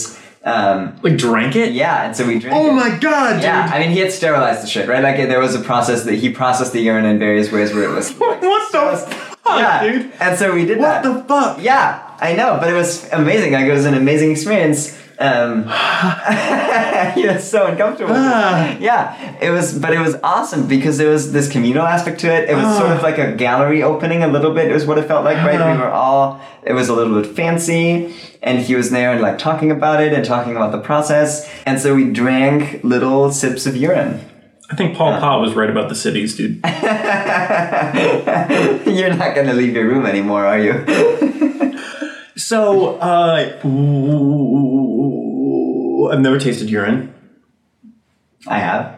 Um, 0.42 0.96
Like 1.02 1.16
drank 1.18 1.54
it? 1.54 1.70
yeah, 1.72 2.06
and 2.06 2.16
so 2.16 2.22
we 2.26 2.38
drank. 2.38 2.56
It. 2.56 2.58
Oh 2.58 2.70
it. 2.70 2.72
my 2.82 2.90
god, 2.98 3.34
dude. 3.34 3.42
Yeah, 3.44 3.70
I 3.74 3.78
mean, 3.80 3.90
he 3.90 4.00
had 4.04 4.10
sterilized 4.10 4.62
the 4.62 4.66
shit, 4.74 4.88
right? 4.88 5.02
Like 5.08 5.16
there 5.32 5.38
was 5.46 5.54
a 5.54 5.60
process 5.60 6.04
that 6.04 6.14
he 6.22 6.30
processed 6.42 6.72
the 6.72 6.80
urine 6.80 7.04
in 7.04 7.18
various 7.18 7.48
ways 7.52 7.72
where 7.74 7.84
it 7.84 7.92
was. 7.94 8.06
Like, 8.20 8.40
What 8.42 8.72
the 8.72 8.96
fuck, 9.44 9.58
yeah, 9.58 9.82
dude? 9.82 10.12
And 10.20 10.38
so 10.38 10.54
we 10.54 10.64
did 10.70 10.78
What 10.78 11.02
that. 11.02 11.04
What 11.04 11.28
the 11.28 11.34
fuck? 11.34 11.52
Yeah, 11.70 11.86
I 12.20 12.30
know, 12.34 12.56
but 12.60 12.68
it 12.72 12.76
was 12.82 12.90
amazing. 13.12 13.52
Like 13.52 13.66
it 13.66 13.72
was 13.80 13.86
an 13.86 13.94
amazing 13.94 14.30
experience. 14.32 14.80
Um, 15.20 15.64
he 17.14 17.26
was 17.26 17.48
so 17.48 17.66
uncomfortable. 17.66 18.14
Ah. 18.16 18.74
yeah, 18.80 19.38
it 19.40 19.50
was, 19.50 19.78
but 19.78 19.92
it 19.92 20.00
was 20.00 20.16
awesome 20.22 20.66
because 20.66 20.96
there 20.96 21.10
was 21.10 21.32
this 21.32 21.50
communal 21.52 21.84
aspect 21.86 22.20
to 22.20 22.32
it. 22.32 22.48
It 22.48 22.54
was 22.54 22.78
sort 22.78 22.90
of 22.90 23.02
like 23.08 23.18
a 23.18 23.32
gallery 23.32 23.82
opening, 23.82 24.22
a 24.22 24.28
little 24.28 24.54
bit. 24.54 24.70
It 24.70 24.74
was 24.74 24.86
what 24.86 24.96
it 24.96 25.06
felt 25.06 25.24
like, 25.24 25.36
right? 25.36 25.60
Ah. 25.60 25.72
We 25.72 25.78
were 25.78 25.90
all. 25.92 26.40
It 26.62 26.72
was 26.72 26.88
a 26.88 26.94
little 26.94 27.20
bit 27.20 27.36
fancy, 27.36 28.14
and 28.42 28.60
he 28.60 28.74
was 28.74 28.90
there 28.90 29.12
and 29.12 29.20
like 29.20 29.36
talking 29.38 29.70
about 29.70 30.02
it 30.02 30.14
and 30.14 30.24
talking 30.24 30.56
about 30.56 30.72
the 30.72 30.80
process, 30.80 31.46
and 31.66 31.78
so 31.78 31.94
we 31.94 32.10
drank 32.10 32.82
little 32.82 33.30
sips 33.30 33.66
of 33.66 33.76
urine. 33.76 34.24
I 34.70 34.76
think 34.76 34.96
Paul 34.96 35.18
Pa 35.18 35.38
was 35.40 35.54
right 35.54 35.68
about 35.68 35.88
the 35.88 35.96
cities, 35.96 36.36
dude. 36.36 36.60
You're 38.86 39.14
not 39.14 39.34
gonna 39.34 39.52
leave 39.52 39.74
your 39.74 39.86
room 39.88 40.06
anymore, 40.06 40.46
are 40.46 40.58
you? 40.58 40.84
So, 42.40 42.96
uh, 42.96 43.60
ooh, 44.80 46.10
I've 46.10 46.20
never 46.20 46.38
tasted 46.38 46.70
urine. 46.70 47.12
I 48.46 48.58
have. 48.58 48.96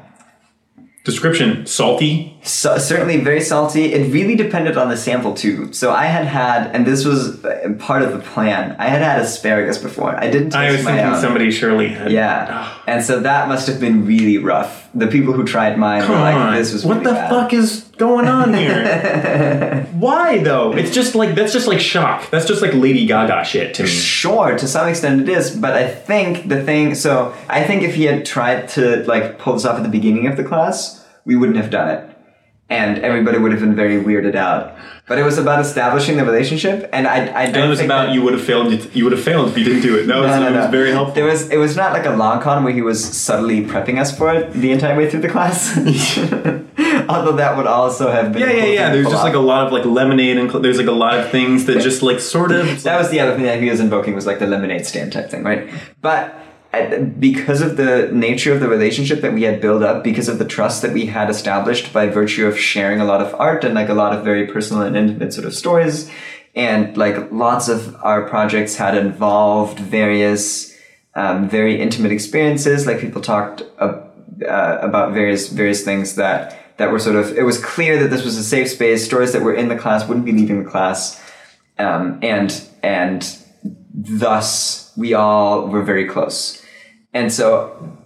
Description: 1.04 1.66
salty. 1.66 2.38
So, 2.44 2.78
certainly 2.78 3.16
very 3.18 3.40
salty. 3.40 3.92
It 3.92 4.12
really 4.12 4.36
depended 4.36 4.76
on 4.76 4.88
the 4.88 4.96
sample 4.96 5.34
too. 5.34 5.72
So 5.72 5.90
I 5.90 6.04
had 6.06 6.26
had, 6.26 6.70
and 6.72 6.86
this 6.86 7.04
was 7.04 7.44
uh, 7.44 7.74
part 7.80 8.02
of 8.02 8.12
the 8.12 8.20
plan. 8.20 8.76
I 8.78 8.86
had 8.86 9.02
had 9.02 9.20
asparagus 9.20 9.78
before. 9.78 10.14
I 10.14 10.30
didn't 10.30 10.50
taste 10.50 10.56
I 10.56 10.70
was 10.70 10.84
thinking 10.84 11.04
own. 11.06 11.20
somebody 11.20 11.50
surely 11.50 11.88
had. 11.88 12.12
Yeah, 12.12 12.72
and 12.86 13.02
so 13.04 13.18
that 13.18 13.48
must 13.48 13.66
have 13.66 13.80
been 13.80 14.06
really 14.06 14.38
rough. 14.38 14.88
The 14.94 15.08
people 15.08 15.32
who 15.32 15.42
tried 15.44 15.76
mine 15.76 16.02
Come 16.02 16.12
were 16.12 16.20
like, 16.20 16.36
on. 16.36 16.54
"This 16.54 16.72
was 16.72 16.84
what 16.84 16.98
really 16.98 17.06
the 17.06 17.14
bad. 17.14 17.30
fuck 17.30 17.52
is 17.52 17.90
going 18.06 18.26
on 18.26 18.52
here? 18.54 19.86
Why 20.04 20.38
though? 20.38 20.72
It's 20.80 20.92
just 20.92 21.14
like 21.14 21.34
that's 21.36 21.52
just 21.52 21.68
like 21.68 21.80
shock. 21.80 22.28
That's 22.30 22.46
just 22.46 22.60
like 22.62 22.74
Lady 22.74 23.06
Gaga 23.06 23.44
shit 23.44 23.74
to 23.74 23.82
me. 23.84 23.88
Sure, 23.88 24.56
to 24.58 24.66
some 24.66 24.88
extent 24.88 25.20
it 25.22 25.28
is, 25.28 25.54
but 25.64 25.72
I 25.82 25.84
think 26.08 26.48
the 26.48 26.60
thing. 26.68 26.94
So 26.96 27.32
I 27.48 27.62
think 27.64 27.82
if 27.82 27.94
he 27.94 28.04
had 28.10 28.26
tried 28.26 28.68
to 28.70 29.04
like 29.12 29.38
pull 29.38 29.54
this 29.54 29.64
off 29.64 29.76
at 29.76 29.84
the 29.84 29.94
beginning 29.98 30.26
of 30.26 30.36
the 30.36 30.44
class, 30.44 30.78
we 31.24 31.36
wouldn't 31.36 31.58
have 31.62 31.70
done 31.70 31.88
it, 31.96 32.02
and 32.68 32.98
everybody 32.98 33.38
would 33.38 33.52
have 33.52 33.60
been 33.60 33.76
very 33.76 33.98
weirded 34.02 34.34
out. 34.34 34.74
But 35.08 35.18
it 35.18 35.24
was 35.24 35.36
about 35.36 35.60
establishing 35.60 36.16
the 36.16 36.24
relationship, 36.24 36.88
and 36.92 37.06
I, 37.06 37.16
I 37.42 37.46
don't 37.46 37.56
And 37.56 37.64
it 37.64 37.68
was 37.68 37.78
think 37.80 37.88
about 37.88 38.06
that- 38.06 38.14
you 38.14 38.22
would 38.22 38.34
have 38.34 38.44
failed. 38.50 38.68
You 38.94 39.02
would 39.04 39.12
have 39.12 39.22
failed 39.30 39.48
if 39.50 39.58
you 39.58 39.64
didn't 39.64 39.82
do 39.82 39.96
it. 39.98 40.06
That 40.06 40.18
was, 40.18 40.30
No, 40.30 40.40
no, 40.40 40.48
it 40.54 40.56
was 40.62 40.70
very 40.70 40.90
helpful. 40.90 41.14
There 41.14 41.24
was 41.32 41.40
it 41.50 41.58
was 41.58 41.76
not 41.76 41.92
like 41.92 42.06
a 42.06 42.14
long 42.22 42.40
con 42.40 42.64
where 42.64 42.72
he 42.72 42.82
was 42.82 42.98
subtly 43.04 43.58
prepping 43.70 44.00
us 44.00 44.10
for 44.16 44.32
it 44.36 44.52
the 44.64 44.70
entire 44.76 44.96
way 44.96 45.10
through 45.10 45.20
the 45.20 45.28
class. 45.36 45.76
Although 47.12 47.36
that 47.36 47.56
would 47.56 47.66
also 47.66 48.10
have 48.10 48.32
been 48.32 48.42
yeah, 48.42 48.52
yeah, 48.52 48.64
yeah. 48.64 48.92
There's 48.92 49.08
just 49.08 49.22
like 49.24 49.34
a 49.34 49.38
lot 49.38 49.66
of 49.66 49.72
like 49.72 49.84
lemonade 49.84 50.36
and 50.38 50.50
cl- 50.50 50.62
there's 50.62 50.78
like 50.78 50.86
a 50.86 50.92
lot 50.92 51.18
of 51.18 51.30
things 51.30 51.66
that 51.66 51.80
just 51.80 52.02
like 52.02 52.20
sort 52.20 52.52
of. 52.52 52.82
that 52.82 52.98
was 52.98 53.10
the 53.10 53.20
other 53.20 53.34
thing 53.34 53.44
that 53.44 53.60
he 53.62 53.68
was 53.70 53.80
invoking 53.80 54.14
was 54.14 54.26
like 54.26 54.38
the 54.38 54.46
lemonade 54.46 54.86
stand 54.86 55.12
type 55.12 55.30
thing, 55.30 55.42
right? 55.44 55.70
But 56.00 56.34
at- 56.72 57.20
because 57.20 57.60
of 57.60 57.76
the 57.76 58.08
nature 58.12 58.52
of 58.52 58.60
the 58.60 58.68
relationship 58.68 59.20
that 59.20 59.32
we 59.34 59.42
had 59.42 59.60
built 59.60 59.82
up, 59.82 60.02
because 60.02 60.28
of 60.28 60.38
the 60.38 60.44
trust 60.46 60.82
that 60.82 60.92
we 60.92 61.06
had 61.06 61.28
established 61.30 61.92
by 61.92 62.06
virtue 62.06 62.46
of 62.46 62.58
sharing 62.58 63.00
a 63.00 63.04
lot 63.04 63.20
of 63.20 63.34
art 63.38 63.64
and 63.64 63.74
like 63.74 63.88
a 63.88 63.94
lot 63.94 64.16
of 64.16 64.24
very 64.24 64.46
personal 64.46 64.82
and 64.82 64.96
intimate 64.96 65.32
sort 65.32 65.46
of 65.46 65.54
stories, 65.54 66.10
and 66.54 66.96
like 66.96 67.30
lots 67.32 67.68
of 67.68 67.96
our 68.02 68.28
projects 68.28 68.76
had 68.76 68.96
involved 68.96 69.78
various 69.78 70.72
um, 71.14 71.48
very 71.48 71.80
intimate 71.80 72.12
experiences. 72.12 72.86
Like 72.86 72.98
people 73.00 73.20
talked 73.20 73.62
uh, 73.78 74.00
uh, 74.48 74.78
about 74.80 75.12
various 75.12 75.48
various 75.48 75.84
things 75.84 76.14
that 76.16 76.58
that 76.76 76.90
were 76.90 76.98
sort 76.98 77.16
of. 77.16 77.36
It 77.36 77.42
was 77.42 77.62
clear 77.62 77.98
that 78.02 78.08
this 78.08 78.24
was 78.24 78.36
a 78.36 78.44
safe 78.44 78.68
space. 78.68 79.04
Stories 79.04 79.32
that 79.32 79.42
were 79.42 79.54
in 79.54 79.68
the 79.68 79.76
class 79.76 80.06
wouldn't 80.06 80.26
be 80.26 80.32
leaving 80.32 80.64
the 80.64 80.70
class, 80.70 81.22
um, 81.78 82.18
and 82.22 82.62
and 82.82 83.38
thus 83.94 84.92
we 84.96 85.14
all 85.14 85.68
were 85.68 85.82
very 85.82 86.06
close. 86.06 86.62
And 87.12 87.32
so 87.32 87.98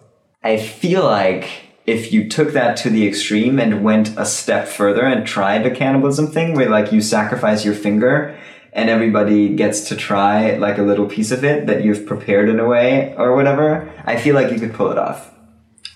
I 0.42 0.56
feel 0.56 1.04
like 1.04 1.48
if 1.86 2.12
you 2.12 2.28
took 2.28 2.52
that 2.52 2.76
to 2.78 2.90
the 2.90 3.06
extreme 3.06 3.60
and 3.60 3.84
went 3.84 4.16
a 4.18 4.26
step 4.26 4.66
further 4.66 5.04
and 5.04 5.26
tried 5.26 5.62
the 5.62 5.70
cannibalism 5.70 6.26
thing 6.26 6.54
where 6.54 6.68
like 6.68 6.92
you 6.92 7.00
sacrifice 7.00 7.64
your 7.64 7.74
finger 7.74 8.36
and 8.72 8.90
everybody 8.90 9.48
gets 9.54 9.88
to 9.88 9.96
try 9.96 10.56
like 10.56 10.78
a 10.78 10.82
little 10.82 11.06
piece 11.06 11.30
of 11.30 11.44
it 11.44 11.66
that 11.66 11.84
you've 11.84 12.04
prepared 12.04 12.48
in 12.48 12.58
a 12.58 12.66
way 12.66 13.14
or 13.16 13.34
whatever, 13.34 13.90
I 14.04 14.16
feel 14.16 14.34
like 14.34 14.52
you 14.52 14.58
could 14.58 14.74
pull 14.74 14.90
it 14.90 14.98
off. 14.98 15.32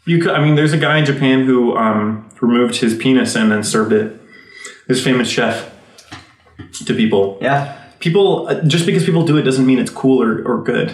You 0.06 0.18
could, 0.20 0.30
I 0.32 0.42
mean, 0.42 0.54
there's 0.54 0.72
a 0.72 0.78
guy 0.78 0.98
in 0.98 1.04
Japan 1.04 1.44
who 1.44 1.76
um, 1.76 2.28
removed 2.40 2.76
his 2.76 2.96
penis 2.96 3.34
and 3.36 3.50
then 3.52 3.62
served 3.62 3.92
it. 3.92 4.18
This 4.88 5.02
famous 5.04 5.28
chef 5.28 5.72
to 6.86 6.94
people. 6.94 7.38
Yeah. 7.40 7.76
People, 8.00 8.48
uh, 8.48 8.62
just 8.62 8.86
because 8.86 9.04
people 9.04 9.24
do 9.26 9.36
it 9.36 9.42
doesn't 9.42 9.66
mean 9.66 9.78
it's 9.78 9.90
cool 9.90 10.22
or, 10.22 10.42
or 10.42 10.62
good. 10.64 10.90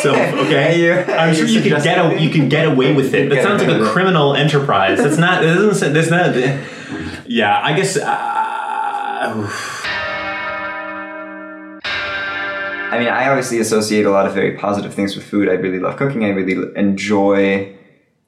So 0.00 0.14
okay, 0.46 1.04
I'm 1.14 1.34
sure 1.34 1.44
you 1.46 1.60
could 1.60 1.82
get 1.82 1.98
a, 1.98 2.18
you 2.20 2.30
could 2.30 2.48
get 2.48 2.66
away 2.66 2.94
with 2.94 3.12
it. 3.14 3.28
That 3.28 3.42
sounds 3.42 3.62
like 3.62 3.78
a 3.80 3.84
criminal 3.90 4.34
enterprise. 4.34 4.98
It's 4.98 5.18
not. 5.18 5.44
It 5.44 5.48
doesn't. 5.54 5.74
say- 5.74 5.92
There's 5.92 6.10
not. 6.10 6.34
Yeah, 7.28 7.60
I 7.62 7.74
guess. 7.74 7.98
Uh, 7.98 9.52
I 12.88 12.98
mean, 12.98 13.08
I 13.08 13.28
obviously 13.28 13.58
associate 13.60 14.06
a 14.06 14.10
lot 14.10 14.26
of 14.26 14.32
very 14.34 14.56
positive 14.56 14.94
things 14.94 15.14
with 15.14 15.26
food. 15.26 15.48
I 15.50 15.52
really 15.52 15.78
love 15.78 15.96
cooking. 15.98 16.24
I 16.24 16.28
really 16.28 16.70
enjoy 16.76 17.75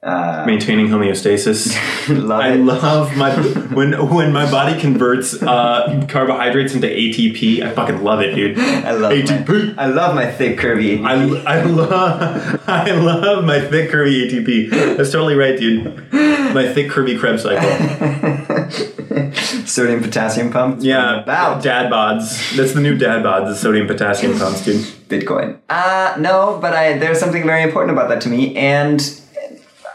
uh, 0.01 0.43
maintaining 0.47 0.87
homeostasis. 0.87 1.75
love 2.27 2.39
I 2.39 2.53
it. 2.53 2.57
love 2.57 3.17
my 3.17 3.35
when 3.75 3.91
when 4.09 4.31
my 4.31 4.49
body 4.49 4.79
converts 4.79 5.41
uh, 5.43 6.05
carbohydrates 6.07 6.73
into 6.73 6.87
ATP. 6.87 7.61
I 7.61 7.71
fucking 7.71 8.01
love 8.03 8.21
it, 8.21 8.33
dude. 8.33 8.57
I 8.57 8.91
love 8.91 9.11
ATP. 9.11 9.75
My, 9.75 9.83
I 9.83 9.87
love 9.87 10.15
my 10.15 10.31
thick 10.31 10.57
curvy. 10.57 11.03
I, 11.03 11.13
I 11.59 11.63
love 11.63 12.63
I 12.67 12.91
love 12.91 13.43
my 13.43 13.59
thick 13.59 13.91
curvy 13.91 14.29
ATP. 14.29 14.69
That's 14.97 15.11
totally 15.11 15.35
right, 15.35 15.57
dude. 15.59 15.85
My 16.13 16.71
thick 16.73 16.89
curvy 16.89 17.19
Krebs 17.19 17.43
cycle. 17.43 17.69
sodium 19.67 20.01
potassium 20.01 20.51
pump. 20.51 20.77
Yeah, 20.81 21.21
About 21.21 21.61
dad 21.61 21.91
bods. 21.91 22.55
That's 22.55 22.73
the 22.73 22.81
new 22.81 22.97
dad 22.97 23.23
bods. 23.23 23.47
The 23.47 23.55
sodium 23.55 23.87
potassium 23.87 24.37
pumps, 24.39 24.63
dude. 24.65 24.85
Bitcoin. 25.09 25.59
Uh 25.69 26.15
no, 26.19 26.57
but 26.61 26.73
I 26.73 26.97
there's 26.97 27.19
something 27.19 27.43
very 27.45 27.63
important 27.63 27.91
about 27.91 28.09
that 28.09 28.21
to 28.21 28.29
me, 28.29 28.55
and 28.55 28.99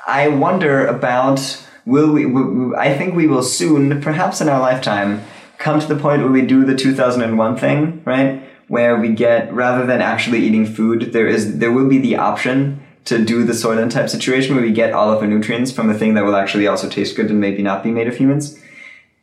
I 0.06 0.28
wonder 0.28 0.86
about 0.86 1.64
will 1.86 2.12
we? 2.12 2.24
w- 2.24 2.74
I 2.76 2.96
think 2.96 3.14
we 3.14 3.26
will 3.26 3.42
soon, 3.42 4.00
perhaps 4.00 4.40
in 4.40 4.48
our 4.48 4.60
lifetime, 4.60 5.22
come 5.58 5.80
to 5.80 5.86
the 5.86 5.96
point 5.96 6.22
where 6.22 6.30
we 6.30 6.42
do 6.42 6.64
the 6.64 6.74
2001 6.74 7.56
thing, 7.56 8.02
right? 8.04 8.42
Where 8.68 8.96
we 8.98 9.10
get 9.10 9.52
rather 9.52 9.86
than 9.86 10.00
actually 10.00 10.40
eating 10.44 10.66
food, 10.66 11.12
there 11.12 11.26
is 11.26 11.58
there 11.58 11.72
will 11.72 11.88
be 11.88 11.98
the 11.98 12.16
option 12.16 12.82
to 13.04 13.22
do 13.22 13.44
the 13.44 13.52
Soylent 13.52 13.90
type 13.90 14.08
situation 14.08 14.54
where 14.54 14.64
we 14.64 14.72
get 14.72 14.92
all 14.92 15.10
of 15.10 15.20
the 15.20 15.26
nutrients 15.26 15.70
from 15.70 15.90
a 15.90 15.94
thing 15.94 16.14
that 16.14 16.24
will 16.24 16.36
actually 16.36 16.66
also 16.66 16.88
taste 16.88 17.16
good 17.16 17.28
and 17.30 17.40
maybe 17.40 17.62
not 17.62 17.82
be 17.82 17.90
made 17.90 18.08
of 18.08 18.16
humans. 18.16 18.58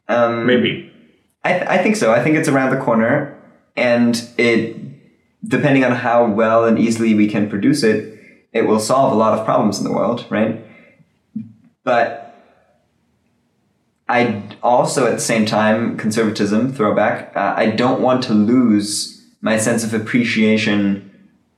Um, 0.07 0.45
Maybe. 0.45 0.91
I, 1.43 1.53
th- 1.53 1.67
I 1.67 1.77
think 1.81 1.95
so. 1.95 2.13
I 2.13 2.23
think 2.23 2.35
it's 2.35 2.47
around 2.47 2.69
the 2.69 2.83
corner, 2.83 3.35
and 3.75 4.23
it, 4.37 4.77
depending 5.47 5.83
on 5.83 5.93
how 5.93 6.27
well 6.27 6.65
and 6.65 6.77
easily 6.77 7.15
we 7.15 7.27
can 7.27 7.49
produce 7.49 7.81
it, 7.81 8.19
it 8.53 8.67
will 8.67 8.79
solve 8.79 9.13
a 9.13 9.15
lot 9.15 9.37
of 9.37 9.45
problems 9.45 9.79
in 9.79 9.83
the 9.83 9.91
world, 9.91 10.25
right? 10.29 10.63
But 11.83 12.35
I 14.07 14.43
also, 14.61 15.07
at 15.07 15.13
the 15.13 15.21
same 15.21 15.45
time, 15.45 15.97
conservatism, 15.97 16.73
throwback, 16.73 17.35
uh, 17.35 17.53
I 17.55 17.67
don't 17.67 18.01
want 18.01 18.23
to 18.25 18.33
lose 18.33 19.25
my 19.41 19.57
sense 19.57 19.83
of 19.83 19.93
appreciation 19.93 21.07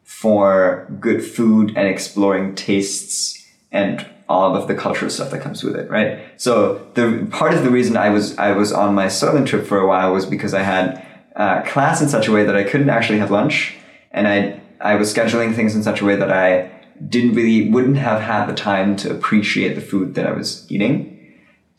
for 0.03 0.87
good 0.99 1.23
food 1.23 1.73
and 1.75 1.87
exploring 1.87 2.55
tastes 2.55 3.43
and 3.71 4.05
all 4.29 4.55
of 4.55 4.67
the 4.67 4.75
cultural 4.75 5.11
stuff 5.11 5.31
that 5.31 5.41
comes 5.41 5.63
with 5.63 5.75
it, 5.75 5.89
right? 5.89 6.19
So 6.37 6.87
the 6.93 7.27
part 7.31 7.53
of 7.53 7.63
the 7.63 7.69
reason 7.69 7.97
I 7.97 8.09
was 8.09 8.37
I 8.37 8.51
was 8.51 8.71
on 8.71 8.95
my 8.95 9.07
Soylent 9.07 9.47
trip 9.47 9.65
for 9.65 9.79
a 9.79 9.87
while 9.87 10.13
was 10.13 10.25
because 10.25 10.53
I 10.53 10.61
had 10.61 11.05
uh, 11.35 11.61
class 11.63 12.01
in 12.01 12.07
such 12.07 12.27
a 12.27 12.31
way 12.31 12.43
that 12.45 12.55
I 12.55 12.63
couldn't 12.63 12.89
actually 12.89 13.19
have 13.19 13.31
lunch, 13.31 13.75
and 14.11 14.27
I 14.27 14.61
I 14.79 14.95
was 14.95 15.13
scheduling 15.13 15.55
things 15.55 15.75
in 15.75 15.83
such 15.83 16.01
a 16.01 16.05
way 16.05 16.15
that 16.15 16.31
I 16.31 16.71
didn't 17.09 17.35
really 17.35 17.69
wouldn't 17.69 17.97
have 17.97 18.21
had 18.21 18.45
the 18.47 18.53
time 18.53 18.95
to 18.97 19.11
appreciate 19.11 19.75
the 19.75 19.81
food 19.81 20.15
that 20.15 20.25
I 20.25 20.31
was 20.31 20.69
eating. 20.71 21.09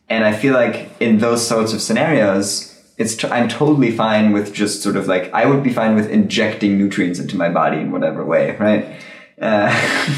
And 0.07 0.23
I 0.23 0.33
feel 0.33 0.53
like 0.53 0.89
in 0.99 1.17
those 1.17 1.45
sorts 1.47 1.73
of 1.73 1.81
scenarios, 1.81 2.71
it's 2.97 3.15
t- 3.15 3.27
I'm 3.27 3.49
totally 3.49 3.91
fine 3.91 4.31
with 4.33 4.53
just 4.53 4.81
sort 4.83 4.95
of 4.95 5.07
like 5.07 5.33
I 5.33 5.45
would 5.45 5.63
be 5.63 5.73
fine 5.73 5.95
with 5.95 6.09
injecting 6.09 6.77
nutrients 6.77 7.19
into 7.19 7.35
my 7.35 7.49
body 7.49 7.77
in 7.77 7.91
whatever 7.91 8.23
way, 8.23 8.55
right? 8.57 9.01
Uh, 9.41 9.69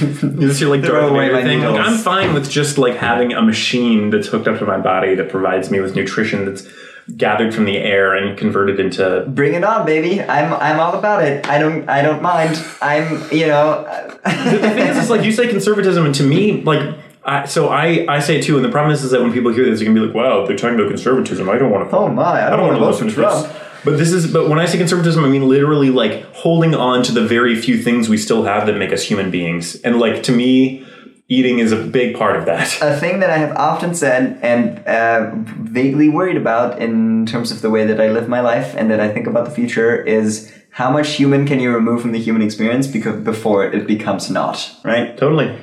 Is 0.02 0.22
this 0.22 0.62
your 0.62 0.70
like 0.70 0.82
Throw 0.86 1.02
Darth 1.02 1.12
away 1.12 1.30
Vader 1.30 1.48
thing? 1.48 1.62
Like. 1.62 1.80
I'm 1.80 1.98
fine 1.98 2.34
with 2.34 2.50
just 2.50 2.78
like 2.78 2.96
having 2.96 3.34
a 3.34 3.42
machine 3.42 4.12
that's 4.12 4.28
hooked 4.28 4.48
up 4.48 4.60
to 4.60 4.66
my 4.66 4.78
body 4.78 5.16
that 5.16 5.30
provides 5.30 5.72
me 5.72 5.80
with 5.80 5.96
nutrition 5.96 6.46
that's 6.46 6.68
gathered 7.16 7.54
from 7.54 7.66
the 7.66 7.78
air 7.78 8.16
and 8.16 8.38
converted 8.38 8.80
into. 8.80 9.26
bring 9.28 9.54
it 9.54 9.64
on, 9.64 9.86
baby! 9.86 10.22
I'm 10.22 10.54
I'm 10.54 10.80
all 10.80 10.98
about 10.98 11.24
it. 11.24 11.48
I 11.48 11.58
don't 11.58 11.88
I 11.90 12.02
don't 12.02 12.22
mind. 12.22 12.64
I'm 12.82 13.32
you 13.32 13.48
know. 13.48 13.84
The 14.24 14.60
thing 14.60 14.88
is, 14.88 14.98
it's 14.98 15.10
like 15.10 15.24
you 15.24 15.32
say 15.32 15.48
conservatism, 15.48 16.06
and 16.06 16.16
to 16.16 16.24
me, 16.24 16.62
like. 16.64 16.98
I, 17.30 17.46
so 17.46 17.68
I, 17.68 18.06
I 18.08 18.20
say 18.22 18.40
too, 18.42 18.56
and 18.56 18.64
the 18.64 18.70
problem 18.70 18.94
is, 18.94 19.04
is 19.04 19.12
that 19.12 19.20
when 19.20 19.34
people 19.34 19.52
hear 19.52 19.66
this, 19.66 19.80
they're 19.80 19.86
gonna 19.86 20.00
be 20.00 20.06
like, 20.06 20.16
"Wow, 20.16 20.46
they're 20.46 20.56
talking 20.56 20.80
about 20.80 20.88
conservatism. 20.88 21.50
I 21.50 21.58
don't 21.58 21.72
want 21.72 21.90
to." 21.90 21.98
Oh 21.98 22.08
my, 22.08 22.24
I 22.24 22.52
don't 22.52 22.62
wanna 22.62 22.80
wanna 22.80 22.90
listen 22.90 23.10
to 23.10 23.14
Trump. 23.14 23.46
this." 23.48 23.62
But 23.84 23.98
this 23.98 24.14
is, 24.14 24.32
but 24.32 24.48
when 24.48 24.60
I 24.60 24.66
say 24.66 24.78
conservatism, 24.78 25.26
I 25.26 25.28
mean 25.28 25.48
literally 25.48 25.90
like 25.90 26.24
holding 26.34 26.74
on 26.74 27.04
to 27.04 27.12
the 27.12 27.28
very 27.28 27.56
few 27.56 27.78
things 27.82 28.08
we 28.08 28.18
still 28.18 28.46
have 28.46 28.66
that 28.68 28.78
make 28.78 28.94
us 28.94 29.04
human 29.04 29.30
beings, 29.30 29.76
and 29.82 30.00
like 30.00 30.24
to 30.24 30.32
me, 30.32 30.86
eating 31.30 31.60
is 31.60 31.72
a 31.72 31.84
big 31.84 32.16
part 32.16 32.36
of 32.38 32.46
that. 32.46 32.78
a 32.82 32.98
thing 32.98 33.20
that 33.20 33.30
I 33.30 33.38
have 33.38 33.56
often 33.58 33.94
said 33.94 34.40
and 34.42 34.80
uh, 34.88 35.32
vaguely 35.62 36.10
worried 36.10 36.38
about 36.38 36.80
in 36.82 37.26
terms 37.26 37.52
of 37.52 37.62
the 37.62 37.70
way 37.70 37.86
that 37.86 38.00
I 38.00 38.10
live 38.10 38.30
my 38.30 38.40
life 38.40 38.74
and 38.76 38.90
that 38.92 39.00
I 39.00 39.10
think 39.10 39.28
about 39.28 39.46
the 39.46 39.52
future 39.52 40.02
is 40.02 40.54
how 40.72 40.92
much 40.92 41.14
human 41.16 41.46
can 41.46 41.60
you 41.60 41.74
remove 41.74 42.02
from 42.02 42.12
the 42.12 42.20
human 42.20 42.42
experience 42.42 42.88
because 42.88 43.24
before 43.24 43.66
it 43.66 43.88
becomes 43.88 44.30
not 44.30 44.72
right. 44.84 45.18
Totally. 45.18 45.58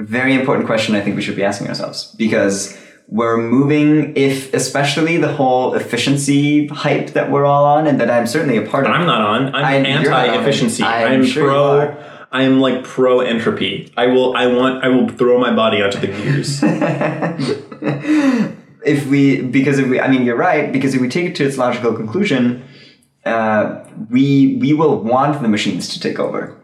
Very 0.00 0.34
important 0.34 0.66
question. 0.66 0.94
I 0.96 1.00
think 1.00 1.14
we 1.16 1.22
should 1.22 1.36
be 1.36 1.44
asking 1.44 1.68
ourselves 1.68 2.14
because 2.18 2.76
we're 3.06 3.36
moving. 3.36 4.16
If 4.16 4.52
especially 4.54 5.18
the 5.18 5.32
whole 5.32 5.74
efficiency 5.74 6.66
hype 6.66 7.10
that 7.10 7.30
we're 7.30 7.44
all 7.44 7.64
on 7.64 7.86
and 7.86 8.00
that 8.00 8.10
I'm 8.10 8.26
certainly 8.26 8.56
a 8.56 8.66
part 8.66 8.86
of. 8.86 8.92
I'm 8.92 9.06
not 9.06 9.20
on. 9.20 9.54
I'm 9.54 9.64
I- 9.64 9.88
anti-efficiency. 9.88 10.82
I'm 10.82 11.20
I'm, 11.20 11.24
sure 11.24 11.86
pro. 11.86 12.03
Are. 12.34 12.40
I 12.40 12.44
am 12.44 12.60
like 12.60 12.84
pro 12.84 13.20
entropy. 13.20 13.92
I 13.96 14.08
will. 14.08 14.36
I 14.36 14.46
want. 14.46 14.84
I 14.84 14.88
will 14.88 15.08
throw 15.08 15.38
my 15.38 15.54
body 15.54 15.82
onto 15.82 15.98
the 15.98 16.08
gears. 16.08 16.62
if 18.84 19.06
we 19.06 19.42
because 19.42 19.78
if 19.78 19.88
we 19.88 20.00
i 20.00 20.08
mean 20.08 20.24
you're 20.24 20.36
right 20.36 20.72
because 20.72 20.94
if 20.94 21.00
we 21.00 21.08
take 21.08 21.26
it 21.26 21.34
to 21.34 21.44
its 21.44 21.56
logical 21.56 21.94
conclusion 21.94 22.62
uh, 23.24 23.82
we 24.10 24.58
we 24.60 24.74
will 24.74 25.00
want 25.00 25.40
the 25.40 25.48
machines 25.48 25.88
to 25.88 25.98
take 25.98 26.18
over 26.18 26.56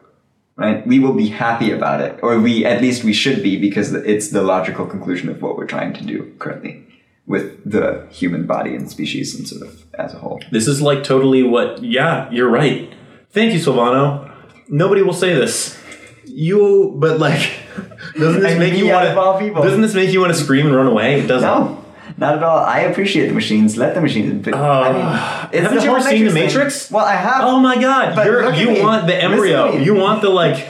right 0.57 0.87
we 0.87 0.99
will 0.99 1.15
be 1.15 1.29
happy 1.29 1.73
about 1.73 2.01
it 2.01 2.19
or 2.23 2.39
we 2.39 2.65
at 2.65 2.83
least 2.83 3.05
we 3.05 3.13
should 3.13 3.43
be 3.43 3.59
because 3.59 3.95
it's 3.95 4.31
the 4.31 4.43
logical 4.43 4.87
conclusion 4.87 5.29
of 5.29 5.41
what 5.41 5.57
we're 5.57 5.67
trying 5.67 5.93
to 5.93 6.05
do 6.05 6.33
currently 6.39 6.85
with 7.27 7.59
the 7.65 8.07
human 8.11 8.47
body 8.47 8.75
and 8.75 8.91
species 8.91 9.35
and 9.35 9.49
sort 9.49 9.63
of 9.63 9.85
as 9.95 10.13
a 10.13 10.19
whole 10.19 10.41
this 10.51 10.69
is 10.69 10.83
like 10.83 11.03
totally 11.03 11.43
what. 11.43 11.83
Yeah, 11.83 12.31
you're 12.31 12.51
right. 12.51 12.93
Thank 13.31 13.53
you, 13.53 13.61
Silvano. 13.61 14.30
Nobody 14.71 15.03
will 15.03 15.13
say 15.13 15.35
this. 15.35 15.79
You, 16.25 16.95
but 16.97 17.19
like, 17.19 17.41
doesn't 18.19 18.41
this 18.41 18.59
make 18.59 18.75
you 18.75 18.89
want 18.89 19.41
people. 19.41 19.63
Doesn't 19.63 19.83
this 19.83 19.95
make 19.95 20.11
you 20.11 20.21
want 20.21 20.33
to 20.33 20.39
scream 20.39 20.67
and 20.67 20.75
run 20.75 20.87
away? 20.87 21.21
It 21.21 21.27
doesn't. 21.27 21.49
no 21.49 21.81
not 22.19 22.37
at 22.37 22.43
all 22.43 22.59
i 22.59 22.81
appreciate 22.81 23.29
the 23.29 23.33
machines 23.33 23.77
let 23.77 23.95
the 23.95 24.01
machines 24.01 24.45
but, 24.45 24.55
I 24.55 24.89
oh, 24.89 24.93
mean, 24.93 25.49
it's 25.53 25.63
Haven't 25.63 25.79
the 25.79 25.85
you 25.85 25.91
ever 25.91 26.01
seen 26.01 26.27
The. 26.27 26.35
Matrix? 26.35 26.91
well 26.91 27.05
i 27.05 27.15
have 27.15 27.41
Oh 27.43 27.59
my 27.59 27.81
god! 27.81 28.15
But 28.15 28.27
You're, 28.27 28.45
look 28.45 28.55
at 28.55 28.61
you 28.61 28.83
want 28.83 29.07
the 29.07 29.17
embryo. 29.17 29.77
You 29.77 29.95
want 29.95 30.23
the 30.23 30.29
like. 30.29 30.67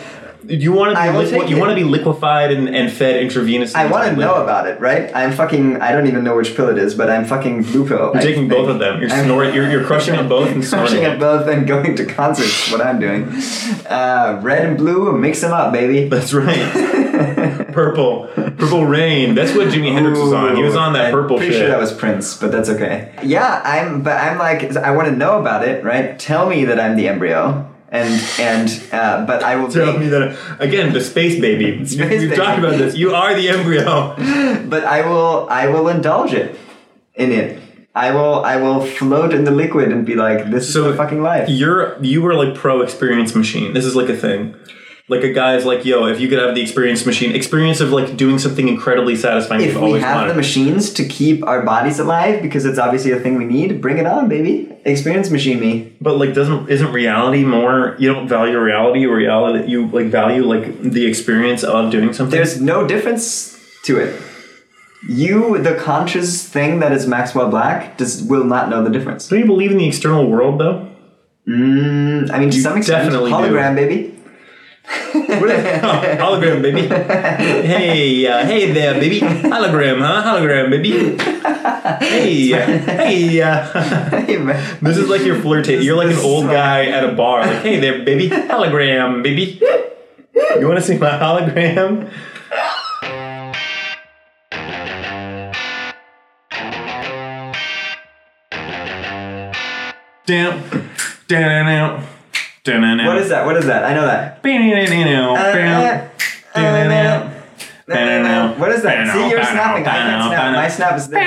You 0.51 0.72
want 0.72 0.96
to 0.96 1.44
be 1.44 1.51
you 1.51 1.59
want 1.59 1.70
to 1.70 1.76
be 1.76 1.84
liquefied 1.84 2.51
and, 2.51 2.68
and 2.68 2.92
fed 2.92 3.22
intravenously. 3.22 3.76
I 3.76 3.86
want 3.86 4.11
to 4.11 4.16
know 4.16 4.42
about 4.42 4.66
it, 4.66 4.80
right? 4.80 5.11
I'm 5.14 5.32
fucking. 5.32 5.80
I 5.80 5.92
don't 5.92 6.09
even 6.09 6.24
know 6.24 6.36
which 6.36 6.57
pill 6.57 6.68
it 6.68 6.76
is, 6.76 6.94
but 6.94 7.09
I'm 7.09 7.24
fucking 7.24 7.62
blue 7.62 7.86
pill. 7.86 8.11
You're 8.14 8.22
taking 8.22 8.48
both 8.48 8.68
of 8.68 8.80
them. 8.80 9.01
You're 9.01 9.11
snorting. 9.11 9.55
You're, 9.55 9.70
you're 9.70 9.84
crushing 9.84 10.16
on 10.16 10.28
both 10.28 10.48
and 10.48 10.64
snorting. 10.64 10.98
Crushing 10.98 11.20
both 11.20 11.48
and 11.48 11.68
going 11.68 11.94
to 11.94 12.05
concerts. 12.05 12.72
What 12.72 12.80
I'm 12.80 12.98
doing. 12.98 13.28
Uh, 13.88 14.40
red 14.42 14.66
and 14.66 14.76
blue, 14.76 15.16
mix 15.16 15.40
them 15.40 15.53
up, 15.53 15.72
baby. 15.72 16.09
That's 16.09 16.32
right. 16.32 16.72
purple, 17.72 18.28
purple 18.34 18.86
rain. 18.86 19.34
That's 19.36 19.55
what 19.55 19.68
Jimi 19.68 19.92
Hendrix 19.92 20.18
was 20.18 20.32
on. 20.32 20.57
He 20.57 20.62
was 20.62 20.74
on 20.74 20.94
that 20.94 21.07
I'm 21.07 21.12
purple 21.12 21.36
pretty 21.36 21.53
shit. 21.53 21.61
sure 21.61 21.68
that 21.68 21.78
was 21.78 21.92
Prince, 21.92 22.36
but 22.36 22.51
that's 22.51 22.68
okay. 22.68 23.14
Yeah, 23.22 23.62
I'm. 23.64 24.03
But 24.03 24.16
I'm 24.20 24.38
like, 24.38 24.76
I 24.76 24.90
want 24.96 25.09
to 25.09 25.14
know 25.14 25.38
about 25.38 25.66
it, 25.66 25.84
right? 25.84 26.18
Tell 26.18 26.48
me 26.48 26.64
that 26.64 26.80
I'm 26.80 26.96
the 26.96 27.09
embryo, 27.09 27.69
and 27.91 28.22
and. 28.38 28.68
Uh, 28.93 29.24
but 29.26 29.43
I 29.43 29.57
will. 29.57 29.70
Tell 29.70 29.99
me 29.99 30.09
that 30.09 30.36
again. 30.61 30.93
The 30.93 31.01
space 31.01 31.41
baby. 31.41 31.84
Space 31.86 32.20
We've 32.20 32.30
baby. 32.30 32.36
talked 32.36 32.59
about 32.59 32.78
this. 32.78 32.97
You 32.97 33.14
are 33.14 33.34
the 33.34 33.49
embryo. 33.49 34.14
but 34.68 34.84
I 34.84 35.09
will 35.09 35.49
I 35.51 35.66
will 35.66 35.88
indulge 35.88 36.32
it 36.32 36.59
in 37.14 37.32
it. 37.32 37.61
I 37.95 38.12
will 38.12 38.45
I 38.45 38.57
will 38.57 38.84
float 38.86 39.34
in 39.34 39.45
the 39.45 39.51
liquid 39.51 39.91
and 39.91 40.07
be 40.07 40.14
like, 40.14 40.51
this 40.51 40.72
So 40.72 40.84
is 40.86 40.93
the 40.93 40.97
fucking 40.97 41.22
life. 41.22 41.49
You're 41.49 42.01
you 42.03 42.22
were 42.22 42.34
like 42.34 42.55
pro 42.55 42.82
experience 42.82 43.34
machine. 43.34 43.74
This 43.74 43.84
is 43.84 43.97
like 43.97 44.09
a 44.09 44.16
thing. 44.16 44.55
Like 45.11 45.24
a 45.24 45.32
guy's 45.32 45.64
like, 45.64 45.84
yo, 45.84 46.06
if 46.06 46.20
you 46.20 46.28
could 46.28 46.38
have 46.38 46.54
the 46.54 46.62
experience 46.62 47.04
machine, 47.04 47.34
experience 47.34 47.80
of 47.80 47.90
like 47.90 48.16
doing 48.16 48.38
something 48.38 48.68
incredibly 48.68 49.16
satisfying 49.16 49.61
If 49.61 49.74
we 49.76 49.98
have 49.98 50.28
the 50.28 50.34
machines 50.34 50.92
to 50.92 51.04
keep 51.04 51.44
our 51.44 51.64
bodies 51.64 51.98
alive, 51.98 52.40
because 52.42 52.64
it's 52.64 52.78
obviously 52.78 53.11
a 53.11 53.18
thing 53.18 53.34
we 53.34 53.44
need, 53.44 53.80
bring 53.80 53.98
it 53.98 54.06
on, 54.06 54.28
baby. 54.28 54.72
Experience 54.84 55.28
machine 55.28 55.58
me. 55.58 55.92
But 56.00 56.16
like, 56.18 56.32
doesn't 56.32 56.70
isn't 56.70 56.92
reality 56.92 57.44
more? 57.44 57.96
You 57.98 58.14
don't 58.14 58.28
value 58.28 58.56
reality 58.56 59.04
or 59.04 59.16
reality. 59.16 59.68
You 59.68 59.88
like 59.88 60.06
value 60.06 60.44
like 60.44 60.80
the 60.80 61.04
experience 61.06 61.64
of 61.64 61.90
doing 61.90 62.12
something. 62.12 62.36
There's 62.36 62.61
no 62.61 62.86
difference 62.86 63.58
to 63.86 63.98
it. 63.98 64.22
You, 65.08 65.58
the 65.58 65.74
conscious 65.74 66.48
thing 66.48 66.78
that 66.80 66.92
is 66.92 67.08
Maxwell 67.08 67.50
Black, 67.50 67.98
just 67.98 68.28
will 68.30 68.44
not 68.44 68.68
know 68.68 68.84
the 68.84 68.90
difference. 68.90 69.26
Do 69.26 69.36
you 69.38 69.46
believe 69.46 69.72
in 69.72 69.78
the 69.78 69.88
external 69.88 70.30
world 70.30 70.61
though? 70.61 70.88
Mm, 71.48 72.30
I 72.30 72.38
mean, 72.38 72.50
to 72.50 72.56
You 72.56 72.62
some 72.62 72.76
extent, 72.76 73.06
definitely 73.06 73.30
do. 73.32 73.36
hologram, 73.36 73.74
baby. 73.74 74.19
What 75.12 75.51
is- 75.51 75.82
oh, 75.82 76.03
hologram, 76.18 76.62
baby. 76.62 76.86
Hey, 76.88 78.26
uh, 78.26 78.45
hey 78.45 78.72
there, 78.72 78.95
baby. 78.95 79.20
Hologram, 79.20 80.01
huh? 80.01 80.22
Hologram, 80.24 80.70
baby. 80.70 81.16
Hey, 82.07 82.53
uh, 82.53 82.66
hey. 82.66 83.41
Uh, 83.41 84.76
this 84.82 84.97
is 84.97 85.09
like 85.09 85.22
your 85.22 85.41
flirtation. 85.41 85.84
You're 85.84 85.97
like 85.97 86.11
an 86.14 86.18
old 86.24 86.47
guy 86.47 86.86
at 86.86 87.05
a 87.05 87.12
bar. 87.12 87.47
Like, 87.47 87.62
hey 87.62 87.78
there, 87.80 88.05
baby. 88.05 88.28
Hologram, 88.30 89.22
baby. 89.22 89.61
You 90.59 90.66
want 90.66 90.78
to 90.80 90.84
see 90.84 90.99
my 90.99 91.11
hologram? 91.11 92.11
Down, 100.26 100.62
down, 101.26 101.66
down. 101.66 102.07
What 103.06 103.18
is 103.18 103.28
that? 103.30 103.46
What 103.46 103.56
is 103.56 103.66
that? 103.66 103.84
I 103.84 103.94
know 103.94 104.04
that. 104.06 104.42
Uh, 107.88 107.92
uh, 107.92 107.96
uh, 107.96 108.54
what 108.58 108.70
is 108.70 108.82
that? 108.82 109.12
See, 109.12 109.30
you're 109.30 109.42
snapping. 109.42 109.86
I 109.86 109.92
can't 109.96 110.28
snap. 110.28 110.54
My 110.54 110.68
snap 110.68 110.96
is 110.96 111.08
this. 111.08 111.18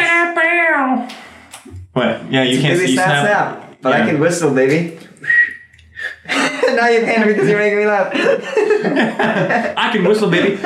What? 1.93 2.31
Yeah, 2.31 2.43
you 2.43 2.61
can't 2.61 2.79
see 2.79 2.93
snap, 2.93 3.25
snap. 3.25 3.57
snap. 3.57 3.81
But 3.81 3.93
I 3.93 4.05
can 4.05 4.19
whistle, 4.19 4.53
baby. 4.53 4.99
now 6.27 6.87
you 6.87 7.01
can't 7.01 7.27
because 7.27 7.49
you're 7.49 7.59
making 7.59 7.79
me 7.79 7.85
laugh. 7.85 8.11
I 9.75 9.89
can 9.91 10.03
whistle, 10.03 10.29
baby. 10.29 10.59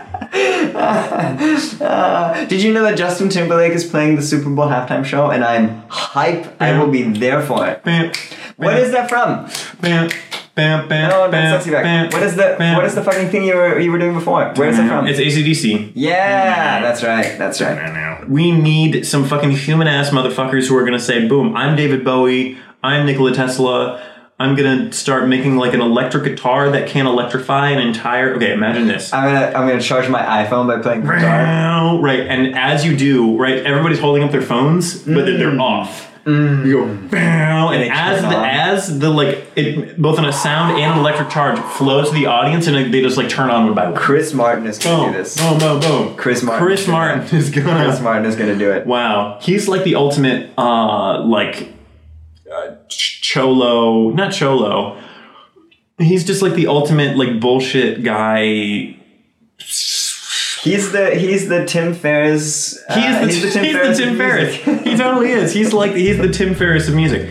Uh, 0.32 2.44
did 2.46 2.62
you 2.62 2.72
know 2.72 2.82
that 2.82 2.96
Justin 2.96 3.28
Timberlake 3.28 3.72
is 3.72 3.84
playing 3.84 4.16
the 4.16 4.22
Super 4.22 4.50
Bowl 4.50 4.66
halftime 4.66 5.04
show? 5.04 5.30
And 5.30 5.44
I'm 5.44 5.82
hype. 5.88 6.60
I 6.60 6.78
will 6.78 6.90
be 6.90 7.02
there 7.02 7.42
for 7.42 7.66
it. 7.66 7.82
Bam, 7.84 8.12
What 8.56 8.78
is 8.78 8.92
that 8.92 9.08
from? 9.08 9.48
bam, 9.80 10.10
bam, 10.54 10.88
bam, 10.88 11.10
No, 11.10 11.30
bam, 11.30 11.54
sexy 11.58 11.70
back. 11.70 11.84
bam, 11.84 12.10
What 12.10 12.22
is 12.22 12.36
the 12.36 12.54
bam. 12.58 12.76
What 12.76 12.84
is 12.84 12.94
the 12.94 13.02
fucking 13.02 13.30
thing 13.30 13.44
you 13.44 13.56
were 13.56 13.78
you 13.78 13.90
were 13.90 13.98
doing 13.98 14.14
before? 14.14 14.52
Where 14.54 14.68
is 14.68 14.78
it 14.78 14.86
from? 14.88 15.06
It's 15.06 15.18
ACDC. 15.18 15.92
yeah, 15.94 16.80
that's 16.80 17.02
right. 17.02 17.36
That's 17.38 17.60
right. 17.60 18.28
We 18.28 18.52
need 18.52 19.06
some 19.06 19.24
fucking 19.24 19.52
human 19.52 19.88
ass 19.88 20.10
motherfuckers 20.10 20.68
who 20.68 20.76
are 20.76 20.84
gonna 20.84 21.00
say, 21.00 21.26
boom, 21.26 21.56
I'm 21.56 21.76
David 21.76 22.04
Bowie, 22.04 22.58
I'm 22.82 23.06
Nikola 23.06 23.34
Tesla, 23.34 24.00
I'm 24.40 24.56
gonna 24.56 24.90
start 24.92 25.28
making 25.28 25.56
like 25.58 25.74
an 25.74 25.80
electric 25.82 26.24
guitar 26.24 26.70
that 26.70 26.88
can 26.88 27.06
electrify 27.06 27.70
an 27.70 27.78
entire. 27.78 28.34
Okay, 28.36 28.52
imagine 28.52 28.88
this. 28.88 29.12
I'm 29.12 29.24
gonna 29.32 29.46
I'm 29.56 29.68
gonna 29.68 29.82
charge 29.82 30.08
my 30.08 30.22
iPhone 30.44 30.66
by 30.66 30.80
playing 30.82 31.02
guitar. 31.02 32.00
Right, 32.00 32.20
and 32.20 32.56
as 32.56 32.84
you 32.84 32.96
do, 32.96 33.36
right, 33.36 33.58
everybody's 33.58 33.98
holding 34.00 34.22
up 34.24 34.30
their 34.32 34.40
phones, 34.42 34.94
but 35.02 35.26
then 35.26 35.38
they're 35.38 35.60
off. 35.60 36.06
You 36.26 36.72
go 36.72 36.86
bam, 37.08 37.72
and 37.72 37.82
they 37.82 37.90
as 37.90 38.20
the 38.22 38.28
on. 38.28 38.44
as 38.44 38.98
the 38.98 39.10
like 39.10 39.46
it 39.56 40.00
both 40.00 40.18
on 40.18 40.24
a 40.26 40.32
sound 40.32 40.78
and 40.78 40.92
an 40.94 40.98
electric 41.00 41.28
charge 41.30 41.58
flows 41.58 42.08
to 42.08 42.14
the 42.14 42.26
audience, 42.26 42.66
and 42.66 42.92
they 42.94 43.00
just 43.02 43.16
like 43.16 43.28
turn 43.28 43.50
on 43.50 43.64
one 43.66 43.74
by 43.74 43.90
one. 43.90 43.94
Chris 44.00 44.32
Martin 44.32 44.66
is 44.66 44.78
gonna 44.78 45.04
Boom, 45.04 45.12
do 45.12 45.18
this. 45.18 45.36
boom, 45.36 45.58
boom, 45.58 45.80
boom. 45.80 46.16
Chris 46.16 46.42
Martin. 46.42 46.66
Chris 46.66 46.86
Martin 46.88 47.36
is 47.36 47.50
gonna. 47.54 47.84
Chris 47.84 48.00
Martin 48.00 48.24
is 48.26 48.36
gonna 48.36 48.56
do 48.56 48.70
it. 48.70 48.86
Wow, 48.86 49.38
he's 49.42 49.66
like 49.68 49.82
the 49.84 49.96
ultimate, 49.96 50.50
uh, 50.56 51.20
like 51.24 51.72
uh, 52.52 52.72
cholo, 53.34 54.10
not 54.10 54.32
cholo. 54.32 55.00
He's 55.98 56.24
just 56.24 56.42
like 56.42 56.54
the 56.54 56.66
ultimate 56.66 57.16
like 57.16 57.38
bullshit 57.40 58.02
guy. 58.02 58.96
He's 60.62 60.92
the 60.92 61.14
he's 61.14 61.48
the 61.48 61.64
Tim 61.64 61.94
Ferriss. 61.94 62.78
uh, 62.88 62.94
He 62.94 63.06
is 63.06 63.18
the, 63.20 63.26
he's 63.26 63.42
the 63.42 64.04
Tim, 64.04 64.16
Ferriss. 64.16 64.66
music. 64.66 64.84
he 64.86 64.96
totally 64.96 65.30
is. 65.30 65.52
He's 65.52 65.72
like 65.72 65.92
he's 65.94 66.18
the 66.18 66.28
Tim 66.30 66.54
Ferriss 66.54 66.88
of 66.88 66.94
music. 66.94 67.28